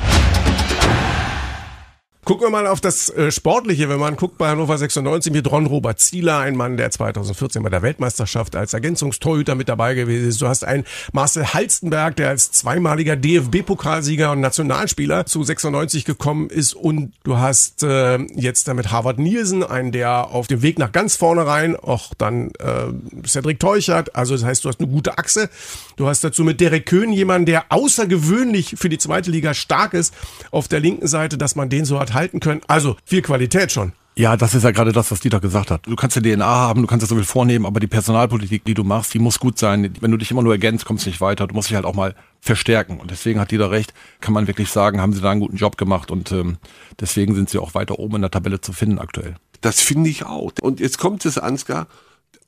Gucken 2.23 2.47
wir 2.47 2.51
mal 2.51 2.67
auf 2.67 2.83
das 2.83 3.09
äh, 3.09 3.33
Sportliche, 3.33 3.89
wenn 3.89 3.99
man 3.99 4.15
guckt 4.15 4.37
bei 4.37 4.49
Hannover 4.49 4.77
96 4.77 5.33
mit 5.33 5.51
Ron 5.51 5.65
Robert 5.65 6.01
Zieler, 6.01 6.39
ein 6.41 6.55
Mann, 6.55 6.77
der 6.77 6.91
2014 6.91 7.63
bei 7.63 7.71
der 7.71 7.81
Weltmeisterschaft 7.81 8.57
als 8.57 8.75
Ergänzungstorhüter 8.75 9.55
mit 9.55 9.71
dabei 9.71 9.95
gewesen 9.95 10.29
ist. 10.29 10.43
Du 10.43 10.47
hast 10.47 10.63
einen 10.65 10.85
Marcel 11.13 11.55
Halstenberg, 11.55 12.17
der 12.17 12.29
als 12.29 12.53
zweimaliger 12.53 13.17
DFB-Pokalsieger 13.17 14.33
und 14.33 14.41
Nationalspieler 14.41 15.25
zu 15.25 15.43
96 15.43 16.05
gekommen 16.05 16.51
ist 16.51 16.75
und 16.75 17.15
du 17.25 17.39
hast 17.39 17.83
äh, 17.85 18.19
jetzt 18.37 18.69
damit 18.69 18.93
Harvard 18.93 19.19
Nielsen, 19.19 19.65
einen, 19.65 19.91
der 19.91 20.29
auf 20.29 20.47
dem 20.47 20.61
Weg 20.61 20.79
nach 20.79 20.93
ganz 20.93 21.17
vorne 21.17 21.47
rein, 21.47 21.75
auch 21.75 22.13
dann 22.19 22.51
äh, 22.59 23.27
Cedric 23.27 23.61
Teuchert, 23.61 24.15
also 24.15 24.35
das 24.35 24.45
heißt, 24.45 24.63
du 24.63 24.69
hast 24.69 24.79
eine 24.79 24.91
gute 24.91 25.17
Achse. 25.17 25.49
Du 25.97 26.07
hast 26.07 26.23
dazu 26.23 26.45
mit 26.45 26.61
Derek 26.61 26.85
Köhn 26.87 27.13
jemanden, 27.13 27.47
der 27.47 27.65
außergewöhnlich 27.71 28.75
für 28.77 28.91
die 28.91 28.99
zweite 28.99 29.31
Liga 29.31 29.55
stark 29.55 29.95
ist 29.95 30.15
auf 30.51 30.69
der 30.69 30.81
linken 30.81 31.07
Seite, 31.07 31.39
dass 31.39 31.57
man 31.57 31.71
den 31.71 31.87
so 31.87 31.99
hat 31.99 32.10
halten 32.15 32.41
können. 32.41 32.61
Also 32.67 32.97
viel 33.05 33.23
Qualität 33.23 33.73
schon. 33.73 33.93
Ja, 34.17 34.37
das 34.37 34.55
ist 34.55 34.65
ja 34.65 34.71
gerade 34.71 34.93
das, 34.93 35.11
was 35.11 35.21
Dieter 35.21 35.41
gesagt 35.41 35.71
hat. 35.71 35.87
Du 35.87 35.97
kannst 35.97 36.17
die 36.17 36.21
DNA 36.21 36.45
haben, 36.45 36.83
du 36.83 36.87
kannst 36.87 37.03
das 37.03 37.09
so 37.09 37.15
viel 37.15 37.25
vornehmen, 37.25 37.65
aber 37.65 37.81
die 37.81 37.87
Personalpolitik, 37.87 38.65
die 38.65 38.75
du 38.75 38.85
machst, 38.85 39.15
die 39.15 39.19
muss 39.19 39.39
gut 39.39 39.59
sein. 39.59 39.95
Wenn 40.01 40.11
du 40.11 40.17
dich 40.17 40.31
immer 40.31 40.43
nur 40.43 40.53
ergänzt, 40.53 40.85
kommst 40.85 41.07
du 41.07 41.11
nicht 41.11 41.21
weiter. 41.21 41.47
Du 41.47 41.55
musst 41.55 41.71
dich 41.71 41.77
halt 41.77 41.87
auch 41.87 41.95
mal 41.95 42.15
verstärken. 42.41 43.01
Und 43.01 43.11
deswegen 43.11 43.41
hat 43.41 43.51
Dieter 43.51 43.71
recht, 43.71 43.95
kann 44.21 44.35
man 44.35 44.47
wirklich 44.47 44.71
sagen, 44.71 45.01
haben 45.01 45.13
sie 45.13 45.21
da 45.21 45.31
einen 45.31 45.41
guten 45.41 45.57
Job 45.57 45.79
gemacht 45.79 46.11
und 46.11 46.33
ähm, 46.33 46.59
deswegen 47.01 47.35
sind 47.35 47.49
sie 47.49 47.59
auch 47.59 47.75
weiter 47.75 47.99
oben 47.99 48.17
in 48.17 48.23
der 48.23 48.31
Tabelle 48.31 48.61
zu 48.61 48.73
finden 48.73 48.99
aktuell. 48.99 49.37
Das 49.61 49.81
finde 49.81 50.11
ich 50.11 50.27
auch. 50.27 50.53
Und 50.61 50.81
jetzt 50.81 50.99
kommt 50.99 51.25
es, 51.25 51.39
Ansgar, 51.39 51.87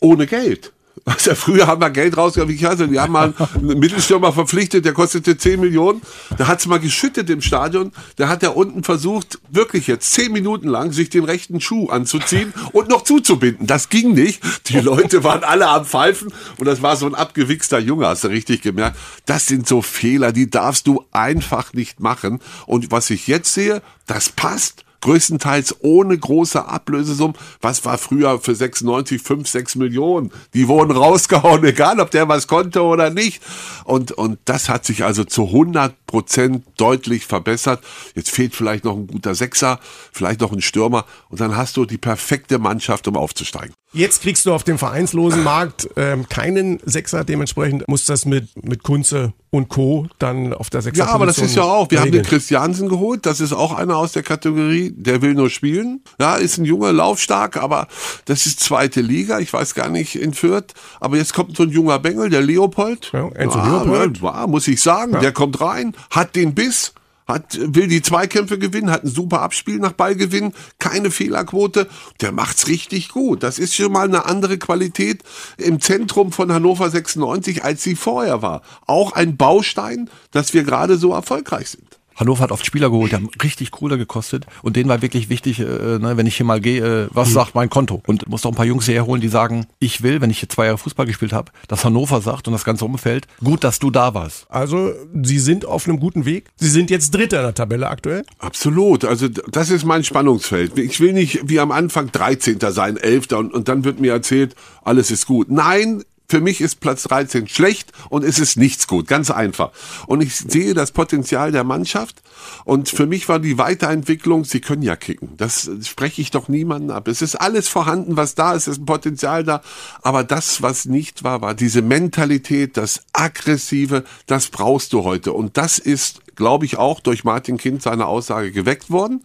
ohne 0.01 0.27
Geld. 0.27 0.73
Also 1.05 1.35
früher 1.35 1.67
haben 1.67 1.81
wir 1.81 1.91
Geld 1.91 2.17
rausgehauen, 2.17 2.49
wie 2.49 2.67
also, 2.67 2.87
die 2.87 3.01
haben 3.01 3.13
mal 3.13 3.35
einen 3.55 3.79
Mittelstürmer 3.79 4.33
verpflichtet, 4.33 4.85
der 4.85 4.93
kostete 4.93 5.37
10 5.37 5.61
Millionen. 5.61 6.01
Da 6.39 6.47
hat's 6.47 6.67
mal 6.67 6.79
geschüttet 6.79 7.29
im 7.29 7.41
Stadion. 7.41 7.93
Da 8.17 8.29
hat 8.29 8.43
er 8.43 8.57
unten 8.57 8.85
versucht, 8.85 9.41
wirklich 9.51 9.87
jetzt 9.89 10.13
10 10.13 10.33
Minuten 10.33 10.69
lang 10.69 10.93
sich 10.93 11.11
den 11.11 11.25
rechten 11.25 11.61
Schuh 11.61 11.89
anzuziehen 11.89 12.55
und 12.73 12.89
noch 12.89 13.03
zuzubinden. 13.03 13.67
Das 13.67 13.89
ging 13.89 14.13
nicht. 14.13 14.43
Die 14.69 14.79
Leute 14.79 15.25
waren 15.25 15.43
alle 15.43 15.69
am 15.69 15.85
Pfeifen 15.85 16.33
und 16.59 16.67
das 16.67 16.83
war 16.83 16.97
so 16.97 17.07
ein 17.07 17.15
abgewichster 17.15 17.79
Junge, 17.79 18.07
hast 18.07 18.25
du 18.25 18.29
richtig 18.29 18.63
gemerkt. 18.63 18.97
Das 19.27 19.47
sind 19.47 19.67
so 19.67 19.83
Fehler, 19.83 20.33
die 20.33 20.51
darfst 20.51 20.87
du 20.87 21.05
einfach 21.11 21.73
nicht 21.73 22.01
machen. 22.01 22.41
Und 22.67 22.91
was 22.91 23.11
ich 23.11 23.27
jetzt 23.27 23.53
sehe, 23.53 23.83
das 24.07 24.29
passt 24.29 24.85
größtenteils 25.03 25.77
ohne 25.81 26.17
große 26.17 26.65
Ablösesummen. 26.65 27.37
Was 27.61 27.85
war 27.85 27.99
früher 27.99 28.41
für 28.41 28.55
96, 28.55 29.21
5, 29.21 29.47
6 29.47 29.77
Millionen? 29.77 30.33
Die 30.55 30.67
wurden 30.69 30.93
rausgehauen, 30.97 31.63
egal 31.65 32.01
ob 32.01 32.11
der 32.11 32.29
was 32.29 32.47
konnte 32.47 32.83
oder 32.83 33.11
nicht. 33.11 33.43
Und, 33.85 34.13
und 34.13 34.39
das 34.47 34.69
hat 34.69 34.87
sich 34.87 35.05
also 35.05 35.25
zu 35.25 35.47
100 35.47 36.07
Prozent 36.07 36.65
deutlich 36.77 37.27
verbessert. 37.27 37.85
Jetzt 38.15 38.31
fehlt 38.31 38.55
vielleicht 38.55 38.85
noch 38.85 38.97
ein 38.97 39.07
guter 39.07 39.35
Sechser, 39.35 39.79
vielleicht 40.13 40.41
noch 40.41 40.53
ein 40.53 40.63
Stürmer 40.63 41.05
und 41.29 41.41
dann 41.41 41.57
hast 41.57 41.77
du 41.77 41.85
die 41.85 41.99
perfekte 41.99 42.59
Mannschaft, 42.59 43.07
um 43.09 43.17
aufzusteigen. 43.17 43.75
Jetzt 43.95 44.23
kriegst 44.23 44.47
du 44.47 44.55
auf 44.55 44.65
dem 44.65 44.79
vereinslosen 44.79 45.45
Markt 45.45 45.89
ähm, 45.97 46.27
keinen 46.29 46.81
Sechser, 46.85 47.25
dementsprechend 47.25 47.87
muss 47.89 48.07
das 48.07 48.25
mit, 48.25 48.49
mit 48.65 48.83
Kunze 48.83 49.35
und 49.51 49.69
Co. 49.69 50.07
dann 50.19 50.55
auf 50.55 50.71
der 50.71 50.81
Sechser 50.81 51.05
Ja, 51.05 51.11
aber 51.11 51.27
das 51.27 51.37
ist 51.37 51.55
ja 51.57 51.63
auch. 51.63 51.91
Wir 51.91 52.01
haben 52.01 52.07
den 52.07 52.21
regeln. 52.21 52.31
Christiansen 52.31 52.89
geholt. 52.89 53.27
Das 53.27 53.41
ist 53.41 53.53
auch 53.53 53.75
einer 53.75 53.99
aus 53.99 54.13
der 54.13 54.23
Kategorie, 54.23 54.95
der 54.97 55.21
will 55.21 55.35
nur 55.35 55.51
spielen. 55.51 56.03
Ja, 56.19 56.37
ist 56.37 56.57
ein 56.57 56.65
junger, 56.65 56.91
laufstark, 56.93 57.59
aber 57.59 57.87
das 58.25 58.47
ist 58.47 58.61
zweite 58.61 59.03
Liga. 59.03 59.41
Ich 59.41 59.53
weiß 59.53 59.75
gar 59.75 59.91
nicht 59.91 60.17
in 60.17 60.33
Fürth. 60.33 60.73
Aber 61.01 61.19
jetzt 61.19 61.35
kommt 61.35 61.55
so 61.55 61.65
ein 61.65 61.69
junger 61.71 61.99
Bengel, 61.99 62.31
der 62.31 62.41
Leopold. 62.41 63.11
Ja, 63.13 63.29
Enzo 63.35 63.59
Leopold. 63.63 64.21
Ja, 64.23 64.41
ja, 64.41 64.47
muss 64.47 64.67
ich 64.69 64.81
sagen. 64.81 65.21
Der 65.21 65.33
kommt 65.33 65.61
rein, 65.61 65.95
hat 66.09 66.35
den 66.35 66.55
Biss. 66.55 66.95
Hat, 67.27 67.59
will 67.61 67.87
die 67.87 68.03
Zweikämpfe 68.03 68.59
gewinnen, 68.59 68.91
hat 68.91 69.05
ein 69.05 69.11
super 69.11 69.43
Abspiel 69.43 69.79
nach 69.79 69.93
Ballgewinn, 69.93 70.53
keine 70.79 71.11
Fehlerquote. 71.11 71.89
Der 72.21 72.33
macht's 72.33 72.69
richtig 72.69 73.11
gut. 73.11 73.43
Das 73.43 73.59
ist 73.59 73.75
schon 73.75 73.93
mal 73.93 74.07
eine 74.07 74.27
andere 74.27 74.59
Qualität 74.59 75.23
im 75.57 75.81
Zentrum 75.81 76.33
von 76.33 76.53
Hannover 76.53 76.91
96, 76.91 77.65
als 77.65 77.83
sie 77.83 77.95
vorher 77.95 78.43
war. 78.43 78.63
Auch 78.87 79.13
ein 79.13 79.37
Baustein, 79.37 80.11
dass 80.31 80.53
wir 80.55 80.65
gerade 80.65 80.97
so 80.97 81.13
erfolgreich 81.13 81.71
sind. 81.71 81.92
Hannover 82.17 82.43
hat 82.45 82.53
oft 82.53 82.65
Spieler 82.67 82.91
geholt, 82.91 83.13
die 83.13 83.17
haben 83.17 83.29
richtig 83.43 83.71
Kohle 83.71 83.99
gekostet 83.99 84.47
und 84.63 84.77
denen 84.77 84.89
war 84.89 85.03
wirklich 85.03 85.29
wichtig, 85.29 85.61
äh, 85.61 85.65
ne, 85.65 86.15
wenn 86.17 86.27
ich 86.27 86.37
hier 86.37 86.47
mal 86.47 86.61
gehe, 86.61 87.05
äh, 87.05 87.09
was 87.13 87.31
Mhm. 87.31 87.35
sagt 87.35 87.55
mein 87.55 87.71
Konto? 87.71 88.03
Und 88.07 88.29
muss 88.29 88.45
auch 88.47 88.51
ein 88.51 88.57
paar 88.57 88.67
Jungs 88.67 88.87
herholen, 88.89 89.21
die 89.21 89.29
sagen, 89.29 89.67
ich 89.79 90.03
will, 90.03 90.21
wenn 90.21 90.31
ich 90.31 90.39
hier 90.41 90.49
zwei 90.49 90.67
Jahre 90.67 90.79
Fußball 90.79 91.07
gespielt 91.07 91.33
habe, 91.33 91.53
dass 91.69 91.85
Hannover 91.85 92.21
sagt 92.21 92.47
und 92.49 92.53
das 92.53 92.65
ganze 92.65 92.85
Umfeld, 92.85 93.27
gut, 93.43 93.65
dass 93.65 93.79
du 93.79 93.91
da 93.91 94.15
warst. 94.15 94.47
Also, 94.49 94.93
Sie 95.23 95.39
sind 95.39 95.65
auf 95.65 95.87
einem 95.89 96.01
guten 96.01 96.25
Weg. 96.25 96.51
Sie 96.57 96.69
sind 96.69 96.91
jetzt 96.91 97.15
Dritter 97.15 97.39
in 97.39 97.45
der 97.45 97.55
Tabelle 97.55 97.89
aktuell. 97.89 98.25
Absolut. 98.39 99.05
Also 99.05 99.29
das 99.29 99.71
ist 99.71 99.85
mein 99.85 100.05
Spannungsfeld. 100.05 100.79
Ich 100.79 101.01
will 101.01 101.13
nicht 101.13 101.41
wie 101.49 101.61
am 101.61 101.71
Anfang 101.73 102.11
13. 102.13 102.59
sein, 102.71 102.97
11. 102.97 103.33
Und, 103.33 103.53
und 103.55 103.69
dann 103.69 103.85
wird 103.85 104.01
mir 104.01 104.13
erzählt, 104.13 104.55
alles 104.85 105.11
ist 105.11 105.27
gut. 105.27 105.51
Nein, 105.51 106.03
für 106.33 106.41
mich 106.41 106.63
ist 106.63 106.81
Platz 106.81 107.03
13 107.03 107.47
schlecht 107.47 107.93
und 108.09 108.25
es 108.25 108.39
ist 108.39 108.57
nichts 108.57 108.87
gut. 108.87 109.07
Ganz 109.07 109.31
einfach. 109.31 109.71
Und 110.07 110.23
ich 110.23 110.35
sehe 110.35 110.73
das 110.73 110.91
Potenzial 110.91 111.53
der 111.53 111.63
Mannschaft. 111.63 112.23
Und 112.65 112.89
für 112.89 113.05
mich 113.05 113.29
war 113.29 113.39
die 113.39 113.59
Weiterentwicklung, 113.59 114.47
sie 114.47 114.63
können 114.63 114.81
ja 114.81 114.97
kicken. 114.97 115.37
Das 115.37 115.71
spreche 115.85 116.23
ich 116.23 116.31
doch 116.31 116.49
niemanden 116.49 116.91
ab. 116.91 117.07
Es 117.07 117.21
ist 117.21 117.35
alles 117.35 117.69
vorhanden, 117.69 118.17
was 118.17 118.35
da 118.35 118.55
ist, 118.55 118.67
es 118.67 118.79
ist 118.79 118.81
ein 118.81 118.87
Potenzial 118.87 119.45
da. 119.45 119.61
Aber 120.01 120.25
das, 120.25 120.63
was 120.63 120.87
nicht 120.87 121.23
war, 121.23 121.43
war 121.43 121.53
diese 121.53 121.83
Mentalität, 121.83 122.79
das 122.79 123.03
Aggressive, 123.13 124.03
das 124.27 124.47
brauchst 124.47 124.95
du 124.95 125.05
heute. 125.05 125.35
Und 125.35 125.59
das 125.59 125.79
ist 125.79 126.23
glaube 126.43 126.67
ich, 126.67 126.77
auch 126.77 126.99
durch 126.99 127.23
Martin 127.23 127.57
Kind 127.57 127.83
seine 127.83 128.07
Aussage 128.07 128.51
geweckt 128.51 128.91
worden. 128.91 129.23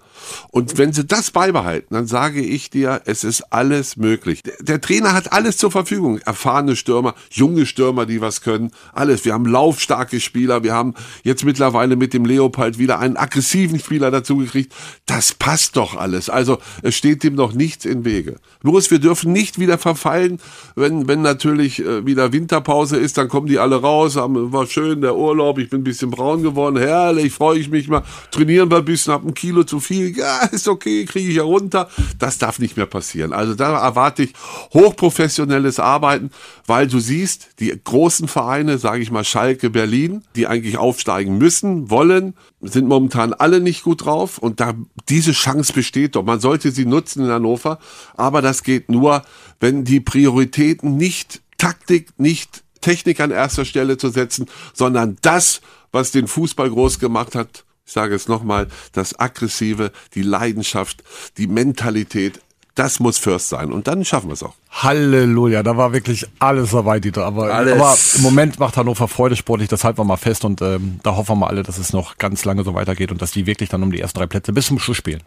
Und 0.51 0.77
wenn 0.77 0.93
sie 0.93 1.03
das 1.03 1.31
beibehalten, 1.31 1.95
dann 1.95 2.05
sage 2.05 2.41
ich 2.41 2.69
dir, 2.69 3.01
es 3.05 3.23
ist 3.23 3.51
alles 3.51 3.97
möglich. 3.97 4.43
Der, 4.43 4.53
der 4.59 4.81
Trainer 4.81 5.13
hat 5.13 5.33
alles 5.33 5.57
zur 5.57 5.71
Verfügung. 5.71 6.19
Erfahrene 6.19 6.75
Stürmer, 6.75 7.15
junge 7.31 7.65
Stürmer, 7.65 8.05
die 8.05 8.21
was 8.21 8.41
können, 8.41 8.69
alles. 8.93 9.25
Wir 9.25 9.33
haben 9.33 9.47
laufstarke 9.47 10.19
Spieler, 10.19 10.61
wir 10.61 10.75
haben 10.75 10.93
jetzt 11.23 11.43
mittlerweile 11.43 11.95
mit 11.95 12.13
dem 12.13 12.23
Leopold 12.23 12.77
wieder 12.77 12.99
einen 12.99 13.17
aggressiven 13.17 13.79
Spieler 13.79 14.11
dazu 14.11 14.37
gekriegt. 14.37 14.71
Das 15.07 15.33
passt 15.33 15.75
doch 15.75 15.95
alles. 15.95 16.29
Also 16.29 16.59
es 16.83 16.93
steht 16.93 17.23
dem 17.23 17.33
noch 17.33 17.53
nichts 17.53 17.85
im 17.85 18.05
Wege. 18.05 18.35
Bloß 18.61 18.91
wir 18.91 18.99
dürfen 18.99 19.31
nicht 19.31 19.57
wieder 19.57 19.79
verfallen, 19.79 20.39
wenn, 20.75 21.07
wenn 21.07 21.23
natürlich 21.23 21.79
äh, 21.79 22.05
wieder 22.05 22.31
Winterpause 22.31 22.97
ist, 22.97 23.17
dann 23.17 23.27
kommen 23.27 23.47
die 23.47 23.57
alle 23.57 23.81
raus, 23.81 24.17
haben, 24.17 24.53
war 24.53 24.67
schön 24.67 25.01
der 25.01 25.15
Urlaub, 25.15 25.57
ich 25.57 25.71
bin 25.71 25.81
ein 25.81 25.83
bisschen 25.83 26.11
braun 26.11 26.43
geworden, 26.43 26.77
herrlich, 26.77 27.06
freue 27.29 27.59
ich 27.59 27.69
mich 27.69 27.87
mal, 27.87 28.03
trainieren 28.31 28.69
wir 28.69 28.77
ein 28.77 28.85
bisschen, 28.85 29.13
hab 29.13 29.25
ein 29.25 29.33
Kilo 29.33 29.63
zu 29.63 29.79
viel, 29.79 30.17
ja, 30.17 30.45
ist 30.51 30.67
okay, 30.67 31.05
kriege 31.05 31.29
ich 31.29 31.35
ja 31.35 31.43
runter. 31.43 31.89
Das 32.19 32.37
darf 32.37 32.59
nicht 32.59 32.77
mehr 32.77 32.85
passieren. 32.85 33.33
Also 33.33 33.55
da 33.55 33.77
erwarte 33.79 34.23
ich 34.23 34.33
hochprofessionelles 34.73 35.79
Arbeiten, 35.79 36.31
weil 36.65 36.87
du 36.87 36.99
siehst, 36.99 37.49
die 37.59 37.73
großen 37.83 38.27
Vereine, 38.27 38.77
sage 38.77 39.01
ich 39.01 39.11
mal 39.11 39.23
Schalke, 39.23 39.69
Berlin, 39.69 40.23
die 40.35 40.47
eigentlich 40.47 40.77
aufsteigen 40.77 41.37
müssen, 41.37 41.89
wollen, 41.89 42.33
sind 42.61 42.87
momentan 42.87 43.33
alle 43.33 43.59
nicht 43.59 43.83
gut 43.83 44.05
drauf 44.05 44.37
und 44.37 44.59
da 44.59 44.73
diese 45.09 45.31
Chance 45.31 45.73
besteht 45.73 46.15
doch. 46.15 46.23
Man 46.23 46.39
sollte 46.39 46.71
sie 46.71 46.85
nutzen 46.85 47.23
in 47.23 47.31
Hannover, 47.31 47.79
aber 48.15 48.41
das 48.41 48.63
geht 48.63 48.89
nur, 48.89 49.23
wenn 49.59 49.83
die 49.83 49.99
Prioritäten 49.99 50.97
nicht 50.97 51.41
Taktik, 51.57 52.09
nicht 52.17 52.63
Technik 52.81 53.19
an 53.19 53.31
erster 53.31 53.65
Stelle 53.65 53.97
zu 53.97 54.09
setzen, 54.09 54.47
sondern 54.73 55.17
das, 55.21 55.61
was 55.91 56.11
den 56.11 56.27
Fußball 56.27 56.69
groß 56.69 56.99
gemacht 56.99 57.35
hat, 57.35 57.65
ich 57.85 57.93
sage 57.93 58.15
es 58.15 58.27
nochmal, 58.27 58.67
das 58.91 59.17
Aggressive, 59.17 59.91
die 60.13 60.21
Leidenschaft, 60.21 61.03
die 61.37 61.47
Mentalität, 61.47 62.41
das 62.77 62.99
muss 62.99 63.17
First 63.17 63.49
sein. 63.49 63.71
Und 63.71 63.87
dann 63.87 64.05
schaffen 64.05 64.27
wir 64.27 64.33
es 64.33 64.43
auch. 64.43 64.53
Halleluja, 64.69 65.63
da 65.63 65.77
war 65.77 65.93
wirklich 65.93 66.27
alles 66.37 66.71
dabei, 66.71 66.99
Dieter. 66.99 67.25
Aber, 67.25 67.51
aber 67.51 67.97
im 68.15 68.21
Moment 68.21 68.59
macht 68.59 68.77
Hannover 68.77 69.07
Freude 69.07 69.35
sportlich, 69.35 69.67
das 69.67 69.83
halten 69.83 69.97
wir 69.97 70.03
mal 70.03 70.17
fest 70.17 70.45
und 70.45 70.61
ähm, 70.61 70.99
da 71.01 71.15
hoffen 71.15 71.29
wir 71.29 71.35
mal 71.37 71.47
alle, 71.47 71.63
dass 71.63 71.79
es 71.79 71.91
noch 71.91 72.17
ganz 72.17 72.45
lange 72.45 72.63
so 72.63 72.75
weitergeht 72.75 73.11
und 73.11 73.21
dass 73.21 73.31
die 73.31 73.47
wirklich 73.47 73.69
dann 73.69 73.81
um 73.81 73.91
die 73.91 73.99
ersten 73.99 74.19
drei 74.19 74.27
Plätze 74.27 74.53
bis 74.53 74.67
zum 74.67 74.77
Schluss 74.77 74.97
spielen. 74.97 75.23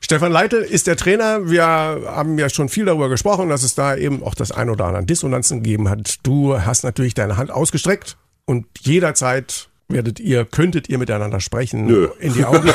Stefan 0.00 0.32
Leite 0.32 0.56
ist 0.56 0.86
der 0.86 0.96
Trainer. 0.96 1.50
Wir 1.50 1.64
haben 1.66 2.38
ja 2.38 2.48
schon 2.48 2.70
viel 2.70 2.86
darüber 2.86 3.10
gesprochen, 3.10 3.50
dass 3.50 3.62
es 3.62 3.74
da 3.74 3.94
eben 3.94 4.22
auch 4.22 4.34
das 4.34 4.50
ein 4.50 4.70
oder 4.70 4.84
andere 4.86 5.00
an 5.00 5.06
Dissonanzen 5.06 5.62
gegeben 5.62 5.90
hat. 5.90 6.20
Du 6.22 6.58
hast 6.58 6.82
natürlich 6.84 7.12
deine 7.12 7.36
Hand 7.36 7.50
ausgestreckt 7.50 8.16
und 8.46 8.64
jederzeit 8.80 9.68
werdet 9.88 10.18
ihr, 10.20 10.44
könntet 10.44 10.88
ihr 10.88 10.98
miteinander 10.98 11.40
sprechen. 11.40 11.86
Nö. 11.86 12.08
In 12.20 12.32
die 12.34 12.44
Augen. 12.44 12.68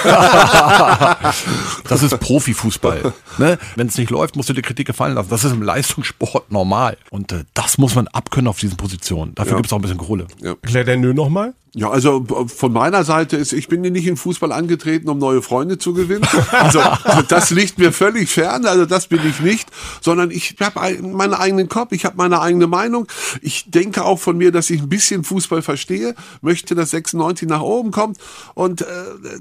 Das 1.87 2.03
ist 2.03 2.17
Profifußball. 2.19 3.13
ne? 3.37 3.57
Wenn 3.75 3.87
es 3.87 3.97
nicht 3.97 4.09
läuft, 4.09 4.35
musst 4.35 4.49
du 4.49 4.53
dir 4.53 4.61
Kritik 4.61 4.87
gefallen 4.87 5.15
lassen. 5.15 5.29
Das 5.29 5.43
ist 5.43 5.51
im 5.51 5.61
Leistungssport 5.61 6.51
normal. 6.51 6.97
Und 7.09 7.31
äh, 7.31 7.43
das 7.53 7.77
muss 7.77 7.95
man 7.95 8.07
abkönnen 8.07 8.47
auf 8.47 8.59
diesen 8.59 8.77
Positionen. 8.77 9.35
Dafür 9.35 9.53
Ja. 9.53 9.57
gibt's 9.57 9.73
auch 9.73 9.77
ein 9.79 9.81
bisschen 9.81 9.97
Kohle. 9.97 10.27
Erklär 10.41 10.83
der 10.83 10.97
Nö 10.97 11.13
nochmal. 11.13 11.53
Ja, 11.73 11.89
also 11.89 12.25
äh, 12.29 12.49
von 12.49 12.73
meiner 12.73 13.05
Seite 13.05 13.37
ist, 13.37 13.53
ich 13.53 13.69
bin 13.69 13.79
nicht 13.79 14.05
in 14.05 14.17
Fußball 14.17 14.51
angetreten, 14.51 15.07
um 15.07 15.19
neue 15.19 15.41
Freunde 15.41 15.77
zu 15.77 15.93
gewinnen. 15.93 16.27
Also 16.51 16.81
das 17.29 17.49
liegt 17.49 17.77
mir 17.77 17.93
völlig 17.93 18.29
fern, 18.29 18.65
also 18.65 18.85
das 18.85 19.07
bin 19.07 19.21
ich 19.25 19.39
nicht, 19.39 19.69
sondern 20.01 20.31
ich 20.31 20.57
habe 20.59 21.01
meinen 21.01 21.33
eigenen 21.33 21.69
Kopf, 21.69 21.93
ich 21.93 22.03
habe 22.03 22.17
meine 22.17 22.41
eigene 22.41 22.67
Meinung. 22.67 23.07
Ich 23.41 23.71
denke 23.71 24.03
auch 24.03 24.19
von 24.19 24.37
mir, 24.37 24.51
dass 24.51 24.69
ich 24.69 24.81
ein 24.81 24.89
bisschen 24.89 25.23
Fußball 25.23 25.61
verstehe, 25.61 26.13
möchte, 26.41 26.75
dass 26.75 26.89
96 26.89 27.47
nach 27.47 27.61
oben 27.61 27.91
kommt 27.91 28.17
und 28.53 28.81
äh, 28.81 28.85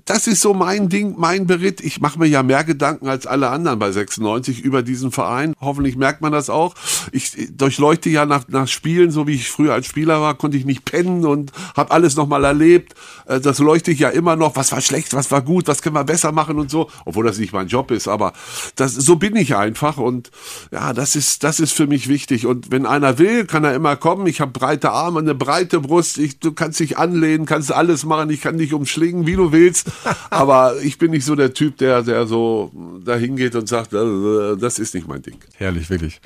das 0.04 0.28
ist 0.28 0.40
so 0.40 0.54
mein 0.54 0.88
Ding, 0.88 1.16
mein 1.18 1.48
Beritt. 1.48 1.80
Ich 1.80 2.00
mache 2.00 2.20
mir 2.20 2.26
ja 2.26 2.44
mehr 2.44 2.62
Gedanken 2.62 3.08
als 3.08 3.26
alle 3.26 3.50
anderen 3.50 3.80
bei 3.80 3.90
96 3.90 4.60
über 4.60 4.82
diesen 4.82 5.10
Verein. 5.10 5.54
Hoffentlich 5.60 5.96
merkt 5.96 6.20
man 6.20 6.30
das 6.30 6.48
auch. 6.48 6.76
Ich 7.10 7.32
durchleuchte 7.50 8.08
ja 8.08 8.24
nach, 8.24 8.46
nach 8.46 8.68
Spielen, 8.68 9.10
so 9.10 9.26
wie 9.26 9.34
ich 9.34 9.50
früher 9.50 9.74
als 9.74 9.86
Spieler 9.86 10.20
war, 10.20 10.34
konnte 10.34 10.56
ich 10.56 10.64
nicht 10.64 10.84
pennen 10.84 11.26
und 11.26 11.50
habe 11.76 11.90
alles 11.90 12.19
noch 12.20 12.28
mal 12.28 12.44
erlebt. 12.44 12.94
Äh, 13.26 13.40
Das 13.40 13.59
leuchte 13.59 13.90
ich 13.90 13.98
ja 14.00 14.11
immer 14.11 14.37
noch. 14.37 14.56
Was 14.56 14.72
war 14.72 14.80
schlecht, 14.80 15.14
was 15.14 15.30
war 15.30 15.42
gut, 15.42 15.68
was 15.68 15.83
können 15.83 15.94
wir 15.96 16.04
besser 16.04 16.33
machen 16.33 16.59
und 16.59 16.70
so. 16.70 16.90
Obwohl 17.04 17.24
das 17.24 17.38
nicht 17.38 17.52
mein 17.52 17.68
Job 17.68 17.90
ist, 17.90 18.09
aber 18.09 18.33
das, 18.76 18.94
so 18.94 19.16
bin 19.16 19.37
ich 19.37 19.56
einfach 19.56 19.96
und 19.96 20.30
ja, 20.70 20.92
das 20.92 21.16
ist, 21.16 21.42
das 21.44 21.61
ist 21.61 21.72
für 21.72 21.87
mich 21.87 22.09
wichtig. 22.09 22.46
Und 22.46 22.70
wenn 22.70 22.87
einer 22.87 23.18
will, 23.18 23.46
kann 23.46 23.64
er 23.64 23.74
immer 23.74 23.96
kommen. 23.96 24.26
Ich 24.26 24.40
habe 24.40 24.52
breite 24.52 24.90
Arme, 24.90 25.20
eine 25.20 25.35
breite 25.35 25.80
Brust. 25.80 26.18
Ich, 26.18 26.38
du 26.38 26.52
kannst 26.52 26.80
dich 26.80 26.98
anlehnen, 26.98 27.46
kannst 27.46 27.72
alles 27.72 28.04
machen. 28.04 28.30
Ich 28.30 28.40
kann 28.40 28.59
dich 28.59 28.72
umschlingen, 28.72 29.26
wie 29.26 29.37
du 29.37 29.52
willst. 29.52 29.90
Aber 30.30 30.74
ich 30.83 30.98
bin 30.98 31.11
nicht 31.11 31.24
so 31.24 31.35
der 31.35 31.54
Typ, 31.54 31.78
der, 31.78 32.02
der 32.02 32.26
so 32.26 32.70
dahin 33.04 33.37
geht 33.37 33.54
und 33.54 33.68
sagt, 33.68 33.92
äh, 33.92 34.56
das 34.56 34.78
ist 34.78 34.94
nicht 34.94 35.09
mein 35.09 35.22
Ding. 35.22 35.38
Herrlich, 35.56 35.90
wirklich. 35.90 36.20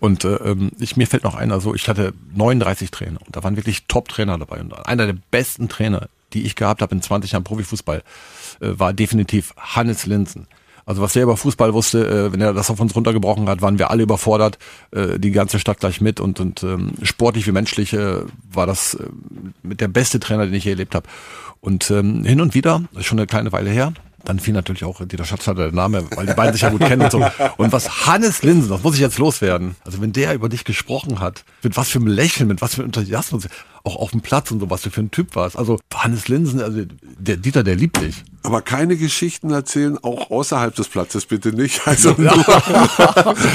Und 0.00 0.24
äh, 0.24 0.36
ähm, 0.36 0.70
ich, 0.78 0.96
mir 0.96 1.06
fällt 1.06 1.24
noch 1.24 1.34
einer 1.34 1.60
so, 1.60 1.74
ich 1.74 1.88
hatte 1.88 2.12
39 2.34 2.90
Trainer 2.90 3.20
und 3.24 3.36
da 3.36 3.42
waren 3.42 3.56
wirklich 3.56 3.86
Top-Trainer 3.86 4.38
dabei. 4.38 4.60
Und 4.60 4.72
einer 4.86 5.06
der 5.06 5.16
besten 5.34 5.68
Trainer, 5.68 6.08
die 6.32 6.44
ich 6.44 6.54
gehabt 6.54 6.80
habe 6.80 6.94
in 6.94 7.02
20 7.02 7.32
Jahren 7.32 7.42
Profifußball, 7.42 8.04
äh, 8.60 8.68
war 8.78 8.92
definitiv 8.92 9.52
Hannes 9.56 10.06
Linsen. 10.06 10.46
Also 10.86 11.02
was 11.02 11.16
er 11.16 11.24
über 11.24 11.36
Fußball 11.36 11.74
wusste, 11.74 12.06
äh, 12.06 12.32
wenn 12.32 12.40
er 12.40 12.52
das 12.52 12.70
auf 12.70 12.78
uns 12.78 12.94
runtergebrochen 12.94 13.48
hat, 13.48 13.60
waren 13.60 13.80
wir 13.80 13.90
alle 13.90 14.04
überfordert, 14.04 14.58
äh, 14.92 15.18
die 15.18 15.32
ganze 15.32 15.58
Stadt 15.58 15.80
gleich 15.80 16.00
mit 16.00 16.20
und, 16.20 16.38
und 16.38 16.62
ähm, 16.62 16.92
sportlich 17.02 17.48
wie 17.48 17.52
menschlich 17.52 17.96
war 18.52 18.66
das 18.66 18.96
mit 19.64 19.80
der 19.80 19.88
beste 19.88 20.20
Trainer, 20.20 20.44
den 20.44 20.54
ich 20.54 20.64
je 20.64 20.70
erlebt 20.70 20.94
habe. 20.94 21.08
Und 21.60 21.90
ähm, 21.90 22.24
hin 22.24 22.40
und 22.40 22.54
wieder, 22.54 22.84
schon 23.00 23.18
eine 23.18 23.26
kleine 23.26 23.50
Weile 23.50 23.70
her, 23.70 23.92
dann 24.24 24.38
fiel 24.38 24.54
natürlich 24.54 24.84
auch 24.84 25.04
Dieter 25.04 25.24
Schatzschneider 25.24 25.64
der 25.64 25.72
Name, 25.72 26.04
weil 26.14 26.26
die 26.26 26.34
beiden 26.34 26.52
sich 26.52 26.62
ja 26.62 26.70
gut 26.70 26.80
kennen 26.80 27.02
und 27.02 27.10
so. 27.10 27.24
Und 27.56 27.72
was 27.72 28.06
Hannes 28.06 28.42
Linsen, 28.42 28.70
das 28.70 28.82
muss 28.82 28.94
ich 28.94 29.00
jetzt 29.00 29.18
loswerden. 29.18 29.74
Also 29.84 30.00
wenn 30.00 30.12
der 30.12 30.34
über 30.34 30.48
dich 30.48 30.64
gesprochen 30.64 31.20
hat, 31.20 31.44
mit 31.62 31.76
was 31.76 31.90
für 31.90 31.98
einem 31.98 32.08
Lächeln, 32.08 32.48
mit 32.48 32.60
was 32.60 32.74
für 32.74 32.82
einem 32.82 32.86
Enthusiasmus, 32.86 33.48
auch 33.84 33.96
auf 33.96 34.10
dem 34.12 34.22
Platz 34.22 34.50
und 34.50 34.60
so, 34.60 34.70
was 34.70 34.82
du 34.82 34.90
für 34.90 35.02
ein 35.02 35.10
Typ 35.10 35.36
warst. 35.36 35.56
Also 35.58 35.78
Hannes 35.94 36.26
Linsen, 36.28 36.60
also 36.62 36.82
der 37.18 37.36
Dieter, 37.36 37.62
der 37.62 37.76
liebt 37.76 38.00
dich. 38.00 38.24
Aber 38.42 38.62
keine 38.62 38.96
Geschichten 38.96 39.50
erzählen, 39.50 39.98
auch 40.02 40.30
außerhalb 40.30 40.74
des 40.74 40.88
Platzes 40.88 41.26
bitte 41.26 41.50
nicht. 41.52 41.82
Also 41.86 42.14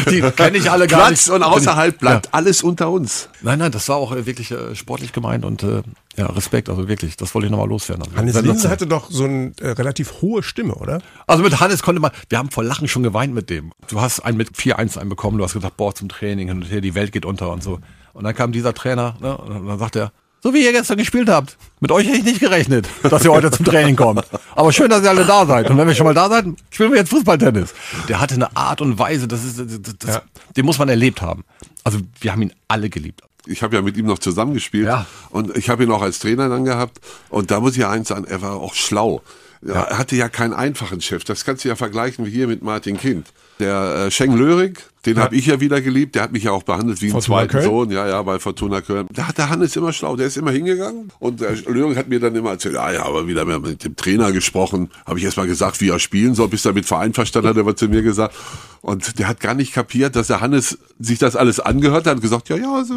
Die 0.10 0.22
kenne 0.36 0.58
ich 0.58 0.70
alle 0.72 0.88
gar 0.88 1.08
Platz 1.08 1.28
nicht. 1.28 1.36
und 1.36 1.44
außerhalb 1.44 1.98
bleibt 2.00 2.34
alles 2.34 2.63
unter 2.63 2.89
uns. 2.89 3.30
Nein, 3.42 3.60
nein, 3.60 3.72
das 3.72 3.89
war 3.89 3.98
auch 3.98 4.12
äh, 4.12 4.26
wirklich 4.26 4.52
äh, 4.52 4.76
sportlich 4.76 5.13
gemeint 5.13 5.46
und 5.46 5.63
äh, 5.63 5.82
ja, 6.18 6.26
Respekt, 6.28 6.70
also 6.70 6.88
wirklich, 6.88 7.18
das 7.18 7.34
wollte 7.34 7.46
ich 7.48 7.52
nochmal 7.52 7.68
loswerden. 7.70 8.04
Also, 8.04 8.15
Hannes 8.18 8.36
wenn 8.36 8.46
das- 8.46 8.54
Linse 8.54 8.70
hatte 8.70 8.88
doch 8.88 9.10
so 9.10 9.24
eine 9.26 9.52
äh, 9.62 9.70
relativ 9.72 10.22
hohe 10.22 10.44
Stimme, 10.44 10.76
oder? 10.76 11.00
Also 11.28 11.44
mit 11.44 11.60
Hannes 11.60 11.82
konnte 11.82 12.02
man, 12.02 12.12
wir 12.30 12.38
haben 12.38 12.52
vor 12.52 12.63
Lachen 12.63 12.88
schon 12.88 13.04
geweint 13.04 13.34
mit 13.34 13.50
dem. 13.50 13.72
Du 13.88 14.02
hast 14.02 14.20
einen 14.22 14.38
mit 14.38 14.52
4-1 14.56 14.98
einbekommen, 14.98 15.38
du 15.38 15.44
hast 15.44 15.54
gesagt, 15.54 15.78
boah, 15.78 15.94
zum 15.96 16.10
Training 16.10 16.50
hin 16.50 16.58
und 16.58 16.70
her, 16.72 16.82
die 16.82 16.96
Welt 16.96 17.12
geht 17.12 17.26
unter 17.26 17.52
und 17.52 17.63
so. 17.63 17.80
Und 18.13 18.24
dann 18.24 18.36
kam 18.36 18.52
dieser 18.52 18.74
Trainer, 18.74 19.15
ne, 19.22 19.38
und 19.38 19.67
dann 19.67 19.80
sagt 19.80 19.95
er, 19.95 20.12
so 20.41 20.54
wie 20.54 20.63
ihr 20.63 20.72
gestern 20.72 20.98
gespielt 20.98 21.28
habt, 21.28 21.58
mit 21.82 21.91
euch 21.91 22.08
hätte 22.08 22.17
ich 22.19 22.24
nicht 22.24 22.39
gerechnet, 22.39 22.88
dass 23.04 23.26
ihr 23.26 23.32
heute 23.32 23.52
zum 23.52 23.65
Training 23.65 23.98
kommt. 23.98 24.26
Aber 24.56 24.72
schön, 24.72 24.89
dass 24.89 25.04
ihr 25.04 25.10
alle 25.10 25.26
da 25.26 25.45
seid. 25.45 25.69
Und 25.69 25.78
wenn 25.78 25.86
wir 25.88 25.93
schon 25.95 26.06
mal 26.06 26.13
da 26.13 26.30
seid, 26.30 26.45
spielen 26.69 26.91
wir 26.91 27.00
jetzt 27.00 27.10
Fußballtennis. 27.10 27.74
Der 28.08 28.22
hatte 28.22 28.36
eine 28.36 28.56
Art 28.56 28.80
und 28.80 28.98
Weise, 28.98 29.28
das 29.28 29.43
ist, 29.43 29.60
das, 29.60 29.95
das, 30.00 30.15
Ja. 30.15 30.22
den 30.56 30.65
muss 30.65 30.80
man 30.80 30.88
erlebt 30.88 31.22
haben. 31.22 31.43
Also 31.84 32.00
wir 32.22 32.32
haben 32.32 32.41
ihn 32.41 32.54
alle 32.69 32.89
geliebt. 32.89 33.22
Ich 33.48 33.63
habe 33.63 33.76
ja 33.76 33.82
mit 33.82 33.98
ihm 33.98 34.06
noch 34.06 34.19
zusammengespielt 34.19 34.86
Ja. 34.88 35.06
und 35.30 35.58
ich 35.58 35.69
habe 35.69 35.84
ihn 35.84 35.91
auch 35.91 36.02
als 36.02 36.19
Trainer 36.19 36.48
dann 36.48 36.63
gehabt. 36.63 37.00
Und 37.30 37.52
da 37.52 37.60
muss 37.60 37.74
ich 37.74 37.80
ja 37.80 37.89
eins 37.89 38.08
sagen, 38.08 38.24
er 38.24 38.41
war 38.41 38.54
auch 38.56 38.76
schlau. 38.76 39.22
Ja, 39.62 39.84
Er 39.84 39.98
hatte 39.98 40.15
ja 40.15 40.30
keinen 40.30 40.54
einfachen 40.54 41.02
Chef. 41.02 41.26
Das 41.26 41.43
kannst 41.43 41.65
du 41.65 41.67
ja 41.69 41.76
vergleichen 41.76 42.26
wie 42.26 42.30
hier 42.32 42.48
mit 42.48 42.62
Martin 42.63 42.98
Kind. 42.98 43.28
Der 43.60 44.06
äh, 44.08 44.12
Schenk 44.12 44.38
Lörig 44.38 44.84
Den 45.05 45.17
habe 45.17 45.35
ich 45.35 45.45
ja 45.45 45.62
wieder 45.62 45.81
geliebt. 45.81 46.15
Der 46.15 46.23
hat 46.23 46.31
mich 46.31 46.43
ja 46.43 46.51
auch 46.51 46.63
behandelt 46.63 47.01
wie 47.01 47.12
einen 47.12 47.21
zweiten 47.21 47.51
Köln? 47.51 47.63
Sohn. 47.63 47.91
Ja, 47.91 48.07
ja, 48.07 48.21
bei 48.21 48.38
Fortuna 48.39 48.81
Köln. 48.81 49.07
Da 49.12 49.27
hat 49.27 49.38
der 49.38 49.49
Hannes 49.49 49.75
immer 49.75 49.93
schlau. 49.93 50.15
Der 50.15 50.27
ist 50.27 50.38
immer 50.38 50.51
hingegangen. 50.51 51.12
Und 51.19 51.39
der 51.39 51.55
Löring 51.67 51.95
hat 51.95 52.09
mir 52.09 52.19
dann 52.19 52.35
immer 52.35 52.51
erzählt, 52.51 52.75
ah 52.75 52.91
ja, 52.91 53.05
aber 53.05 53.27
wieder 53.27 53.45
mit 53.45 53.83
dem 53.83 53.95
Trainer 53.95 54.31
gesprochen. 54.31 54.89
Habe 55.05 55.19
ich 55.19 55.25
erst 55.25 55.38
mal 55.38 55.47
gesagt, 55.47 55.79
wie 55.79 55.89
er 55.89 55.99
spielen 55.99 56.35
soll, 56.35 56.49
bis 56.49 56.65
er 56.65 56.73
mit 56.73 56.85
Verein 56.85 57.13
verstanden 57.13 57.49
hat, 57.49 57.57
hat 57.57 57.65
er 57.65 57.75
zu 57.75 57.88
mir 57.88 58.01
gesagt. 58.01 58.35
Und 58.81 59.19
der 59.19 59.27
hat 59.27 59.41
gar 59.41 59.55
nicht 59.55 59.73
kapiert, 59.73 60.15
dass 60.15 60.27
der 60.27 60.39
Hannes 60.39 60.77
sich 60.99 61.19
das 61.19 61.35
alles 61.35 61.59
angehört 61.59 62.07
hat 62.07 62.15
und 62.15 62.21
gesagt, 62.21 62.47
ja, 62.47 62.55
ja, 62.55 62.83
so, 62.85 62.93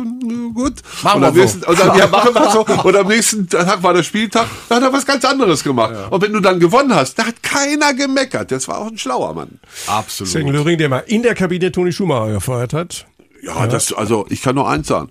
gut. 0.55 0.75
Machen 1.03 1.17
und 1.17 1.23
wir 1.23 1.29
am 1.29 1.35
so. 1.35 1.41
nächsten, 1.41 1.65
und 1.65 1.81
dann, 1.81 1.99
ja, 1.99 2.07
machen 2.07 2.35
wir 2.35 2.51
so. 2.51 2.63
Und 2.83 2.97
am 2.97 3.09
nächsten 3.09 3.49
Tag 3.49 3.83
war 3.83 3.93
der 3.95 4.03
Spieltag, 4.03 4.47
da 4.69 4.77
hat 4.77 4.83
er 4.83 4.93
was 4.93 5.07
ganz 5.07 5.25
anderes 5.25 5.63
gemacht. 5.63 5.95
Und 6.11 6.23
wenn 6.23 6.33
du 6.33 6.41
dann 6.41 6.59
gewonnen 6.59 6.95
hast, 6.95 7.19
da 7.19 7.27
hat 7.27 7.43
keiner 7.43 7.95
gemeckert. 7.95 8.51
Das 8.51 8.67
war 8.69 8.79
auch 8.79 8.87
ein 8.89 8.99
schlauer 8.99 9.35
Mann. 9.35 9.61
Absolut. 9.87 10.33
Deswegen 10.33 10.51
Löring, 10.51 10.79
der 10.79 10.89
mal 10.89 11.05
in 11.07 11.23
der 11.23 11.35
Kabine 11.35 11.71
Toni 11.71 11.92
Schumacher 11.93 12.33
gefeuert 12.33 12.73
hat. 12.73 13.07
Ja, 13.45 13.67
das, 13.67 13.93
also 13.93 14.25
ich 14.29 14.41
kann 14.41 14.55
nur 14.55 14.69
eins 14.69 14.87
sagen. 14.87 15.11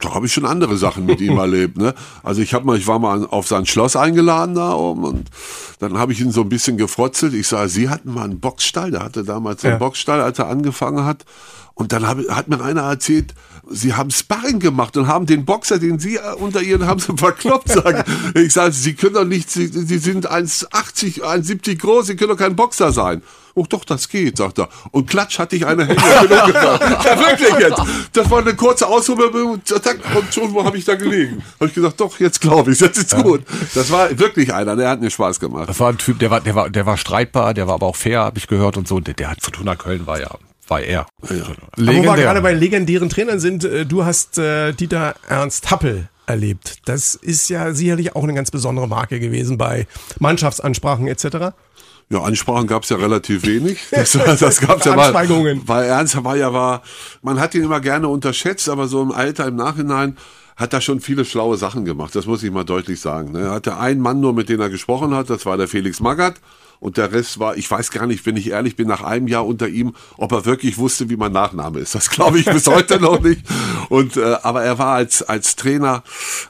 Da 0.00 0.12
habe 0.12 0.26
ich 0.26 0.34
schon 0.34 0.44
andere 0.44 0.76
Sachen 0.76 1.06
mit 1.06 1.20
ihm 1.22 1.38
erlebt. 1.38 1.78
Ne? 1.78 1.94
Also 2.22 2.42
ich 2.42 2.52
habe 2.52 2.66
mal, 2.66 2.76
ich 2.76 2.86
war 2.86 2.98
mal 2.98 3.26
auf 3.26 3.46
sein 3.48 3.64
Schloss 3.64 3.96
eingeladen 3.96 4.54
da 4.54 4.74
oben 4.74 5.04
und 5.04 5.30
dann 5.78 5.96
habe 5.96 6.12
ich 6.12 6.20
ihn 6.20 6.30
so 6.30 6.42
ein 6.42 6.50
bisschen 6.50 6.76
gefrotzelt. 6.76 7.32
Ich 7.32 7.48
sage, 7.48 7.70
Sie 7.70 7.88
hatten 7.88 8.12
mal 8.12 8.24
einen 8.24 8.38
Boxstall, 8.40 8.90
der 8.90 9.02
hatte 9.02 9.24
damals 9.24 9.64
einen 9.64 9.74
Ja. 9.74 9.78
Boxstall, 9.78 10.20
als 10.20 10.38
er 10.38 10.48
angefangen 10.48 11.06
hat. 11.06 11.24
Und 11.72 11.92
dann 11.92 12.06
hab, 12.06 12.18
hat 12.28 12.48
mir 12.48 12.62
einer 12.62 12.82
erzählt, 12.82 13.34
sie 13.70 13.94
haben 13.94 14.10
Sparring 14.10 14.60
gemacht 14.60 14.96
und 14.98 15.08
haben 15.08 15.24
den 15.26 15.44
Boxer, 15.46 15.78
den 15.78 15.98
sie 15.98 16.16
äh, 16.16 16.34
unter 16.38 16.60
ihren 16.62 16.86
haben 16.86 17.00
sie 17.00 17.12
verkloppt, 17.16 17.68
sagen. 17.68 18.02
Ich 18.34 18.52
sage, 18.52 18.72
sie 18.72 18.92
können 18.94 19.14
doch 19.14 19.24
nicht, 19.24 19.50
sie, 19.50 19.68
sie 19.68 19.98
sind 19.98 20.30
1,80, 20.30 21.22
1,70 21.22 21.78
groß, 21.78 22.06
sie 22.08 22.16
können 22.16 22.30
doch 22.30 22.38
kein 22.38 22.56
Boxer 22.56 22.92
sein. 22.92 23.22
Oh 23.58 23.64
doch, 23.66 23.86
das 23.86 24.10
geht, 24.10 24.36
sagt 24.36 24.58
er. 24.58 24.68
Und 24.90 25.08
klatsch 25.08 25.38
hatte 25.38 25.56
ich 25.56 25.66
eine 25.66 25.86
Hände. 25.86 26.02
ja, 26.02 27.18
wirklich 27.18 27.58
jetzt. 27.58 27.80
Das 28.12 28.30
war 28.30 28.40
eine 28.40 28.54
kurze 28.54 28.86
Ausholbewegung, 28.86 29.62
zack, 29.64 29.96
und 30.14 30.34
schon 30.34 30.52
wo 30.52 30.62
habe 30.62 30.76
ich 30.76 30.84
da 30.84 30.94
gelegen. 30.94 31.42
Habe 31.58 31.68
ich 31.68 31.74
gesagt, 31.74 31.98
doch, 31.98 32.20
jetzt 32.20 32.42
glaube 32.42 32.72
ich, 32.72 32.80
jetzt 32.80 32.98
ist 32.98 33.16
gut. 33.16 33.44
Das 33.74 33.90
war 33.90 34.16
wirklich 34.18 34.52
einer, 34.52 34.76
der 34.76 34.90
hat 34.90 35.00
mir 35.00 35.08
Spaß 35.08 35.40
gemacht. 35.40 35.70
Das 35.70 35.80
war 35.80 35.88
ein 35.88 35.96
Typ, 35.96 36.18
der 36.18 36.30
war, 36.30 36.42
der 36.42 36.54
war, 36.54 36.68
der 36.68 36.84
war 36.84 36.98
streitbar, 36.98 37.54
der 37.54 37.66
war 37.66 37.76
aber 37.76 37.86
auch 37.86 37.96
fair, 37.96 38.20
habe 38.20 38.36
ich 38.36 38.46
gehört 38.46 38.76
und 38.76 38.86
so. 38.86 39.00
Der, 39.00 39.14
der 39.14 39.30
hat 39.30 39.40
Fortuna 39.40 39.74
Köln 39.74 40.06
war 40.06 40.20
ja, 40.20 40.36
war 40.68 40.82
er. 40.82 41.06
Aber 41.22 41.40
wo 41.78 41.86
wir 41.86 42.02
gerade 42.02 42.42
bei 42.42 42.52
legendären 42.52 43.08
Trainern 43.08 43.40
sind, 43.40 43.64
äh, 43.64 43.86
du 43.86 44.04
hast 44.04 44.36
äh, 44.36 44.72
Dieter 44.72 45.14
Ernst 45.30 45.70
Happel 45.70 46.10
erlebt. 46.26 46.80
Das 46.84 47.14
ist 47.14 47.48
ja 47.48 47.72
sicherlich 47.72 48.14
auch 48.16 48.24
eine 48.24 48.34
ganz 48.34 48.50
besondere 48.50 48.88
Marke 48.88 49.18
gewesen 49.20 49.56
bei 49.56 49.86
Mannschaftsansprachen 50.18 51.06
etc. 51.06 51.54
Ja, 52.08 52.22
Ansprachen 52.22 52.68
gab's 52.68 52.88
ja 52.88 52.96
relativ 52.96 53.44
wenig. 53.46 53.80
Das, 53.90 54.12
das 54.12 54.60
gab's 54.60 54.84
ja 54.84 54.94
mal. 54.94 55.12
Weil 55.66 55.86
Ernst 55.86 56.22
war 56.22 56.36
ja 56.36 56.52
war, 56.52 56.82
man 57.22 57.40
hat 57.40 57.54
ihn 57.54 57.64
immer 57.64 57.80
gerne 57.80 58.08
unterschätzt, 58.08 58.68
aber 58.68 58.86
so 58.86 59.02
im 59.02 59.10
Alter, 59.10 59.46
im 59.46 59.56
Nachhinein 59.56 60.16
hat 60.56 60.72
er 60.72 60.80
schon 60.80 61.00
viele 61.00 61.24
schlaue 61.24 61.56
Sachen 61.56 61.84
gemacht. 61.84 62.14
Das 62.14 62.26
muss 62.26 62.42
ich 62.42 62.50
mal 62.50 62.64
deutlich 62.64 63.00
sagen. 63.00 63.32
ne. 63.32 63.40
Er 63.40 63.50
hatte 63.50 63.76
einen 63.76 64.00
Mann 64.00 64.20
nur, 64.20 64.32
mit 64.32 64.48
dem 64.48 64.60
er 64.60 64.70
gesprochen 64.70 65.14
hat, 65.14 65.28
das 65.30 65.44
war 65.44 65.56
der 65.56 65.68
Felix 65.68 66.00
Magath. 66.00 66.40
Und 66.78 66.98
der 66.98 67.10
Rest 67.10 67.38
war, 67.38 67.56
ich 67.56 67.70
weiß 67.70 67.90
gar 67.90 68.06
nicht, 68.06 68.26
wenn 68.26 68.36
ich 68.36 68.50
ehrlich 68.50 68.76
bin, 68.76 68.86
nach 68.86 69.02
einem 69.02 69.28
Jahr 69.28 69.46
unter 69.46 69.66
ihm, 69.66 69.94
ob 70.18 70.32
er 70.32 70.44
wirklich 70.44 70.76
wusste, 70.76 71.08
wie 71.08 71.16
mein 71.16 71.32
Nachname 71.32 71.80
ist. 71.80 71.94
Das 71.94 72.10
glaube 72.10 72.38
ich 72.38 72.44
bis 72.52 72.66
heute 72.66 73.00
noch 73.00 73.20
nicht. 73.20 73.42
Und 73.88 74.16
äh, 74.16 74.36
aber 74.42 74.62
er 74.62 74.78
war 74.78 74.94
als 74.94 75.22
als 75.22 75.56
Trainer 75.56 76.02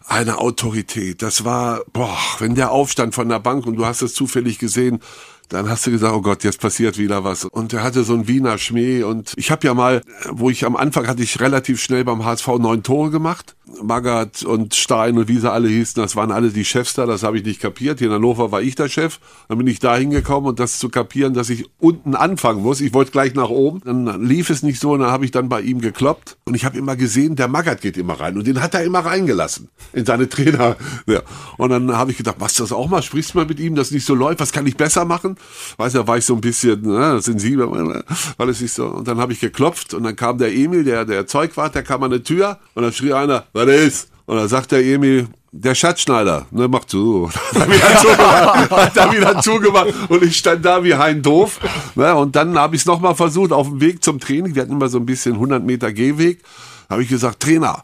eine 0.07 0.39
Autorität. 0.39 1.23
Das 1.23 1.45
war, 1.45 1.83
boah, 1.93 2.19
wenn 2.39 2.55
der 2.55 2.73
aufstand 2.73 3.15
von 3.15 3.29
der 3.29 3.39
Bank 3.39 3.67
und 3.67 3.77
du 3.77 3.87
hast 3.87 4.03
es 4.03 4.15
zufällig 4.15 4.59
gesehen, 4.59 5.01
dann 5.49 5.69
hast 5.69 5.87
du 5.87 5.91
gesagt, 5.91 6.15
oh 6.15 6.23
Gott, 6.23 6.45
jetzt 6.45 6.61
passiert 6.61 6.99
wieder 6.99 7.25
was. 7.25 7.45
Und 7.45 7.73
er 7.73 7.83
hatte 7.83 8.05
so 8.05 8.15
einen 8.15 8.29
Wiener 8.29 8.59
Schmäh 8.59 9.03
und 9.03 9.33
ich 9.37 9.51
habe 9.51 9.67
ja 9.67 9.75
mal, 9.75 10.03
wo 10.31 10.51
ich 10.51 10.65
am 10.65 10.77
Anfang 10.77 11.07
hatte 11.07 11.23
ich 11.23 11.41
relativ 11.41 11.81
schnell 11.81 12.05
beim 12.05 12.25
HSV 12.25 12.47
neun 12.59 12.83
Tore 12.83 13.11
gemacht. 13.11 13.57
Magath 13.83 14.45
und 14.45 14.75
Stein 14.75 15.19
und 15.19 15.29
wie 15.29 15.39
sie 15.39 15.51
alle 15.51 15.69
hießen, 15.69 16.01
das 16.01 16.15
waren 16.15 16.31
alle 16.31 16.51
die 16.51 16.65
Chefs 16.65 16.95
da, 16.95 17.05
das 17.05 17.25
habe 17.25 17.37
ich 17.39 17.45
nicht 17.45 17.61
kapiert. 17.61 17.99
Hier 17.99 18.09
in 18.09 18.15
Hannover 18.15 18.53
war 18.53 18.63
ich 18.63 18.77
der 18.77 18.89
Chef. 18.89 19.19
Dann 19.49 19.59
bin 19.59 19.67
ich 19.67 19.81
da 19.81 19.97
hingekommen 19.97 20.49
und 20.49 20.61
das 20.61 20.79
zu 20.79 20.89
kapieren, 20.89 21.35
dass 21.35 21.51
ich 21.51 21.67
unten 21.79 22.15
anfangen 22.15 22.63
muss. 22.63 22.81
Ich 22.81 22.95
wollte 22.95 23.11
gleich 23.11 23.35
nach 23.35 23.49
oben. 23.49 23.81
Dann 23.85 24.25
lief 24.25 24.51
es 24.51 24.63
nicht 24.63 24.81
so 24.81 24.93
und 24.93 25.01
dann 25.01 25.11
habe 25.11 25.25
ich 25.25 25.31
dann 25.31 25.49
bei 25.49 25.61
ihm 25.61 25.81
gekloppt. 25.81 26.37
Und 26.45 26.55
ich 26.55 26.65
habe 26.65 26.79
immer 26.79 26.97
gesehen, 26.97 27.37
der 27.37 27.49
Magath 27.49 27.81
geht 27.81 27.97
immer 27.97 28.15
rein. 28.21 28.37
Und 28.37 28.47
den 28.47 28.63
hat 28.63 28.75
er 28.75 28.85
immer 28.85 29.01
reingelassen 29.01 29.69
in 29.93 30.07
seine 30.07 30.29
Trainer. 30.29 30.77
Ja. 31.07 31.23
Und 31.57 31.71
dann 31.71 31.97
habe 31.97 32.11
ich 32.11 32.17
gedacht, 32.17 32.39
machst 32.39 32.59
du 32.59 32.63
das 32.63 32.73
auch 32.73 32.89
mal? 32.89 33.03
Sprichst 33.03 33.35
du 33.35 33.39
mal 33.39 33.47
mit 33.47 33.61
ihm, 33.61 33.75
dass 33.75 33.91
nicht 33.91 34.07
so 34.07 34.15
läuft? 34.15 34.41
Was 34.41 34.53
kann 34.53 34.67
ich 34.67 34.77
besser 34.77 35.05
machen? 35.05 35.36
Weißt 35.77 35.95
du, 35.95 36.01
da 36.01 36.07
war 36.07 36.19
ich 36.19 36.25
so 36.25 36.35
ein 36.35 36.41
bisschen 36.41 36.83
ne, 36.83 37.21
sensibel, 37.21 37.69
weil 38.37 38.49
es 38.49 38.61
nicht 38.61 38.73
so. 38.73 38.87
Und 38.87 39.09
dann 39.09 39.19
habe 39.19 39.33
ich 39.33 39.41
geklopft 39.41 39.95
und 39.95 40.05
dann 40.05 40.17
kam 40.17 40.39
der 40.39 40.53
Emil, 40.55 40.85
der 40.85 41.05
der 41.05 41.27
Zeugwart, 41.27 41.75
der 41.75 41.83
kam 41.83 42.03
an 42.03 42.11
die 42.11 42.23
Tür 42.23 42.59
und 42.75 42.83
dann 42.83 42.93
schrie 42.93 43.13
einer, 43.13 43.45
was 43.53 43.69
ist? 43.69 44.09
Und 44.27 44.37
dann 44.37 44.49
sagt 44.49 44.73
der 44.73 44.85
Emil, 44.85 45.29
der 45.53 45.75
Schatzschneider, 45.75 46.47
ne, 46.51 46.69
mach 46.69 46.85
zu. 46.85 47.31
Hat 47.55 47.67
er 47.69 47.69
wieder 47.69 47.91
zugemacht, 48.01 48.97
er 48.97 49.13
wieder 49.13 49.41
zugemacht 49.41 49.89
und 50.09 50.23
ich 50.23 50.37
stand 50.37 50.65
da 50.65 50.85
wie 50.85 50.95
ein 50.95 51.23
Doof. 51.23 51.61
Ne, 51.95 52.15
und 52.15 52.37
dann 52.37 52.59
habe 52.59 52.77
ich 52.77 52.83
es 52.83 52.87
nochmal 52.87 53.15
versucht 53.15 53.53
auf 53.53 53.69
dem 53.69 53.81
Weg 53.81 54.05
zum 54.05 54.21
Training. 54.21 54.55
Wir 54.55 54.63
hatten 54.63 54.73
immer 54.73 54.89
so 54.89 54.99
ein 54.99 55.07
bisschen 55.07 55.35
100 55.35 55.65
Meter 55.65 55.93
Gehweg. 55.93 56.43
Habe 56.91 57.03
ich 57.03 57.09
gesagt, 57.09 57.41
Trainer, 57.41 57.83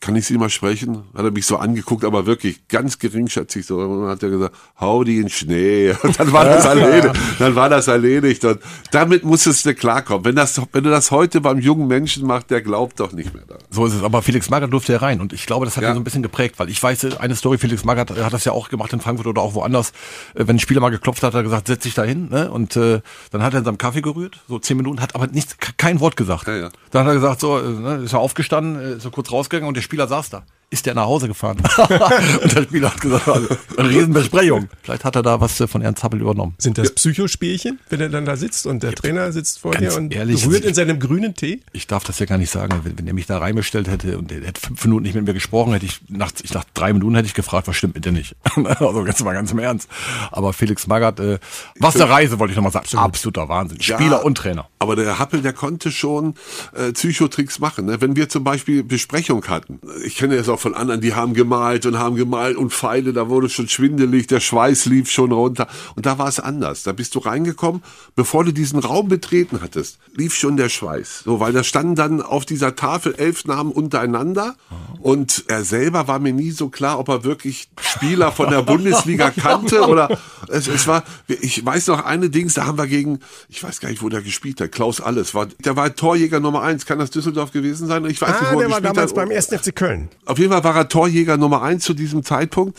kann 0.00 0.16
ich 0.16 0.26
Sie 0.26 0.38
mal 0.38 0.48
sprechen? 0.48 1.04
Hat 1.14 1.24
er 1.24 1.30
mich 1.30 1.44
so 1.46 1.56
angeguckt, 1.58 2.04
aber 2.04 2.24
wirklich 2.24 2.66
ganz 2.68 2.98
geringschätzig 2.98 3.66
so. 3.66 3.78
Und 3.78 4.00
dann 4.02 4.10
hat 4.10 4.22
er 4.22 4.30
gesagt, 4.30 4.54
hau 4.80 5.04
die 5.04 5.18
in 5.18 5.28
Schnee. 5.28 5.94
Und 6.02 6.18
dann 6.18 6.32
war 6.32 6.44
das 6.46 6.64
erledigt. 6.64 7.14
Dann 7.38 7.54
war 7.54 7.68
das 7.68 7.86
erledigt. 7.86 8.44
Und 8.46 8.60
damit 8.92 9.24
musstest 9.24 9.66
du 9.66 9.74
klarkommen. 9.74 10.24
Wenn, 10.24 10.36
das, 10.36 10.60
wenn 10.72 10.84
du 10.84 10.90
das 10.90 11.10
heute 11.10 11.40
beim 11.42 11.58
jungen 11.58 11.86
Menschen 11.86 12.26
machst, 12.26 12.50
der 12.50 12.62
glaubt 12.62 12.98
doch 12.98 13.12
nicht 13.12 13.34
mehr 13.34 13.44
daran. 13.46 13.62
So 13.70 13.84
ist 13.84 13.94
es. 13.94 14.02
Aber 14.02 14.22
Felix 14.22 14.48
Magath 14.48 14.72
durfte 14.72 14.92
ja 14.94 14.98
rein. 15.00 15.20
Und 15.20 15.32
ich 15.34 15.44
glaube, 15.44 15.66
das 15.66 15.76
hat 15.76 15.84
Ja. 15.84 15.90
ihn 15.90 15.94
so 15.96 16.00
ein 16.00 16.04
bisschen 16.04 16.22
geprägt, 16.22 16.54
weil 16.58 16.70
ich 16.70 16.82
weiß, 16.82 17.18
eine 17.18 17.36
Story, 17.36 17.58
Felix 17.58 17.84
Magath 17.84 18.10
hat 18.10 18.32
das 18.32 18.44
ja 18.46 18.52
auch 18.52 18.70
gemacht 18.70 18.92
in 18.94 19.00
Frankfurt 19.00 19.26
oder 19.26 19.42
auch 19.42 19.54
woanders. 19.54 19.90
Äh, 20.34 20.46
Wenn 20.46 20.56
ein 20.56 20.60
Spieler 20.60 20.80
mal 20.80 20.90
geklopft 20.90 21.22
hat, 21.22 21.34
hat 21.34 21.40
er 21.40 21.42
gesagt, 21.42 21.66
setz 21.66 21.82
dich 21.82 21.94
da 21.94 22.04
hin. 22.04 22.28
Ne? 22.30 22.50
Und 22.50 22.74
äh, 22.76 23.00
dann 23.32 23.42
hat 23.42 23.52
er 23.52 23.58
in 23.58 23.64
seinem 23.66 23.78
Kaffee 23.78 24.00
gerührt, 24.00 24.40
so 24.48 24.58
zehn 24.58 24.78
Minuten, 24.78 25.00
hat 25.02 25.14
aber 25.14 25.26
nichts, 25.26 25.56
kein 25.76 26.00
Wort 26.00 26.16
gesagt. 26.16 26.46
Ja, 26.48 26.56
ja. 26.56 26.68
Dann 26.90 27.02
hat 27.04 27.10
er 27.12 27.14
gesagt, 27.14 27.40
so, 27.40 27.58
äh, 27.58 27.62
ne, 27.68 27.96
ist 28.04 28.14
er 28.14 28.20
aufgestanden, 28.20 28.80
äh, 28.80 28.96
ist 28.96 29.04
er 29.04 29.10
kurz 29.10 29.30
rausgegangen 29.30 29.68
und 29.68 29.74
der 29.74 29.82
Spieler 29.90 30.06
saß 30.06 30.30
da. 30.30 30.46
Ist 30.72 30.86
der 30.86 30.94
nach 30.94 31.06
Hause 31.06 31.26
gefahren? 31.26 31.58
und 32.42 32.54
der 32.54 32.62
Spieler 32.62 32.92
hat 32.92 33.00
gesagt, 33.00 33.26
also, 33.26 33.48
eine 33.76 33.88
Riesenbesprechung. 33.88 34.68
Vielleicht 34.82 35.04
hat 35.04 35.16
er 35.16 35.22
da 35.22 35.40
was 35.40 35.58
äh, 35.60 35.66
von 35.66 35.82
Ernst 35.82 36.04
Happel 36.04 36.20
übernommen. 36.20 36.54
Sind 36.58 36.78
das 36.78 36.92
Psychospielchen, 36.92 37.80
wenn 37.88 38.00
er 38.00 38.08
dann 38.08 38.24
da 38.24 38.36
sitzt 38.36 38.66
und 38.66 38.84
der 38.84 38.94
Trainer 38.94 39.32
sitzt 39.32 39.58
vor 39.58 39.74
dir 39.74 39.96
und 39.96 40.14
ehrlich, 40.14 40.46
rührt 40.46 40.58
also 40.58 40.68
in 40.68 40.74
seinem 40.74 41.00
grünen 41.00 41.34
Tee? 41.34 41.60
Ich 41.72 41.88
darf 41.88 42.04
das 42.04 42.20
ja 42.20 42.26
gar 42.26 42.38
nicht 42.38 42.50
sagen. 42.52 42.82
Wenn, 42.84 42.96
wenn 42.96 43.06
er 43.08 43.14
mich 43.14 43.26
da 43.26 43.38
reinbestellt 43.38 43.88
hätte 43.88 44.16
und 44.16 44.30
er 44.30 44.42
hätte 44.42 44.60
fünf 44.60 44.84
Minuten 44.84 45.02
nicht 45.02 45.16
mit 45.16 45.26
mir 45.26 45.34
gesprochen, 45.34 45.72
hätte 45.72 45.86
ich 45.86 46.02
nach, 46.08 46.30
ich 46.40 46.54
nach 46.54 46.64
drei 46.72 46.92
Minuten 46.92 47.16
hätte 47.16 47.26
ich 47.26 47.34
gefragt, 47.34 47.66
was 47.66 47.76
stimmt 47.76 47.96
mit 47.96 48.04
dir 48.04 48.12
nicht? 48.12 48.36
also 48.54 49.02
ganz 49.02 49.20
mal 49.24 49.32
ganz 49.32 49.50
im 49.50 49.58
Ernst. 49.58 49.88
Aber 50.30 50.52
Felix 50.52 50.86
Magath, 50.86 51.18
äh, 51.18 51.40
was 51.80 51.96
eine 51.96 52.08
Reise, 52.08 52.38
wollte 52.38 52.52
ich 52.52 52.56
nochmal 52.56 52.70
sagen. 52.70 52.86
Absoluter 52.96 53.48
Wahnsinn. 53.48 53.80
Spieler 53.80 54.10
Ja, 54.10 54.16
und 54.18 54.36
Trainer. 54.36 54.68
Aber 54.78 54.94
der 54.94 55.18
Happel, 55.18 55.42
der 55.42 55.52
konnte 55.52 55.90
schon 55.90 56.34
äh, 56.74 56.92
Psychotricks 56.92 57.58
machen. 57.58 57.86
Ne? 57.86 58.00
Wenn 58.00 58.14
wir 58.14 58.28
zum 58.28 58.44
Beispiel 58.44 58.84
Besprechung 58.84 59.44
hatten, 59.48 59.80
ich 60.04 60.16
kenne 60.16 60.36
das 60.36 60.48
auch 60.48 60.59
von 60.60 60.74
anderen, 60.74 61.00
die 61.00 61.14
haben 61.14 61.34
gemalt 61.34 61.86
und 61.86 61.98
haben 61.98 62.16
gemalt 62.16 62.56
und 62.56 62.72
Pfeile, 62.72 63.12
da 63.12 63.28
wurde 63.28 63.48
schon 63.48 63.68
schwindelig, 63.68 64.26
der 64.26 64.40
Schweiß 64.40 64.86
lief 64.86 65.10
schon 65.10 65.32
runter. 65.32 65.66
Und 65.96 66.06
da 66.06 66.18
war 66.18 66.28
es 66.28 66.38
anders. 66.40 66.82
Da 66.82 66.92
bist 66.92 67.14
du 67.14 67.18
reingekommen, 67.20 67.82
bevor 68.14 68.44
du 68.44 68.52
diesen 68.52 68.78
Raum 68.78 69.08
betreten 69.08 69.60
hattest, 69.62 69.98
lief 70.14 70.34
schon 70.34 70.56
der 70.56 70.68
Schweiß. 70.68 71.22
So, 71.24 71.40
weil 71.40 71.52
da 71.52 71.64
standen 71.64 71.94
dann 71.94 72.22
auf 72.22 72.44
dieser 72.44 72.76
Tafel 72.76 73.14
elf 73.16 73.44
Namen 73.44 73.72
untereinander 73.72 74.54
und 75.00 75.44
er 75.48 75.64
selber 75.64 76.06
war 76.08 76.18
mir 76.18 76.32
nie 76.32 76.50
so 76.50 76.68
klar, 76.68 76.98
ob 76.98 77.08
er 77.08 77.24
wirklich 77.24 77.68
Spieler 77.80 78.32
von 78.32 78.50
der 78.50 78.62
Bundesliga 78.62 79.30
kannte 79.36 79.82
oder 79.86 80.18
es, 80.48 80.68
es 80.68 80.86
war, 80.86 81.04
ich 81.28 81.64
weiß 81.64 81.86
noch 81.88 82.04
eine 82.04 82.28
Dings, 82.30 82.54
da 82.54 82.66
haben 82.66 82.78
wir 82.78 82.86
gegen, 82.86 83.20
ich 83.48 83.62
weiß 83.62 83.80
gar 83.80 83.88
nicht, 83.88 84.02
wo 84.02 84.08
der 84.08 84.22
gespielt 84.22 84.60
hat, 84.60 84.72
Klaus 84.72 85.00
Alles, 85.00 85.34
war, 85.34 85.46
der 85.64 85.76
war 85.76 85.94
Torjäger 85.94 86.40
Nummer 86.40 86.62
eins, 86.62 86.86
kann 86.86 86.98
das 86.98 87.10
Düsseldorf 87.10 87.52
gewesen 87.52 87.86
sein? 87.86 88.04
Ich 88.06 88.20
weiß 88.20 88.28
nicht, 88.40 88.50
Ah, 88.50 88.54
wo 88.54 88.60
er 88.60 88.68
der 88.68 88.70
war 88.70 88.80
gespielt 88.80 88.96
damals 88.96 89.10
hat. 89.10 89.16
beim 89.16 89.30
1. 89.30 89.46
FC 89.46 89.74
Köln. 89.74 90.08
Auf 90.26 90.38
jeden 90.38 90.49
Fall 90.50 90.64
war 90.64 90.76
er 90.76 90.88
Torjäger 90.88 91.36
Nummer 91.36 91.62
eins 91.62 91.84
zu 91.84 91.94
diesem 91.94 92.24
Zeitpunkt 92.24 92.78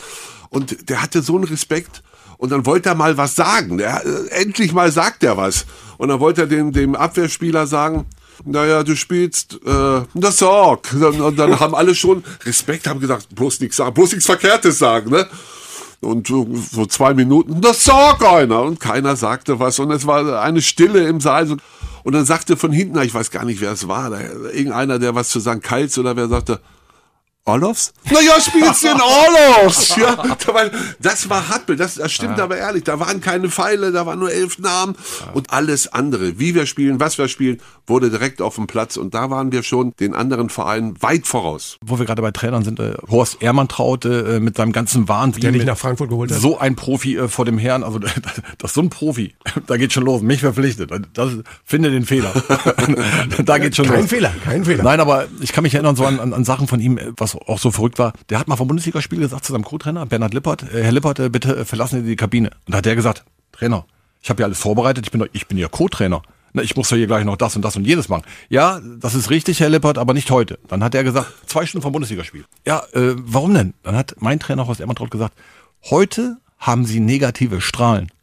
und 0.50 0.88
der 0.88 1.02
hatte 1.02 1.22
so 1.22 1.36
einen 1.36 1.44
Respekt 1.44 2.02
und 2.42 2.50
dann 2.50 2.66
wollte 2.66 2.88
er 2.88 2.96
mal 2.96 3.16
was 3.16 3.36
sagen. 3.36 3.78
Der, 3.78 4.04
äh, 4.04 4.42
endlich 4.42 4.72
mal 4.72 4.90
sagt 4.90 5.22
er 5.22 5.36
was. 5.36 5.64
Und 5.96 6.08
dann 6.08 6.18
wollte 6.18 6.40
er 6.40 6.46
dem, 6.48 6.72
dem 6.72 6.96
Abwehrspieler 6.96 7.68
sagen, 7.68 8.04
naja, 8.44 8.82
du 8.82 8.96
spielst 8.96 9.60
äh, 9.64 10.00
das 10.12 10.38
Sorg. 10.38 10.92
Und, 10.92 11.38
dann 11.38 11.60
haben 11.60 11.76
alle 11.76 11.94
schon 11.94 12.24
Respekt, 12.44 12.88
haben 12.88 12.98
gesagt, 12.98 13.32
bloß 13.32 13.60
nichts 13.60 13.76
sagen, 13.76 13.94
bloß 13.94 14.10
nichts 14.10 14.26
Verkehrtes 14.26 14.80
sagen, 14.80 15.10
ne? 15.10 15.28
Und 16.00 16.26
so 16.26 16.84
zwei 16.86 17.14
Minuten, 17.14 17.60
das 17.60 17.84
sagt 17.84 18.24
einer. 18.24 18.62
Und 18.62 18.80
keiner 18.80 19.14
sagte 19.14 19.60
was. 19.60 19.78
Und 19.78 19.92
es 19.92 20.04
war 20.08 20.42
eine 20.42 20.62
Stille 20.62 21.06
im 21.06 21.20
Saal. 21.20 21.58
Und 22.02 22.12
dann 22.12 22.24
sagte 22.24 22.56
von 22.56 22.72
hinten, 22.72 23.00
ich 23.02 23.14
weiß 23.14 23.30
gar 23.30 23.44
nicht, 23.44 23.60
wer 23.60 23.70
es 23.70 23.86
war, 23.86 24.10
irgendeiner, 24.52 24.98
der 24.98 25.14
was 25.14 25.28
zu 25.28 25.38
sagen, 25.38 25.60
Kals 25.60 25.96
oder 25.96 26.16
wer 26.16 26.26
sagte, 26.26 26.58
Orlovs? 27.44 27.92
Naja, 28.04 28.40
spielst 28.40 28.84
du 28.84 28.88
in 28.88 29.00
Orlovs? 29.00 29.96
Ja, 30.02 30.16
das 31.00 31.28
war 31.28 31.48
Happel, 31.48 31.76
das, 31.76 31.96
das 31.96 32.12
stimmt 32.12 32.38
aber 32.40 32.56
ehrlich. 32.56 32.84
Da 32.84 32.98
waren 33.00 33.20
keine 33.20 33.50
Pfeile, 33.50 33.92
da 33.92 34.06
waren 34.06 34.18
nur 34.18 34.32
elf 34.32 34.58
Namen 34.58 34.96
und 35.34 35.52
alles 35.52 35.92
andere, 35.92 36.38
wie 36.38 36.54
wir 36.54 36.66
spielen, 36.66 37.00
was 37.00 37.18
wir 37.18 37.28
spielen, 37.28 37.60
wurde 37.86 38.10
direkt 38.10 38.40
auf 38.40 38.54
dem 38.54 38.66
Platz 38.66 38.96
und 38.96 39.14
da 39.14 39.30
waren 39.30 39.52
wir 39.52 39.62
schon 39.62 39.92
den 39.98 40.14
anderen 40.14 40.50
Vereinen 40.50 41.00
weit 41.02 41.26
voraus. 41.26 41.78
Wo 41.84 41.98
wir 41.98 42.06
gerade 42.06 42.22
bei 42.22 42.30
Trainern 42.30 42.64
sind, 42.64 42.78
äh, 42.80 42.94
Horst 43.10 43.42
Ehrmann 43.42 43.68
traute 43.68 44.36
äh, 44.36 44.40
mit 44.40 44.56
seinem 44.56 44.72
ganzen 44.72 45.08
Wahnsinn. 45.08 45.42
Der 45.42 45.52
dich 45.52 45.64
nach 45.64 45.78
Frankfurt 45.78 46.08
geholt 46.10 46.30
hat. 46.30 46.40
So 46.40 46.58
ein 46.58 46.76
Profi 46.76 47.16
äh, 47.16 47.28
vor 47.28 47.44
dem 47.44 47.58
Herrn, 47.58 47.82
also 47.82 47.98
das 48.58 48.70
ist 48.70 48.74
so 48.74 48.82
ein 48.82 48.90
Profi, 48.90 49.34
da 49.66 49.76
geht 49.76 49.92
schon 49.92 50.04
los, 50.04 50.22
mich 50.22 50.40
verpflichtet. 50.40 50.90
Das 51.12 51.30
finde 51.64 51.90
den 51.90 52.06
Fehler. 52.06 52.32
da 53.44 53.58
geht 53.58 53.76
schon 53.76 53.86
Kein 53.86 54.02
los. 54.02 54.10
Fehler, 54.10 54.32
kein 54.44 54.64
Fehler. 54.64 54.84
Nein, 54.84 55.00
aber 55.00 55.26
ich 55.40 55.52
kann 55.52 55.62
mich 55.62 55.74
erinnern 55.74 55.96
so 55.96 56.06
an, 56.06 56.20
an, 56.20 56.32
an 56.32 56.44
Sachen 56.44 56.66
von 56.68 56.80
ihm, 56.80 56.98
äh, 56.98 57.12
was 57.34 57.48
auch 57.48 57.58
so 57.58 57.70
verrückt 57.70 57.98
war. 57.98 58.12
Der 58.28 58.38
hat 58.38 58.48
mal 58.48 58.56
vom 58.56 58.68
Bundesligaspiel 58.68 59.18
gesagt 59.18 59.44
zu 59.44 59.52
seinem 59.52 59.64
Co-Trainer, 59.64 60.06
Bernhard 60.06 60.34
Lippert, 60.34 60.62
äh, 60.62 60.82
Herr 60.82 60.92
Lippert, 60.92 61.18
äh, 61.18 61.28
bitte 61.28 61.56
äh, 61.56 61.64
verlassen 61.64 62.02
Sie 62.02 62.08
die 62.08 62.16
Kabine. 62.16 62.50
Und 62.66 62.72
da 62.72 62.78
hat 62.78 62.84
der 62.84 62.96
gesagt, 62.96 63.24
Trainer, 63.52 63.86
ich 64.22 64.30
habe 64.30 64.40
ja 64.42 64.46
alles 64.46 64.58
vorbereitet, 64.58 65.06
ich 65.06 65.12
bin, 65.12 65.20
doch, 65.20 65.28
ich 65.32 65.46
bin 65.46 65.58
ja 65.58 65.68
Co-Trainer. 65.68 66.22
Ich 66.60 66.76
muss 66.76 66.90
ja 66.90 66.98
hier 66.98 67.06
gleich 67.06 67.24
noch 67.24 67.36
das 67.36 67.56
und 67.56 67.62
das 67.62 67.76
und 67.76 67.86
jenes 67.86 68.10
machen. 68.10 68.24
Ja, 68.50 68.78
das 68.98 69.14
ist 69.14 69.30
richtig, 69.30 69.60
Herr 69.60 69.70
Lippert, 69.70 69.96
aber 69.96 70.12
nicht 70.12 70.30
heute. 70.30 70.58
Dann 70.68 70.84
hat 70.84 70.94
er 70.94 71.02
gesagt, 71.02 71.32
zwei 71.46 71.64
Stunden 71.64 71.82
vom 71.82 71.92
Bundesligaspiel. 71.92 72.44
Ja, 72.66 72.82
äh, 72.92 73.14
warum 73.16 73.54
denn? 73.54 73.72
Dann 73.82 73.96
hat 73.96 74.16
mein 74.18 74.38
Trainer 74.38 74.66
Horst 74.66 74.82
Emmertraut 74.82 75.10
gesagt, 75.10 75.34
heute 75.90 76.36
haben 76.62 76.84
Sie 76.86 77.00
negative 77.00 77.60
Strahlen. 77.60 78.08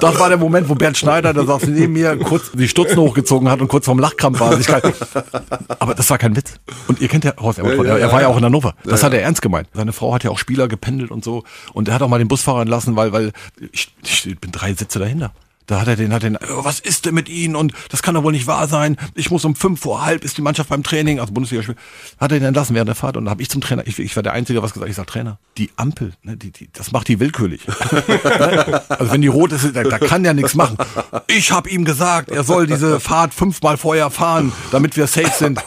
Das 0.00 0.18
war 0.18 0.28
der 0.28 0.38
Moment, 0.38 0.68
wo 0.68 0.74
Bernd 0.74 0.96
Schneider, 0.96 1.32
der 1.32 1.44
saß 1.44 1.66
neben 1.66 1.92
mir, 1.92 2.16
kurz 2.18 2.50
die 2.52 2.68
Stutzen 2.68 2.96
hochgezogen 2.98 3.48
hat 3.50 3.60
und 3.60 3.68
kurz 3.68 3.84
vorm 3.84 3.98
Lachkrampf 3.98 4.40
war. 4.40 4.48
Also 4.50 4.60
ich 4.60 4.66
kann- 4.66 4.82
Aber 5.78 5.94
das 5.94 6.08
war 6.10 6.18
kein 6.18 6.34
Witz. 6.36 6.54
Und 6.88 7.00
ihr 7.00 7.08
kennt 7.08 7.24
ja 7.24 7.32
Horst 7.38 7.58
Emmertraut, 7.58 7.86
Ja, 7.86 7.92
ja, 7.96 8.06
er 8.06 8.12
war 8.12 8.20
ja 8.20 8.28
ja. 8.28 8.32
auch 8.32 8.38
in 8.38 8.44
Hannover. 8.44 8.74
Das 8.84 9.02
hat 9.02 9.12
er 9.12 9.22
ernst 9.22 9.42
gemeint. 9.42 9.68
Seine 9.74 9.92
Frau 9.92 10.14
hat 10.14 10.24
ja 10.24 10.30
auch 10.30 10.38
Spieler 10.38 10.68
gependelt 10.68 11.10
und 11.10 11.24
so. 11.24 11.44
Und 11.72 11.88
er 11.88 11.94
hat 11.94 12.02
auch 12.02 12.08
mal 12.08 12.18
den 12.18 12.28
Busfahrer 12.28 12.60
entlassen, 12.62 12.96
weil, 12.96 13.12
weil 13.12 13.32
ich, 13.72 13.92
ich 14.04 14.38
bin 14.40 14.50
drei 14.52 14.72
Sitze 14.74 14.98
dahinter. 14.98 15.32
Da 15.68 15.82
hat 15.82 15.88
er 15.88 15.96
den, 15.96 16.14
hat 16.14 16.22
den, 16.22 16.36
oh, 16.36 16.64
was 16.64 16.80
ist 16.80 17.04
denn 17.04 17.14
mit 17.14 17.28
Ihnen? 17.28 17.54
Und 17.54 17.74
das 17.90 18.00
kann 18.00 18.14
doch 18.14 18.22
wohl 18.22 18.32
nicht 18.32 18.46
wahr 18.46 18.66
sein. 18.68 18.96
Ich 19.14 19.30
muss 19.30 19.44
um 19.44 19.54
fünf 19.54 19.80
vor 19.80 20.02
halb 20.04 20.24
ist 20.24 20.38
die 20.38 20.42
Mannschaft 20.42 20.70
beim 20.70 20.82
Training, 20.82 21.20
also 21.20 21.34
Bundesligaspiel. 21.34 21.76
Hat 22.18 22.32
er 22.32 22.38
den 22.38 22.46
entlassen 22.46 22.74
während 22.74 22.88
der 22.88 22.94
Fahrt 22.94 23.18
und 23.18 23.26
da 23.26 23.30
habe 23.30 23.42
ich 23.42 23.50
zum 23.50 23.60
Trainer, 23.60 23.86
ich, 23.86 23.98
ich 23.98 24.16
war 24.16 24.22
der 24.22 24.32
Einzige, 24.32 24.62
was 24.62 24.72
gesagt, 24.72 24.88
ich 24.88 24.96
sag 24.96 25.06
Trainer, 25.06 25.38
die 25.58 25.70
Ampel, 25.76 26.14
ne, 26.22 26.38
die, 26.38 26.52
die, 26.52 26.70
das 26.72 26.90
macht 26.92 27.06
die 27.08 27.20
willkürlich. 27.20 27.60
also 28.88 29.12
wenn 29.12 29.20
die 29.20 29.28
rot 29.28 29.52
ist, 29.52 29.76
da, 29.76 29.82
da 29.82 29.98
kann 29.98 30.22
der 30.22 30.32
nichts 30.32 30.54
machen. 30.54 30.78
Ich 31.26 31.52
habe 31.52 31.68
ihm 31.68 31.84
gesagt, 31.84 32.30
er 32.30 32.44
soll 32.44 32.66
diese 32.66 32.98
Fahrt 32.98 33.34
fünfmal 33.34 33.76
vorher 33.76 34.08
fahren, 34.08 34.52
damit 34.72 34.96
wir 34.96 35.06
safe 35.06 35.32
sind. 35.36 35.60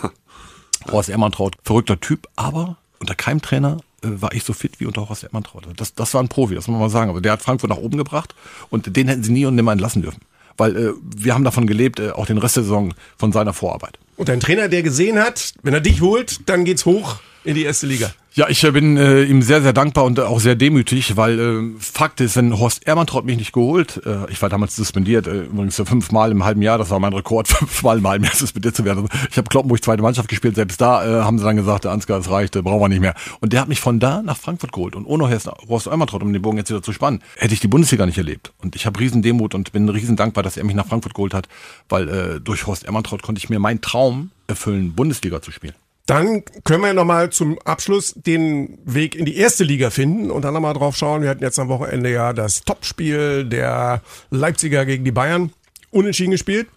Horst 0.91 1.09
Ehrmantraut, 1.09 1.57
verrückter 1.63 1.99
Typ, 1.99 2.27
aber 2.35 2.77
unter 2.99 3.13
keinem 3.13 3.43
Trainer 3.43 3.77
äh, 3.77 3.90
war 4.01 4.33
ich 4.33 4.43
so 4.43 4.53
fit 4.53 4.79
wie 4.79 4.85
unter 4.85 5.07
Horst 5.07 5.23
Ehrmantraut. 5.23 5.67
Das, 5.75 5.93
das 5.93 6.13
war 6.13 6.21
ein 6.21 6.29
Profi, 6.29 6.55
das 6.55 6.67
muss 6.67 6.73
man 6.73 6.81
mal 6.81 6.89
sagen. 6.89 7.09
Aber 7.09 7.21
der 7.21 7.33
hat 7.33 7.41
Frankfurt 7.41 7.69
nach 7.69 7.77
oben 7.77 7.97
gebracht 7.97 8.35
und 8.69 8.95
den 8.95 9.07
hätten 9.07 9.23
sie 9.23 9.31
nie 9.31 9.45
und 9.45 9.55
nimmer 9.55 9.71
entlassen 9.71 10.01
dürfen. 10.01 10.21
Weil 10.57 10.75
äh, 10.75 10.93
wir 11.15 11.33
haben 11.33 11.43
davon 11.43 11.67
gelebt, 11.67 11.99
äh, 11.99 12.11
auch 12.11 12.25
den 12.25 12.37
Rest 12.37 12.55
der 12.55 12.63
Saison 12.63 12.93
von 13.17 13.31
seiner 13.31 13.53
Vorarbeit. 13.53 13.99
Und 14.21 14.29
ein 14.29 14.39
Trainer, 14.39 14.67
der 14.67 14.83
gesehen 14.83 15.17
hat, 15.17 15.55
wenn 15.63 15.73
er 15.73 15.81
dich 15.81 15.99
holt, 15.99 16.47
dann 16.47 16.63
geht's 16.63 16.85
hoch 16.85 17.15
in 17.43 17.55
die 17.55 17.63
erste 17.63 17.87
Liga. 17.87 18.11
Ja, 18.33 18.47
ich 18.47 18.63
äh, 18.63 18.71
bin 18.71 18.95
äh, 18.95 19.23
ihm 19.23 19.41
sehr, 19.41 19.61
sehr 19.61 19.73
dankbar 19.73 20.05
und 20.05 20.17
auch 20.17 20.39
sehr 20.39 20.55
demütig, 20.55 21.17
weil 21.17 21.37
äh, 21.37 21.79
Fakt 21.79 22.21
ist, 22.21 22.37
wenn 22.37 22.57
Horst 22.57 22.87
Ehrmantraut 22.87 23.25
mich 23.25 23.35
nicht 23.35 23.51
geholt, 23.51 24.01
äh, 24.05 24.31
ich 24.31 24.41
war 24.41 24.47
damals 24.47 24.73
suspendiert, 24.77 25.27
äh, 25.27 25.43
übrigens 25.43 25.75
so 25.75 25.83
fünfmal 25.83 26.31
im 26.31 26.45
halben 26.45 26.61
Jahr, 26.61 26.77
das 26.77 26.91
war 26.91 26.99
mein 27.01 27.11
Rekord, 27.11 27.47
fünfmal 27.49 27.97
im 27.97 28.07
halben 28.07 28.23
Jahr 28.23 28.33
suspendiert 28.33 28.73
zu 28.73 28.85
werden. 28.85 29.09
Ich 29.29 29.37
habe 29.37 29.49
Kloppenburg 29.49 29.83
zweite 29.83 30.01
Mannschaft 30.01 30.29
gespielt, 30.29 30.55
selbst 30.55 30.79
da 30.79 31.03
äh, 31.03 31.23
haben 31.23 31.39
sie 31.39 31.43
dann 31.43 31.57
gesagt, 31.57 31.83
der 31.83 31.91
Ansgar, 31.91 32.19
das 32.19 32.29
reicht, 32.29 32.55
äh, 32.55 32.61
brauchen 32.61 32.79
wir 32.79 32.87
nicht 32.87 33.01
mehr. 33.01 33.15
Und 33.41 33.51
der 33.51 33.59
hat 33.59 33.67
mich 33.67 33.81
von 33.81 33.99
da 33.99 34.21
nach 34.21 34.37
Frankfurt 34.37 34.71
geholt 34.71 34.95
und 34.95 35.05
ohne 35.05 35.29
Horst, 35.67 35.87
Ehrmantraut, 35.87 36.23
um 36.23 36.31
den 36.31 36.41
Bogen 36.41 36.57
jetzt 36.57 36.69
wieder 36.69 36.81
zu 36.81 36.93
spannen, 36.93 37.21
hätte 37.35 37.53
ich 37.53 37.59
die 37.59 37.67
Bundesliga 37.67 38.05
nicht 38.05 38.17
erlebt. 38.17 38.53
Und 38.59 38.77
ich 38.77 38.85
habe 38.85 38.97
riesen 38.97 39.21
Demut 39.21 39.55
und 39.55 39.73
bin 39.73 39.89
riesen 39.89 40.15
dankbar, 40.15 40.41
dass 40.41 40.55
er 40.55 40.63
mich 40.63 40.75
nach 40.75 40.87
Frankfurt 40.87 41.15
geholt 41.15 41.33
hat, 41.33 41.49
weil 41.89 42.07
äh, 42.07 42.39
durch 42.39 42.65
Horst 42.65 42.85
Ehrmantraut 42.85 43.23
konnte 43.23 43.39
ich 43.39 43.49
mir 43.49 43.59
meinen 43.59 43.81
Traum 43.81 44.10
erfüllen, 44.47 44.93
Bundesliga 44.93 45.41
zu 45.41 45.51
spielen. 45.51 45.75
Dann 46.05 46.43
können 46.63 46.83
wir 46.83 46.93
nochmal 46.93 47.29
zum 47.29 47.57
Abschluss 47.59 48.13
den 48.15 48.79
Weg 48.83 49.15
in 49.15 49.25
die 49.25 49.37
erste 49.37 49.63
Liga 49.63 49.91
finden 49.91 50.31
und 50.31 50.43
dann 50.43 50.53
nochmal 50.53 50.73
drauf 50.73 50.97
schauen. 50.97 51.21
Wir 51.21 51.29
hatten 51.29 51.43
jetzt 51.43 51.59
am 51.59 51.69
Wochenende 51.69 52.11
ja 52.11 52.33
das 52.33 52.63
Topspiel 52.63 53.45
der 53.45 54.01
Leipziger 54.29 54.85
gegen 54.85 55.05
die 55.05 55.11
Bayern 55.11 55.51
unentschieden 55.91 56.31
gespielt. 56.31 56.67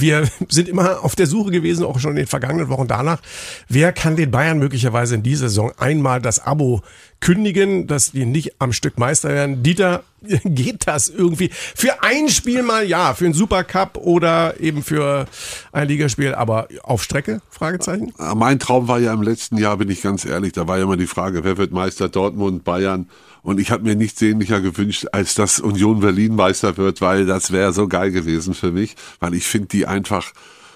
Wir 0.00 0.28
sind 0.48 0.68
immer 0.68 1.04
auf 1.04 1.14
der 1.16 1.26
Suche 1.26 1.50
gewesen, 1.50 1.84
auch 1.84 1.98
schon 1.98 2.12
in 2.12 2.16
den 2.16 2.26
vergangenen 2.26 2.68
Wochen 2.68 2.86
danach. 2.86 3.20
Wer 3.68 3.92
kann 3.92 4.16
den 4.16 4.30
Bayern 4.30 4.58
möglicherweise 4.58 5.14
in 5.14 5.22
dieser 5.22 5.48
Saison 5.48 5.72
einmal 5.78 6.20
das 6.20 6.38
Abo 6.38 6.82
kündigen, 7.20 7.86
dass 7.86 8.12
die 8.12 8.26
nicht 8.26 8.60
am 8.60 8.72
Stück 8.72 8.98
Meister 8.98 9.30
werden? 9.30 9.62
Dieter, 9.62 10.04
geht 10.44 10.86
das 10.86 11.08
irgendwie? 11.08 11.50
Für 11.52 12.02
ein 12.02 12.28
Spiel 12.28 12.62
mal 12.62 12.86
ja, 12.86 13.14
für 13.14 13.24
einen 13.24 13.34
Supercup 13.34 13.96
oder 13.96 14.60
eben 14.60 14.82
für 14.82 15.26
ein 15.72 15.88
Ligaspiel, 15.88 16.34
aber 16.34 16.68
auf 16.82 17.02
Strecke? 17.02 17.40
Fragezeichen. 17.50 18.12
Mein 18.34 18.58
Traum 18.58 18.88
war 18.88 18.98
ja 18.98 19.12
im 19.12 19.22
letzten 19.22 19.56
Jahr, 19.56 19.76
bin 19.76 19.90
ich 19.90 20.02
ganz 20.02 20.24
ehrlich, 20.24 20.52
da 20.52 20.66
war 20.68 20.78
ja 20.78 20.84
immer 20.84 20.96
die 20.96 21.06
Frage, 21.06 21.44
wer 21.44 21.56
wird 21.56 21.72
Meister 21.72 22.08
Dortmund, 22.08 22.64
Bayern. 22.64 23.08
Und 23.44 23.60
ich 23.60 23.70
habe 23.70 23.84
mir 23.84 23.94
nichts 23.94 24.18
sehnlicher 24.18 24.62
gewünscht, 24.62 25.06
als 25.12 25.34
dass 25.34 25.60
Union 25.60 26.00
Berlin 26.00 26.34
Meister 26.34 26.78
wird, 26.78 27.02
weil 27.02 27.26
das 27.26 27.52
wäre 27.52 27.74
so 27.74 27.86
geil 27.86 28.10
gewesen 28.10 28.54
für 28.54 28.72
mich, 28.72 28.96
weil 29.20 29.34
ich 29.34 29.44
finde 29.44 29.68
die 29.68 29.86
einfach 29.86 30.32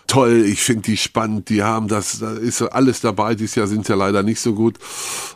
toll, 0.08 0.44
ich 0.46 0.62
finde 0.62 0.82
die 0.82 0.96
spannend, 0.96 1.48
die 1.50 1.62
haben 1.62 1.86
das, 1.86 2.18
da 2.18 2.32
ist 2.32 2.60
alles 2.62 3.00
dabei, 3.00 3.34
dieses 3.34 3.54
Jahr 3.54 3.66
sind 3.68 3.86
sie 3.86 3.92
ja 3.92 3.96
leider 3.96 4.22
nicht 4.24 4.40
so 4.40 4.54
gut, 4.54 4.76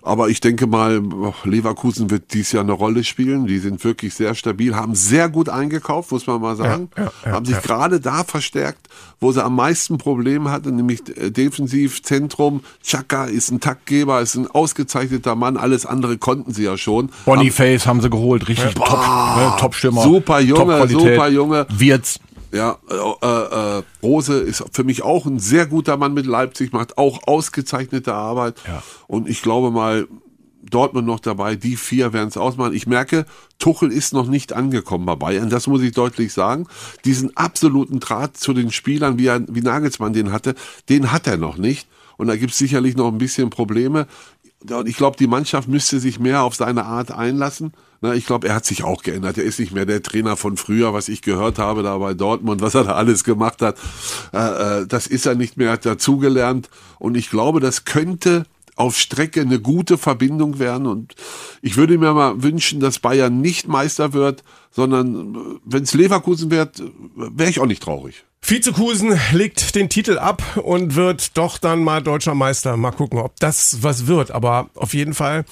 aber 0.03 0.29
ich 0.31 0.41
denke 0.41 0.67
mal, 0.67 1.01
Leverkusen 1.45 2.11
wird 2.11 2.33
dieses 2.33 2.53
Jahr 2.53 2.65
eine 2.65 2.73
Rolle 2.73 3.05
spielen, 3.05 3.47
die 3.47 3.59
sind 3.59 3.85
wirklich 3.85 4.15
sehr 4.15 4.35
stabil, 4.35 4.75
haben 4.75 4.95
sehr 4.95 5.29
gut 5.29 5.49
eingekauft, 5.49 6.11
muss 6.11 6.27
man 6.27 6.41
mal 6.41 6.57
sagen, 6.57 6.89
Ja, 6.97 7.05
ja, 7.05 7.13
ja, 7.25 7.33
haben 7.33 7.45
sich 7.45 7.61
gerade 7.63 8.01
da 8.01 8.25
verstärkt, 8.25 8.89
wo 9.21 9.31
sie 9.31 9.45
am 9.45 9.55
meisten 9.55 9.99
Probleme 9.99 10.51
hatten, 10.51 10.75
nämlich 10.75 11.01
äh, 11.17 11.31
defensiv, 11.31 12.03
Zentrum. 12.03 12.63
Chaka 12.83 13.27
ist 13.27 13.51
ein 13.51 13.61
Taktgeber, 13.61 14.21
ist 14.21 14.35
ein 14.35 14.49
ausgezeichneter 14.49 15.37
Mann, 15.37 15.57
alles 15.59 15.87
andere 15.87 16.17
konnten 16.17 16.53
sie 16.53 16.65
ja 16.65 16.79
schon. 16.79 17.11
Boniface 17.27 17.87
haben 17.87 18.01
sie 18.01 18.11
geholt, 18.11 18.49
richtig 18.49 18.75
top, 18.75 18.89
ne, 18.89 19.53
Top-Stürmer. 19.61 20.03
Super 20.03 20.41
Junge, 20.41 20.79
Top-Qualität. 20.79 21.15
super 21.15 21.29
Junge. 21.29 21.67
Wirtz. 21.71 22.19
Ja, 22.53 22.79
äh, 22.91 23.79
äh, 23.79 23.83
Rose 24.03 24.35
ist 24.35 24.63
für 24.73 24.85
mich 24.85 25.03
auch 25.03 25.25
ein 25.25 25.39
sehr 25.39 25.67
guter 25.67 25.97
Mann 25.97 26.13
mit 26.13 26.27
Leipzig, 26.27 26.73
macht 26.73 26.99
auch 26.99 27.27
ausgezeichnete 27.27 28.13
Arbeit. 28.13 28.57
Ja. 28.67 28.83
Und 29.07 29.29
ich 29.29 29.41
glaube 29.41 29.71
mal, 29.71 30.07
Dortmund 30.63 31.07
noch 31.07 31.21
dabei, 31.21 31.57
die 31.57 31.77
vier 31.77 32.13
werden 32.13 32.29
es 32.29 32.37
ausmachen. 32.37 32.75
Ich 32.75 32.87
merke, 32.87 33.27
Tuchel 33.59 33.91
ist 33.91 34.13
noch 34.13 34.27
nicht 34.27 34.53
angekommen 34.53 35.07
bei 35.07 35.17
Bayern, 35.17 35.51
das 35.51 35.67
muss 35.67 35.83
ich 35.83 35.93
deutlich 35.93 36.33
sagen. 36.33 36.67
Diesen 37.05 37.37
absoluten 37.37 38.01
Draht 38.01 38.37
zu 38.37 38.53
den 38.53 38.71
Spielern, 38.71 39.19
wie, 39.19 39.27
er, 39.27 39.43
wie 39.49 39.61
Nagelsmann 39.61 40.13
den 40.13 40.31
hatte, 40.31 40.55
den 40.89 41.11
hat 41.11 41.27
er 41.27 41.37
noch 41.37 41.57
nicht. 41.57 41.89
Und 42.17 42.29
da 42.29 42.37
gibt 42.37 42.53
es 42.53 42.59
sicherlich 42.59 42.97
noch 42.97 43.09
ein 43.09 43.19
bisschen 43.19 43.51
Probleme. 43.51 44.07
Und 44.71 44.89
ich 44.89 44.97
glaube, 44.97 45.17
die 45.17 45.27
Mannschaft 45.27 45.69
müsste 45.69 46.01
sich 46.01 46.19
mehr 46.19 46.43
auf 46.43 46.55
seine 46.55 46.85
Art 46.85 47.11
einlassen. 47.11 47.73
Ich 48.15 48.27
glaube, 48.27 48.49
er 48.49 48.57
hat 48.57 48.65
sich 48.65 48.83
auch 48.83 49.03
geändert. 49.03 49.39
Er 49.39 49.45
ist 49.45 49.61
nicht 49.61 49.73
mehr 49.73 49.87
der 49.87 50.03
Trainer 50.03 50.37
von 50.37 50.57
früher, 50.57 50.93
was 50.93 51.09
ich 51.09 51.23
gehört 51.23 51.59
habe 51.59 51.85
da 51.85 51.97
bei 51.99 52.15
Dortmund, 52.15 52.61
was 52.61 52.75
er 52.75 52.85
da 52.85 52.95
alles 52.95 53.23
gemacht 53.23 53.63
hat. 53.63 53.77
Äh, 54.33 54.81
äh, 54.83 54.87
das 54.87 55.07
ist 55.07 55.27
er 55.27 55.37
nicht 55.37 55.57
mehr, 55.57 55.71
hat 55.71 55.87
dazugelernt. 55.87 56.69
Und 56.99 57.17
ich 57.17 57.31
glaube, 57.31 57.61
das 57.61 57.85
könnte 57.85 58.45
auf 58.75 58.97
Strecke 58.97 59.41
eine 59.41 59.61
gute 59.61 59.99
Verbindung 59.99 60.59
werden. 60.59 60.87
Und 60.89 61.15
ich 61.61 61.77
würde 61.77 61.97
mir 61.97 62.13
mal 62.13 62.43
wünschen, 62.43 62.81
dass 62.81 62.99
Bayern 62.99 63.41
nicht 63.41 63.69
Meister 63.69 64.13
wird, 64.13 64.43
sondern 64.73 65.61
wenn 65.65 65.85
es 65.85 65.95
Leverkusen 65.95 66.51
wird, 66.51 66.83
wäre 67.15 67.51
ich 67.51 67.61
auch 67.61 67.67
nicht 67.67 67.83
traurig. 67.83 68.25
Vizekusen 68.45 69.19
legt 69.31 69.77
den 69.77 69.89
Titel 69.89 70.19
ab 70.19 70.43
und 70.57 70.97
wird 70.97 71.39
doch 71.39 71.59
dann 71.59 71.85
mal 71.85 72.03
deutscher 72.03 72.35
Meister. 72.35 72.77
Mal 72.77 72.91
gucken, 72.91 73.21
ob 73.21 73.39
das 73.39 73.79
was 73.83 74.09
wird. 74.09 74.33
Aber 74.33 74.69
auf 74.75 74.95
jeden 74.95 75.15
Fall 75.15 75.45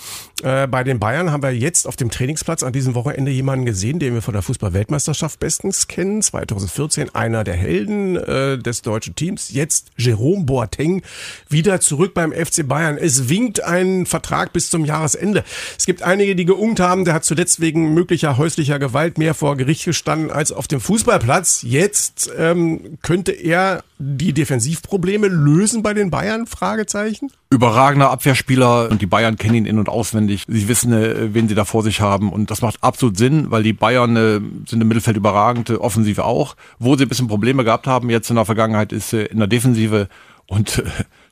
äh, 0.42 0.66
bei 0.66 0.82
den 0.82 0.98
Bayern 0.98 1.30
haben 1.30 1.42
wir 1.42 1.54
jetzt 1.54 1.86
auf 1.86 1.94
dem 1.94 2.10
Trainingsplatz 2.10 2.64
an 2.64 2.72
diesem 2.72 2.94
Wochenende 2.96 3.30
jemanden 3.30 3.64
gesehen, 3.64 4.00
den 4.00 4.14
wir 4.14 4.22
von 4.22 4.34
der 4.34 4.42
Fußball-Weltmeisterschaft 4.42 5.38
bestens 5.38 5.86
kennen. 5.86 6.20
2014 6.20 7.14
einer 7.14 7.44
der 7.44 7.54
Helden 7.54 8.16
äh, 8.16 8.58
des 8.58 8.82
deutschen 8.82 9.14
Teams. 9.14 9.50
Jetzt 9.52 9.92
Jerome 9.96 10.44
Boateng 10.44 11.02
wieder 11.48 11.80
zurück 11.80 12.12
beim 12.12 12.32
FC 12.32 12.66
Bayern. 12.66 12.98
Es 12.98 13.28
winkt 13.28 13.62
ein 13.62 14.04
Vertrag 14.04 14.52
bis 14.52 14.68
zum 14.68 14.84
Jahresende. 14.84 15.44
Es 15.78 15.86
gibt 15.86 16.02
einige, 16.02 16.34
die 16.34 16.44
geungt 16.44 16.80
haben. 16.80 17.04
Der 17.04 17.14
hat 17.14 17.24
zuletzt 17.24 17.60
wegen 17.60 17.94
möglicher 17.94 18.36
häuslicher 18.36 18.80
Gewalt 18.80 19.16
mehr 19.16 19.34
vor 19.34 19.56
Gericht 19.56 19.84
gestanden 19.84 20.32
als 20.32 20.50
auf 20.50 20.66
dem 20.66 20.80
Fußballplatz. 20.80 21.62
Jetzt 21.62 22.30
ähm, 22.36 22.79
könnte 23.02 23.32
er 23.32 23.82
die 23.98 24.32
Defensivprobleme 24.32 25.28
lösen 25.28 25.82
bei 25.82 25.94
den 25.94 26.10
Bayern? 26.10 26.46
Fragezeichen. 26.46 27.30
Überragender 27.50 28.10
Abwehrspieler 28.10 28.90
und 28.90 29.02
die 29.02 29.06
Bayern 29.06 29.36
kennen 29.36 29.54
ihn 29.54 29.66
in- 29.66 29.78
und 29.78 29.88
auswendig. 29.88 30.44
Sie 30.48 30.68
wissen, 30.68 30.92
äh, 30.92 31.34
wen 31.34 31.48
sie 31.48 31.54
da 31.54 31.64
vor 31.64 31.82
sich 31.82 32.00
haben 32.00 32.32
und 32.32 32.50
das 32.50 32.62
macht 32.62 32.82
absolut 32.82 33.16
Sinn, 33.16 33.50
weil 33.50 33.62
die 33.62 33.72
Bayern 33.72 34.16
äh, 34.16 34.40
sind 34.68 34.80
im 34.80 34.88
Mittelfeld 34.88 35.16
überragend, 35.16 35.70
äh, 35.70 35.74
Offensive 35.74 36.24
auch. 36.24 36.56
Wo 36.78 36.96
sie 36.96 37.04
ein 37.04 37.08
bisschen 37.08 37.28
Probleme 37.28 37.64
gehabt 37.64 37.86
haben 37.86 38.10
jetzt 38.10 38.30
in 38.30 38.36
der 38.36 38.44
Vergangenheit 38.44 38.92
ist 38.92 39.12
in 39.12 39.38
der 39.38 39.48
Defensive 39.48 40.08
Und 40.46 40.82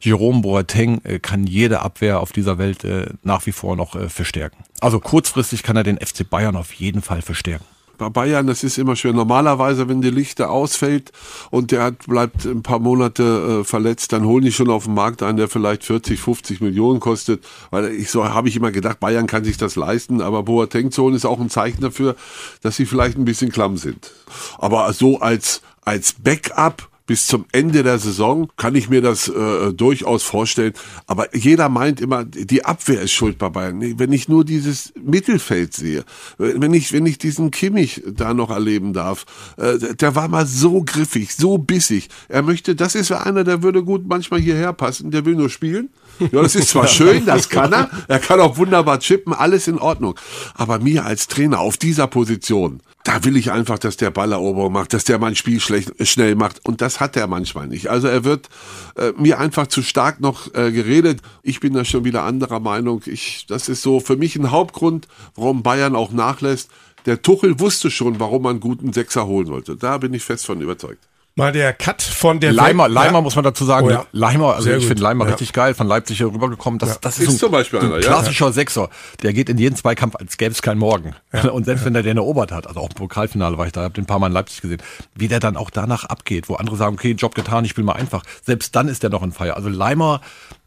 Jerome 0.01 0.43
Boateng 0.43 1.01
kann 1.23 1.47
jede 1.47 1.81
Abwehr 1.81 2.21
auf 2.21 2.33
dieser 2.33 2.59
Welt 2.59 2.87
nach 3.25 3.47
wie 3.47 3.53
vor 3.53 3.75
noch 3.75 3.99
verstärken. 4.09 4.65
Also 4.81 5.01
kurzfristig 5.01 5.65
kann 5.65 5.77
er 5.77 5.83
den 5.83 5.99
FC 5.99 6.29
Bayern 6.29 6.55
auf 6.55 6.73
jeden 6.75 7.03
Fall 7.03 7.23
verstärken 7.23 7.65
bei 7.99 8.09
Bayern, 8.09 8.47
das 8.47 8.65
ist 8.65 8.79
immer 8.79 8.97
schwer. 8.97 9.13
Normalerweise, 9.13 9.89
wenn 9.89 10.01
die 10.01 10.11
Lichter 10.11 10.51
ausfällt 10.51 11.13
und 11.51 11.73
der 11.73 11.83
hat, 11.83 12.07
bleibt 12.07 12.45
ein 12.45 12.63
paar 12.63 12.79
Monate 12.79 13.61
äh, 13.61 13.65
verletzt, 13.65 14.13
dann 14.13 14.25
holen 14.25 14.45
die 14.45 14.53
schon 14.53 14.71
auf 14.71 14.85
den 14.85 14.95
Markt 14.95 15.23
einen, 15.23 15.37
der 15.37 15.49
vielleicht 15.49 15.85
40, 15.85 16.21
50 16.21 16.61
Millionen 16.61 17.01
kostet. 17.01 17.45
Weil 17.71 17.93
ich 17.93 18.11
so 18.11 18.25
habe 18.25 18.49
ich 18.49 18.57
immer 18.57 18.71
gedacht, 18.71 19.01
Bayern 19.01 19.27
kann 19.27 19.45
sich 19.45 19.57
das 19.57 19.77
leisten, 19.77 20.23
aber 20.23 20.45
Boateng 20.45 20.91
holen 20.97 21.15
ist 21.15 21.27
auch 21.27 21.41
ein 21.41 21.51
Zeichen 21.51 21.83
dafür, 21.83 22.17
dass 22.63 22.77
sie 22.77 22.87
vielleicht 22.87 23.19
ein 23.19 23.25
bisschen 23.25 23.51
klamm 23.51 23.77
sind. 23.77 24.13
Aber 24.59 24.93
so 24.93 25.19
als 25.19 25.61
als 25.85 26.13
Backup 26.13 26.89
bis 27.09 27.27
zum 27.27 27.47
Ende 27.53 27.83
der 27.83 27.99
Saison 27.99 28.51
kann 28.59 28.75
ich 28.75 28.91
mir 28.91 29.01
das 29.01 29.29
äh, 29.29 29.73
durchaus 29.73 30.23
vorstellen. 30.23 30.75
Aber 31.07 31.35
jeder 31.35 31.71
meint 31.71 32.03
immer, 32.03 32.27
die 32.27 32.67
Abwehr 32.67 33.01
ist 33.01 33.13
schuld 33.13 33.39
bei 33.39 33.49
Bayern. 33.49 33.99
Wenn 33.99 34.13
ich 34.13 34.29
nur 34.29 34.45
dieses 34.45 34.93
Mittelfeld 35.03 35.73
sehe, 35.73 36.05
wenn 36.37 36.75
ich, 36.75 36.93
wenn 36.93 37.07
ich 37.07 37.17
diesen 37.17 37.51
Kimmich 37.51 38.03
da 38.07 38.35
noch 38.35 38.51
erleben 38.51 38.93
darf, 38.93 39.25
äh, 39.57 39.79
der 39.79 40.15
war 40.17 40.29
mal 40.29 40.47
so 40.47 40.83
griffig, 40.83 41.35
so 41.35 41.57
bissig. 41.57 42.11
Er 42.29 42.43
möchte, 42.43 42.77
das 42.77 42.95
ist 42.95 43.11
einer, 43.11 43.43
der 43.43 43.63
würde 43.63 43.83
gut 43.83 44.07
manchmal 44.07 44.41
hierher 44.41 44.75
passen, 44.75 45.11
der 45.11 45.25
will 45.25 45.35
nur 45.35 45.49
spielen. 45.49 45.89
Ja, 46.21 46.43
das 46.43 46.55
ist 46.55 46.71
zwar 46.71 46.87
schön, 46.89 47.27
das 47.27 47.49
kann 47.49 47.73
er. 47.73 47.91
Er 48.09 48.19
kann 48.19 48.41
auch 48.41 48.57
wunderbar 48.57 48.99
chippen, 49.01 49.33
alles 49.33 49.69
in 49.69 49.79
Ordnung. 49.79 50.19
Aber 50.55 50.79
mir 50.79 51.05
als 51.05 51.29
Trainer 51.29 51.61
auf 51.61 51.77
dieser 51.77 52.07
Position, 52.07 52.81
da 53.05 53.25
will 53.25 53.37
ich 53.37 53.51
einfach, 53.53 53.79
dass 53.79 53.97
der 53.97 54.11
Balleroberung 54.11 54.73
macht, 54.73 54.93
dass 54.93 55.05
der 55.05 55.19
mein 55.19 55.35
Spiel 55.35 55.61
schlecht, 55.61 55.93
schnell 56.07 56.35
macht. 56.35 56.65
Und 56.67 56.81
das 56.81 57.01
hat 57.01 57.17
er 57.17 57.27
manchmal 57.27 57.67
nicht. 57.67 57.89
Also 57.89 58.09
er 58.09 58.25
wird 58.25 58.49
äh, 58.97 59.13
mir 59.17 59.39
einfach 59.39 59.69
zu 59.69 59.83
stark 59.83 60.21
noch 60.21 60.53
äh, 60.55 60.73
geredet. 60.73 61.21
Ich 61.43 61.61
bin 61.61 61.73
da 61.73 61.85
schon 61.85 62.05
wieder 62.05 62.25
anderer 62.25 62.61
Meinung. 62.61 63.03
Ich, 63.07 63.47
das 63.49 63.69
ist 63.69 63.83
so 63.83 64.01
für 64.01 64.17
mich 64.17 64.37
ein 64.37 64.51
Hauptgrund, 64.51 65.09
warum 65.37 65.63
Bayern 65.63 65.97
auch 65.97 66.13
nachlässt. 66.13 66.71
Der 67.07 67.23
Tuchel 67.23 67.59
wusste 67.61 67.91
schon, 67.91 68.21
warum 68.21 68.43
man 68.43 68.51
einen 68.51 68.61
guten 68.61 68.93
Sechser 68.93 69.27
holen 69.27 69.49
wollte. 69.49 69.77
Da 69.77 69.99
bin 69.99 70.13
ich 70.13 70.25
fest 70.25 70.45
von 70.45 70.61
überzeugt. 70.61 71.09
Mal 71.39 71.53
der 71.53 71.73
Cut 71.73 72.03
von 72.03 72.41
der 72.41 72.53
Leimer, 72.53 72.89
Leimer 72.89 73.19
ja. 73.19 73.21
muss 73.21 73.37
man 73.37 73.45
dazu 73.45 73.65
sagen. 73.65 73.87
Oh, 73.87 73.91
ja. 73.91 74.07
Leimer, 74.11 74.55
also 74.55 74.65
Sehr 74.65 74.79
ich 74.79 74.87
finde 74.87 75.05
Leimer 75.05 75.25
ja. 75.25 75.31
richtig 75.31 75.53
geil, 75.53 75.73
von 75.73 75.87
Leipzig 75.87 76.17
hier 76.17 76.27
rübergekommen. 76.27 76.81
Das, 76.81 77.01
das 77.01 77.21
ist, 77.21 77.29
ist 77.29 77.35
ein, 77.35 77.39
zum 77.39 77.53
Beispiel 77.53 77.79
einer, 77.79 77.95
ein 77.95 78.01
klassischer 78.01 78.53
Sechser. 78.53 78.91
Der 79.23 79.33
geht 79.33 79.49
in 79.49 79.57
jeden 79.57 79.77
Zweikampf, 79.77 80.17
als 80.17 80.37
gäbe 80.37 80.51
es 80.51 80.63
keinen 80.63 80.79
Morgen. 80.79 81.15
Und 81.53 81.65
selbst 81.65 81.85
wenn 81.85 81.95
der 81.95 82.03
den 82.03 82.17
erobert 82.17 82.51
hat, 82.51 82.67
also 82.67 82.81
auch 82.81 82.89
im 82.89 82.97
Pokalfinale 82.97 83.57
war 83.57 83.67
ich 83.67 83.73
da, 83.73 83.83
habe 83.83 83.95
den 83.95 84.03
ein 84.03 84.07
paar 84.09 84.19
Mal 84.19 84.27
in 84.27 84.33
Leipzig 84.33 84.63
gesehen, 84.63 84.83
wie 85.15 85.29
der 85.29 85.39
dann 85.39 85.57
auch 85.57 85.71
danach 85.71 86.03
abgeht, 86.03 86.49
wo 86.49 86.57
andere 86.57 86.75
sagen, 86.75 86.95
okay, 86.95 87.13
Job 87.13 87.37
getan, 87.37 87.65
ich 87.65 87.71
spiele 87.71 87.85
mal 87.85 87.93
einfach. 87.93 88.25
Selbst 88.43 88.75
dann 88.75 88.89
ist 88.89 89.05
der 89.05 89.11
noch 89.11 89.23
in 89.23 89.31
Feier. 89.31 89.55
Also 89.55 89.69
Leimer 89.69 90.21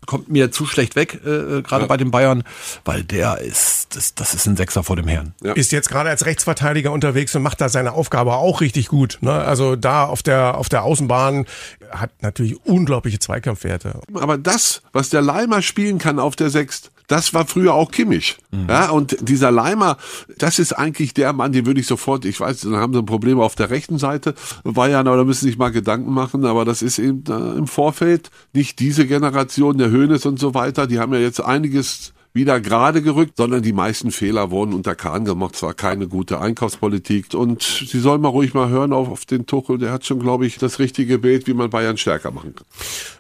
kommt 0.06 0.30
mir 0.30 0.52
zu 0.52 0.66
schlecht 0.66 0.96
weg, 0.96 1.20
äh, 1.26 1.30
äh, 1.30 1.62
gerade 1.62 1.84
ja. 1.84 1.88
bei 1.88 1.98
den 1.98 2.12
Bayern, 2.12 2.44
weil 2.86 3.04
der 3.04 3.40
ist, 3.40 3.96
das, 3.96 4.16
das 4.16 4.34
ist 4.34 4.48
ein 4.48 4.56
Sechser 4.56 4.84
vor 4.84 4.96
dem 4.96 5.08
Herrn. 5.08 5.34
Ja. 5.44 5.54
Ist 5.54 5.72
jetzt 5.72 5.90
gerade 5.90 6.10
als 6.10 6.26
Rechtsverteidiger 6.26 6.92
unterwegs 6.92 7.36
und 7.36 7.44
macht 7.44 7.62
da 7.62 7.70
seine 7.70 7.94
Aufgabe 7.94 8.34
auch 8.34 8.62
richtig 8.62 8.88
gut. 8.88 9.20
Ne? 9.22 9.32
Also 9.32 9.76
da 9.76 10.06
auf 10.06 10.24
der, 10.24 10.58
auf 10.58 10.70
der 10.70 10.84
Außenbahn 10.84 11.46
hat 11.92 12.12
natürlich 12.22 12.66
unglaubliche 12.66 13.20
Zweikampfwerte. 13.20 14.00
Aber 14.14 14.38
das, 14.38 14.82
was 14.92 15.10
der 15.10 15.22
Leimer 15.22 15.62
spielen 15.62 16.00
kann 16.00 16.20
auf 16.20 16.36
der 16.36 16.50
Sechst, 16.50 16.92
das 17.12 17.34
war 17.34 17.46
früher 17.46 17.74
auch 17.74 17.92
Kimmich. 17.92 18.38
Mhm. 18.52 18.68
Ja, 18.70 18.90
und 18.90 19.18
dieser 19.20 19.52
Leimer, 19.52 19.98
das 20.38 20.60
ist 20.60 20.72
eigentlich 20.72 21.14
der 21.14 21.34
Mann, 21.34 21.52
den 21.52 21.66
würde 21.66 21.82
ich 21.82 21.88
sofort, 21.88 22.24
ich 22.24 22.40
weiß, 22.40 22.62
dann 22.62 22.78
haben 22.78 22.94
sie 22.94 23.00
ein 23.00 23.06
Problem 23.06 23.40
auf 23.40 23.56
der 23.56 23.70
rechten 23.70 23.98
Seite, 23.98 24.34
Bayern, 24.64 25.08
aber 25.08 25.18
da 25.18 25.24
müssen 25.26 25.42
sie 25.42 25.48
sich 25.48 25.58
mal 25.58 25.72
Gedanken 25.72 26.14
machen, 26.14 26.46
aber 26.46 26.64
das 26.64 26.82
ist 26.82 27.00
eben 27.00 27.24
äh, 27.28 27.58
im 27.58 27.68
Vorfeld 27.68 28.32
nicht 28.54 28.80
diese 28.80 29.06
Generation, 29.06 29.78
der 29.78 29.90
Höhnes 29.90 30.26
und 30.26 30.40
so 30.40 30.54
weiter, 30.54 30.88
die 30.88 31.00
haben 31.00 31.14
ja 31.14 31.20
jetzt 31.20 31.42
einiges 31.42 32.14
wieder 32.34 32.62
gerade 32.62 33.02
gerückt, 33.02 33.34
sondern 33.36 33.62
die 33.62 33.74
meisten 33.74 34.12
Fehler 34.12 34.52
wurden 34.52 34.74
unter 34.74 34.96
Kahn 34.96 35.26
gemacht. 35.26 35.56
Es 35.56 35.64
war 35.64 35.74
keine 35.74 36.08
gute 36.08 36.40
Einkaufspolitik. 36.40 37.34
Und 37.34 37.62
Sie 37.62 38.00
sollen 38.00 38.22
mal 38.22 38.30
ruhig 38.30 38.54
mal 38.54 38.70
hören 38.70 38.94
auf, 38.94 39.10
auf 39.10 39.26
den 39.26 39.46
Tuchel. 39.46 39.78
Der 39.78 39.92
hat 39.92 40.06
schon, 40.06 40.20
glaube 40.20 40.46
ich, 40.46 40.58
das 40.58 40.80
richtige 40.80 41.20
Bild, 41.20 41.48
wie 41.48 41.54
man 41.54 41.70
Bayern 41.70 41.98
stärker 41.98 42.32
machen 42.32 42.56
kann. 42.56 42.66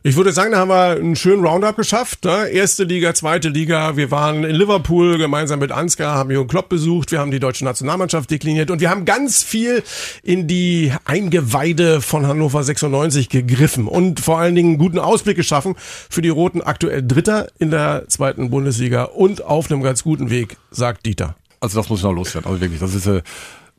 Ich 0.04 0.16
würde 0.16 0.32
sagen, 0.32 0.54
da 0.54 0.60
haben 0.60 0.70
wir 0.70 0.92
einen 0.92 1.18
schönen 1.18 1.46
Roundup 1.46 1.76
geschafft. 1.76 2.24
Ne? 2.24 2.48
Erste 2.50 2.86
Liga, 2.86 3.14
zweite 3.14 3.50
Liga. 3.50 3.98
Wir 3.98 4.12
waren 4.12 4.46
in 4.46 4.56
Liverpool 4.56 5.18
gemeinsam 5.18 5.60
mit 5.60 5.72
Ansgar, 5.72 6.16
haben 6.16 6.32
Jürgen 6.32 6.48
Klopp 6.48 6.70
besucht. 6.70 7.12
Wir 7.12 7.20
haben 7.20 7.32
die 7.32 7.40
deutsche 7.40 7.66
Nationalmannschaft 7.66 8.32
dekliniert 8.32 8.72
und 8.72 8.80
wir 8.80 8.90
haben 8.90 9.04
ganz 9.04 9.44
viel 9.44 9.84
in 10.24 10.48
die 10.48 10.94
Eingeweide 11.04 12.00
von 12.00 12.28
Hannover 12.28 12.64
96 12.64 13.28
gegriffen 13.28 13.88
und 13.88 14.22
vor 14.22 14.40
allen 14.40 14.56
Dingen 14.56 14.70
einen 14.70 14.78
guten 14.78 15.00
Ausblick 15.00 15.36
geschaffen 15.36 15.76
für 15.78 16.22
die 16.22 16.30
Roten. 16.30 16.62
Aktuell 16.62 17.06
Dritter 17.06 17.50
in 17.60 17.72
der 17.72 18.08
zweiten 18.08 18.50
Bundesliga 18.50 19.01
und 19.04 19.44
auf 19.44 19.72
einem 19.72 19.82
ganz 19.82 20.04
guten 20.04 20.30
Weg, 20.30 20.58
sagt 20.72 21.06
Dieter. 21.06 21.36
Also 21.60 21.80
das 21.80 21.90
muss 21.90 22.00
ich 22.00 22.04
noch 22.04 22.14
loswerden. 22.14 22.50
Also 22.50 22.62
wirklich, 22.62 22.80
das 22.80 22.96
ist 22.96 23.08
äh, 23.08 23.22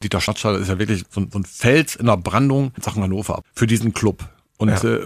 Dieter 0.03 0.21
Stadtschall 0.21 0.57
ist 0.57 0.69
ja 0.69 0.79
wirklich 0.79 1.05
so, 1.11 1.25
so, 1.31 1.39
ein 1.39 1.45
Fels 1.45 1.97
in 1.97 2.07
der 2.07 2.17
Brandung 2.17 2.73
in 2.77 2.83
Sachen 2.83 3.03
Hannover 3.03 3.43
für 3.55 3.67
diesen 3.67 3.93
Club. 3.93 4.25
Und 4.59 4.69
ja. 4.69 4.83
äh, 4.83 5.01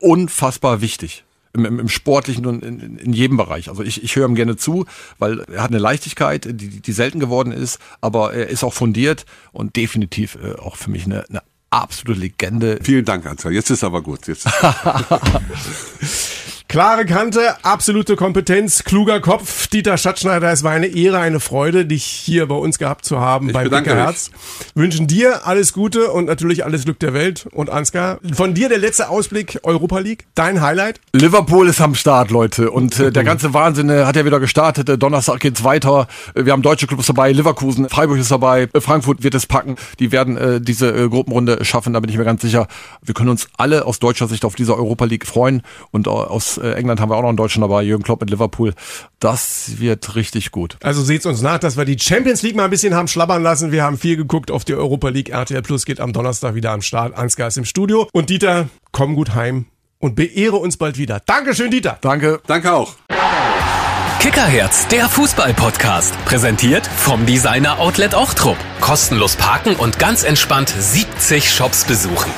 unfassbar 0.00 0.80
wichtig. 0.80 1.24
Im, 1.52 1.64
im, 1.66 1.78
im 1.78 1.88
Sportlichen 1.88 2.46
und 2.46 2.64
in, 2.64 2.98
in, 2.98 3.12
jedem 3.12 3.36
Bereich. 3.36 3.68
Also 3.68 3.84
ich, 3.84 4.02
ich 4.02 4.16
höre 4.16 4.26
ihm 4.26 4.34
gerne 4.34 4.56
zu, 4.56 4.86
weil 5.20 5.40
er 5.42 5.62
hat 5.62 5.70
eine 5.70 5.78
Leichtigkeit, 5.78 6.46
die, 6.50 6.80
die 6.80 6.92
selten 6.92 7.20
geworden 7.20 7.52
ist, 7.52 7.78
aber 8.00 8.34
er 8.34 8.48
ist 8.48 8.64
auch 8.64 8.72
fundiert 8.72 9.24
und 9.52 9.76
definitiv 9.76 10.36
äh, 10.42 10.54
auch 10.54 10.74
für 10.74 10.90
mich 10.90 11.04
eine, 11.04 11.24
eine 11.28 11.42
absolute 11.70 12.20
Legende. 12.20 12.80
Vielen 12.82 13.04
Dank, 13.04 13.24
Ansgar. 13.24 13.52
Jetzt 13.52 13.70
ist 13.70 13.84
aber 13.84 14.02
gut. 14.02 14.26
Jetzt. 14.26 14.48
Klare 16.74 17.06
Kante, 17.06 17.54
absolute 17.62 18.16
Kompetenz, 18.16 18.82
kluger 18.82 19.20
Kopf. 19.20 19.68
Dieter 19.68 19.96
Schatzschneider, 19.96 20.50
es 20.50 20.64
war 20.64 20.72
eine 20.72 20.88
Ehre, 20.88 21.20
eine 21.20 21.38
Freude, 21.38 21.86
dich 21.86 22.02
hier 22.02 22.48
bei 22.48 22.56
uns 22.56 22.80
gehabt 22.80 23.04
zu 23.04 23.20
haben 23.20 23.46
ich 23.46 23.52
bei 23.52 23.68
Herz. 23.68 24.32
Wünschen 24.74 25.06
dir 25.06 25.46
alles 25.46 25.72
Gute 25.72 26.10
und 26.10 26.24
natürlich 26.24 26.64
alles 26.64 26.82
Glück 26.82 26.98
der 26.98 27.14
Welt. 27.14 27.46
Und 27.52 27.70
Ansgar, 27.70 28.18
von 28.32 28.54
dir 28.54 28.68
der 28.68 28.78
letzte 28.78 29.08
Ausblick 29.08 29.60
Europa 29.62 30.00
League, 30.00 30.26
dein 30.34 30.60
Highlight? 30.60 31.00
Liverpool 31.12 31.68
ist 31.68 31.80
am 31.80 31.94
Start, 31.94 32.32
Leute. 32.32 32.72
Und 32.72 32.98
äh, 32.98 33.12
der 33.12 33.22
ganze 33.22 33.54
Wahnsinn 33.54 33.88
äh, 33.88 34.04
hat 34.04 34.16
ja 34.16 34.24
wieder 34.24 34.40
gestartet. 34.40 34.88
Äh, 34.88 34.98
Donnerstag 34.98 35.38
geht's 35.38 35.62
weiter. 35.62 36.08
Äh, 36.34 36.44
wir 36.44 36.52
haben 36.52 36.62
deutsche 36.62 36.88
Clubs 36.88 37.06
dabei, 37.06 37.30
Leverkusen, 37.30 37.88
Freiburg 37.88 38.18
ist 38.18 38.32
dabei, 38.32 38.68
äh, 38.72 38.80
Frankfurt 38.80 39.22
wird 39.22 39.36
es 39.36 39.46
packen. 39.46 39.76
Die 40.00 40.10
werden 40.10 40.36
äh, 40.36 40.60
diese 40.60 41.08
Gruppenrunde 41.08 41.64
schaffen, 41.64 41.92
da 41.92 42.00
bin 42.00 42.10
ich 42.10 42.18
mir 42.18 42.24
ganz 42.24 42.42
sicher. 42.42 42.66
Wir 43.00 43.14
können 43.14 43.30
uns 43.30 43.46
alle 43.58 43.84
aus 43.84 44.00
deutscher 44.00 44.26
Sicht 44.26 44.44
auf 44.44 44.56
diese 44.56 44.76
Europa 44.76 45.04
League 45.04 45.24
freuen 45.24 45.62
und 45.92 46.08
aus 46.08 46.58
England 46.72 47.00
haben 47.00 47.10
wir 47.10 47.16
auch 47.16 47.22
noch 47.22 47.28
einen 47.28 47.36
Deutschen 47.36 47.60
dabei, 47.60 47.82
Jürgen 47.82 48.02
Klopp 48.02 48.20
mit 48.20 48.30
Liverpool. 48.30 48.74
Das 49.20 49.78
wird 49.78 50.16
richtig 50.16 50.50
gut. 50.50 50.76
Also 50.82 51.02
seht's 51.02 51.26
uns 51.26 51.42
nach, 51.42 51.58
dass 51.58 51.76
wir 51.76 51.84
die 51.84 51.98
Champions 51.98 52.42
League 52.42 52.56
mal 52.56 52.64
ein 52.64 52.70
bisschen 52.70 52.94
haben 52.94 53.08
schlabbern 53.08 53.42
lassen. 53.42 53.72
Wir 53.72 53.82
haben 53.82 53.98
viel 53.98 54.16
geguckt 54.16 54.50
auf 54.50 54.64
die 54.64 54.74
Europa 54.74 55.08
League. 55.08 55.30
RTL 55.30 55.62
Plus 55.62 55.84
geht 55.84 56.00
am 56.00 56.12
Donnerstag 56.12 56.54
wieder 56.54 56.72
am 56.72 56.82
Start. 56.82 57.16
Ansgar 57.16 57.48
ist 57.48 57.56
im 57.56 57.64
Studio. 57.64 58.08
Und 58.12 58.30
Dieter, 58.30 58.68
komm 58.92 59.14
gut 59.14 59.34
heim 59.34 59.66
und 59.98 60.16
beehre 60.16 60.56
uns 60.56 60.76
bald 60.76 60.98
wieder. 60.98 61.20
Dankeschön, 61.24 61.70
Dieter. 61.70 61.98
Danke. 62.00 62.40
Danke 62.46 62.72
auch. 62.72 62.94
Kickerherz, 64.20 64.88
der 64.88 65.08
Fußball-Podcast. 65.10 66.14
Präsentiert 66.24 66.86
vom 66.86 67.26
Designer 67.26 67.78
Outlet 67.78 68.14
Ochtrup. 68.14 68.56
Kostenlos 68.80 69.36
parken 69.36 69.76
und 69.76 69.98
ganz 69.98 70.24
entspannt 70.24 70.74
70 70.78 71.52
Shops 71.52 71.84
besuchen. 71.84 72.30